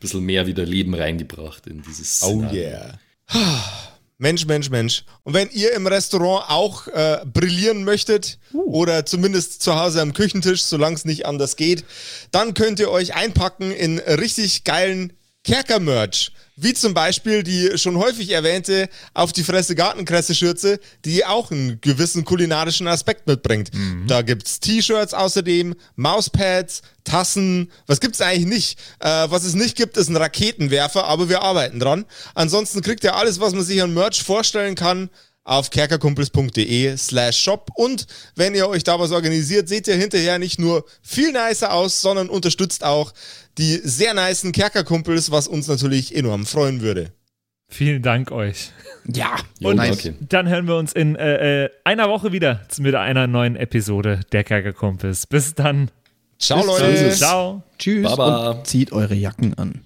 Bisschen 0.00 0.24
mehr 0.24 0.46
wieder 0.48 0.64
Leben 0.64 0.94
reingebracht 0.94 1.66
in 1.68 1.82
dieses 1.82 2.22
Oh 2.24 2.30
Szenario. 2.40 2.60
yeah. 2.60 2.98
Mensch, 4.20 4.46
Mensch, 4.46 4.68
Mensch. 4.68 5.04
Und 5.22 5.34
wenn 5.34 5.48
ihr 5.50 5.72
im 5.74 5.86
Restaurant 5.86 6.50
auch 6.50 6.88
äh, 6.88 7.24
brillieren 7.24 7.84
möchtet 7.84 8.40
oder 8.52 9.06
zumindest 9.06 9.62
zu 9.62 9.76
Hause 9.76 10.02
am 10.02 10.12
Küchentisch, 10.12 10.62
solange 10.64 10.96
es 10.96 11.04
nicht 11.04 11.24
anders 11.24 11.54
geht, 11.54 11.84
dann 12.32 12.52
könnt 12.52 12.80
ihr 12.80 12.90
euch 12.90 13.14
einpacken 13.14 13.70
in 13.70 14.00
richtig 14.00 14.64
geilen 14.64 15.12
Kerker-Merch. 15.48 16.30
Wie 16.56 16.74
zum 16.74 16.92
Beispiel 16.92 17.42
die 17.42 17.78
schon 17.78 17.96
häufig 17.96 18.30
erwähnte 18.32 18.90
Auf 19.14 19.32
die 19.32 19.44
Fresse 19.44 19.74
Gartenkresse-Schürze, 19.74 20.78
die 21.06 21.24
auch 21.24 21.50
einen 21.50 21.80
gewissen 21.80 22.24
kulinarischen 22.26 22.86
Aspekt 22.86 23.26
mitbringt. 23.26 23.70
Da 24.06 24.20
gibt's 24.22 24.60
T-Shirts 24.60 25.14
außerdem, 25.14 25.74
Mauspads, 25.96 26.82
Tassen. 27.04 27.70
Was 27.86 28.00
gibt's 28.00 28.20
eigentlich 28.20 28.46
nicht? 28.46 28.78
Äh, 28.98 29.30
was 29.30 29.44
es 29.44 29.54
nicht 29.54 29.76
gibt, 29.76 29.96
ist 29.96 30.08
ein 30.08 30.16
Raketenwerfer, 30.16 31.04
aber 31.04 31.30
wir 31.30 31.40
arbeiten 31.40 31.80
dran. 31.80 32.04
Ansonsten 32.34 32.82
kriegt 32.82 33.04
ihr 33.04 33.16
alles, 33.16 33.40
was 33.40 33.54
man 33.54 33.64
sich 33.64 33.80
an 33.80 33.94
Merch 33.94 34.22
vorstellen 34.22 34.74
kann, 34.74 35.08
auf 35.48 35.70
kerkerkumpels.de 35.70 36.96
slash 36.96 37.38
shop. 37.42 37.70
Und 37.74 38.06
wenn 38.36 38.54
ihr 38.54 38.68
euch 38.68 38.84
da 38.84 38.98
was 39.00 39.10
organisiert, 39.12 39.68
seht 39.68 39.88
ihr 39.88 39.94
hinterher 39.96 40.38
nicht 40.38 40.58
nur 40.58 40.84
viel 41.02 41.32
nicer 41.32 41.72
aus, 41.72 42.00
sondern 42.00 42.28
unterstützt 42.28 42.84
auch 42.84 43.12
die 43.58 43.80
sehr 43.82 44.14
nicen 44.14 44.52
Kerkerkumpels, 44.52 45.30
was 45.30 45.48
uns 45.48 45.66
natürlich 45.66 46.14
enorm 46.14 46.46
freuen 46.46 46.80
würde. 46.80 47.12
Vielen 47.70 48.02
Dank 48.02 48.30
euch. 48.30 48.70
Ja, 49.06 49.36
Jo, 49.58 49.68
Und 49.70 49.76
nice. 49.76 49.98
okay. 49.98 50.14
dann 50.20 50.48
hören 50.48 50.66
wir 50.66 50.76
uns 50.76 50.92
in 50.92 51.16
äh, 51.16 51.64
äh, 51.64 51.70
einer 51.84 52.08
Woche 52.08 52.32
wieder 52.32 52.62
mit 52.78 52.94
einer 52.94 53.26
neuen 53.26 53.56
Episode 53.56 54.20
der 54.32 54.44
Kerkerkumpels. 54.44 55.26
Bis 55.26 55.54
dann. 55.54 55.90
Ciao, 56.38 56.58
Bis 56.60 56.66
Leute. 56.66 56.94
dann. 57.04 57.12
Ciao. 57.12 57.62
Tschüss 57.78 58.04
Baba. 58.04 58.50
und 58.52 58.66
zieht 58.66 58.92
eure 58.92 59.14
Jacken 59.14 59.54
an. 59.58 59.82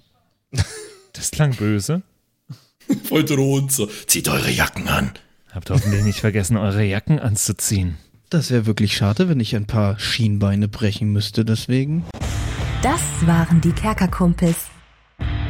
Das 1.13 1.31
klang 1.31 1.55
böse. 1.55 2.03
Voll 3.05 3.23
drohend 3.25 3.71
so. 3.71 3.87
Zieht 4.07 4.27
eure 4.29 4.49
Jacken 4.51 4.87
an. 4.87 5.11
Habt 5.53 5.69
hoffentlich 5.69 6.03
nicht 6.03 6.19
vergessen, 6.19 6.57
eure 6.57 6.83
Jacken 6.83 7.19
anzuziehen. 7.19 7.97
Das 8.29 8.49
wäre 8.49 8.65
wirklich 8.65 8.97
schade, 8.97 9.29
wenn 9.29 9.39
ich 9.39 9.55
ein 9.55 9.67
paar 9.67 9.99
Schienbeine 9.99 10.67
brechen 10.67 11.11
müsste, 11.11 11.45
deswegen. 11.45 12.03
Das 12.81 13.01
waren 13.27 13.61
die 13.61 13.71
Kerkerkumpels. 13.71 14.57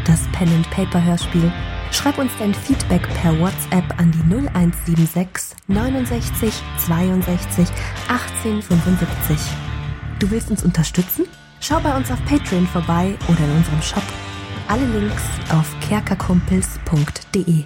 Das 0.06 0.20
Pen 0.34 0.50
and 0.50 0.70
Paper 0.70 1.04
Hörspiel. 1.04 1.50
Schreib 1.92 2.18
uns 2.18 2.32
dein 2.38 2.54
Feedback 2.54 3.08
per 3.22 3.40
WhatsApp 3.40 3.98
an 3.98 4.12
die 4.12 4.34
0176 4.34 5.56
69 5.68 6.54
62 6.86 7.68
18 8.10 8.62
75. 8.62 9.38
Du 10.20 10.30
willst 10.30 10.52
uns 10.52 10.64
unterstützen? 10.64 11.26
Schau 11.62 11.80
bei 11.80 11.96
uns 11.96 12.12
auf 12.12 12.24
Patreon 12.26 12.68
vorbei 12.68 13.16
oder 13.30 13.40
in 13.40 13.52
unserem 13.52 13.82
Shop. 13.82 14.04
Alle 14.68 14.86
Links 14.86 15.24
auf 15.50 15.74
kerkerkumpels.de. 15.88 17.64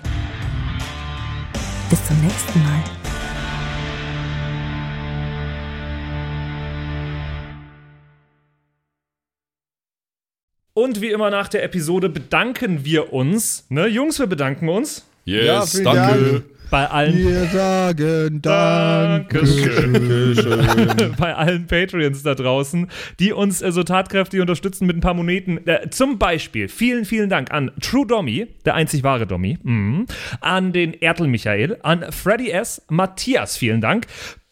Bis 1.90 2.06
zum 2.06 2.20
nächsten 2.22 2.64
Mal. 2.64 2.84
Und 10.74 11.02
wie 11.02 11.10
immer 11.12 11.30
nach 11.30 11.48
der 11.48 11.64
Episode 11.64 12.10
bedanken 12.10 12.86
wir 12.86 13.14
uns. 13.14 13.66
Ne, 13.70 13.88
Jungs, 13.88 14.20
wir 14.20 14.28
bedanken 14.28 14.70
uns 14.70 15.06
Yes, 15.26 15.74
Ja, 15.80 15.84
danke. 15.84 16.44
Bei 16.70 16.90
allen 16.90 17.18
Wir 17.18 17.46
sagen 17.46 18.42
Dankeschön. 18.42 19.94
bei 21.18 21.36
allen 21.36 21.68
Patreons 21.68 22.24
da 22.24 22.36
draußen, 22.36 22.88
die 23.20 23.32
uns 23.34 23.62
äh, 23.62 23.72
so 23.72 23.84
tatkräftig 23.84 24.42
unterstützen 24.42 24.88
mit 24.88 24.98
ein 24.98 25.02
paar 25.02 25.14
Moneten. 25.14 25.66
Äh, 25.68 25.90
zum 25.90 26.18
Beispiel 26.18 26.68
vielen, 26.68 27.06
vielen 27.06 27.30
Dank 27.30 27.52
an 27.52 27.72
True 27.82 28.06
Dommy, 28.06 28.48
der 28.66 28.76
einzig 28.76 29.04
wahre 29.04 29.28
Dommy, 29.28 29.58
mhm. 29.64 30.06
an 30.42 30.74
den 30.74 30.94
Ertel 30.94 31.28
Michael, 31.28 31.78
an 31.84 32.12
Freddy 32.12 32.52
S., 32.52 32.82
Matthias, 32.90 33.58
vielen 33.58 33.82
Dank, 33.82 34.08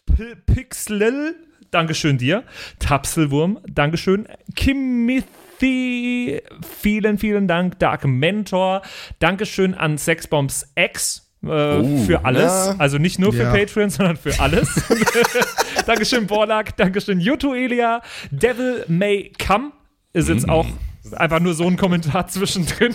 P 0.06 0.34
Pixlil, 0.46 1.34
Dankeschön 1.70 2.18
dir, 2.18 2.44
Tapselwurm, 2.78 3.58
Dankeschön, 3.68 4.26
Kimothy, 4.54 6.40
vielen, 6.80 7.18
vielen 7.18 7.48
Dank, 7.48 7.78
Dark 7.78 8.06
Mentor, 8.06 8.82
Dankeschön 9.18 9.74
an 9.74 9.98
Sexbombs 9.98 10.72
X. 10.74 11.25
Äh, 11.48 12.04
für 12.06 12.24
alles, 12.24 12.44
ja. 12.44 12.74
also 12.78 12.98
nicht 12.98 13.18
nur 13.18 13.32
für 13.32 13.42
Ja. 13.44 13.52
Patreon, 13.52 13.90
sondern 13.90 14.16
für 14.16 14.38
alles. 14.40 14.68
Dankeschön, 15.86 16.26
Borlak. 16.26 16.76
Dankeschön, 16.76 17.20
Yuto 17.20 17.54
Elia. 17.54 18.02
Devil 18.30 18.84
May 18.88 19.32
Come 19.44 19.72
ist 20.12 20.28
jetzt 20.28 20.48
auch 20.48 20.66
einfach 21.12 21.40
nur 21.40 21.54
so 21.54 21.66
ein 21.66 21.76
Kommentar 21.76 22.26
zwischendrin. 22.28 22.94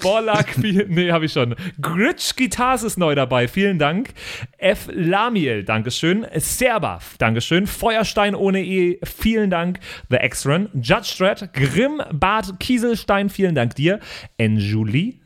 Borlak, 0.00 0.56
nee, 0.58 1.10
habe 1.10 1.26
ich 1.26 1.32
schon. 1.32 1.54
Gritsch 1.80 2.36
Guitars 2.36 2.82
ist 2.82 2.96
neu 2.96 3.14
dabei, 3.14 3.48
vielen 3.48 3.78
Dank. 3.78 4.10
F. 4.58 4.88
Lamiel, 4.92 5.64
Dankeschön. 5.64 6.26
Serbath, 6.36 7.02
Dankeschön. 7.18 7.66
Feuerstein 7.66 8.34
ohne 8.34 8.64
E, 8.64 8.98
vielen 9.04 9.50
Dank. 9.50 9.80
The 10.10 10.16
X-Run, 10.22 10.68
Judge 10.74 11.14
Dredd, 11.18 11.52
Grimm, 11.52 12.00
Bart 12.12 12.58
Kieselstein, 12.60 13.28
vielen 13.28 13.54
Dank 13.54 13.74
dir. 13.74 14.00
Enjulie, 14.38 15.20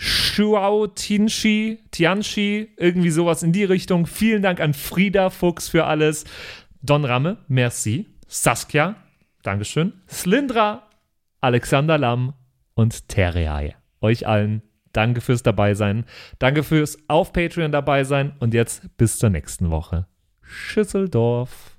Shuao 0.00 0.86
Tianchi, 0.86 1.80
Tianchi, 1.90 2.68
irgendwie 2.76 3.10
sowas 3.10 3.42
in 3.42 3.50
die 3.50 3.64
Richtung. 3.64 4.06
Vielen 4.06 4.42
Dank 4.42 4.60
an 4.60 4.72
Frieda 4.72 5.28
Fuchs 5.28 5.68
für 5.68 5.86
alles. 5.86 6.24
Don 6.82 7.04
Ramme, 7.04 7.38
merci. 7.48 8.06
Saskia, 8.28 8.94
Dankeschön. 9.42 9.94
Slindra, 10.08 10.88
Alexander 11.40 11.98
Lamm 11.98 12.34
und 12.74 13.08
Terreae. 13.08 13.74
Euch 14.00 14.26
allen 14.28 14.62
danke 14.92 15.20
fürs 15.20 15.42
Dabeisein. 15.42 16.04
Danke 16.38 16.62
fürs 16.62 16.98
auf 17.08 17.32
Patreon 17.32 17.72
dabei 17.72 18.04
sein. 18.04 18.36
Und 18.38 18.54
jetzt 18.54 18.96
bis 18.98 19.18
zur 19.18 19.30
nächsten 19.30 19.70
Woche. 19.70 20.06
Schüsseldorf. 20.42 21.77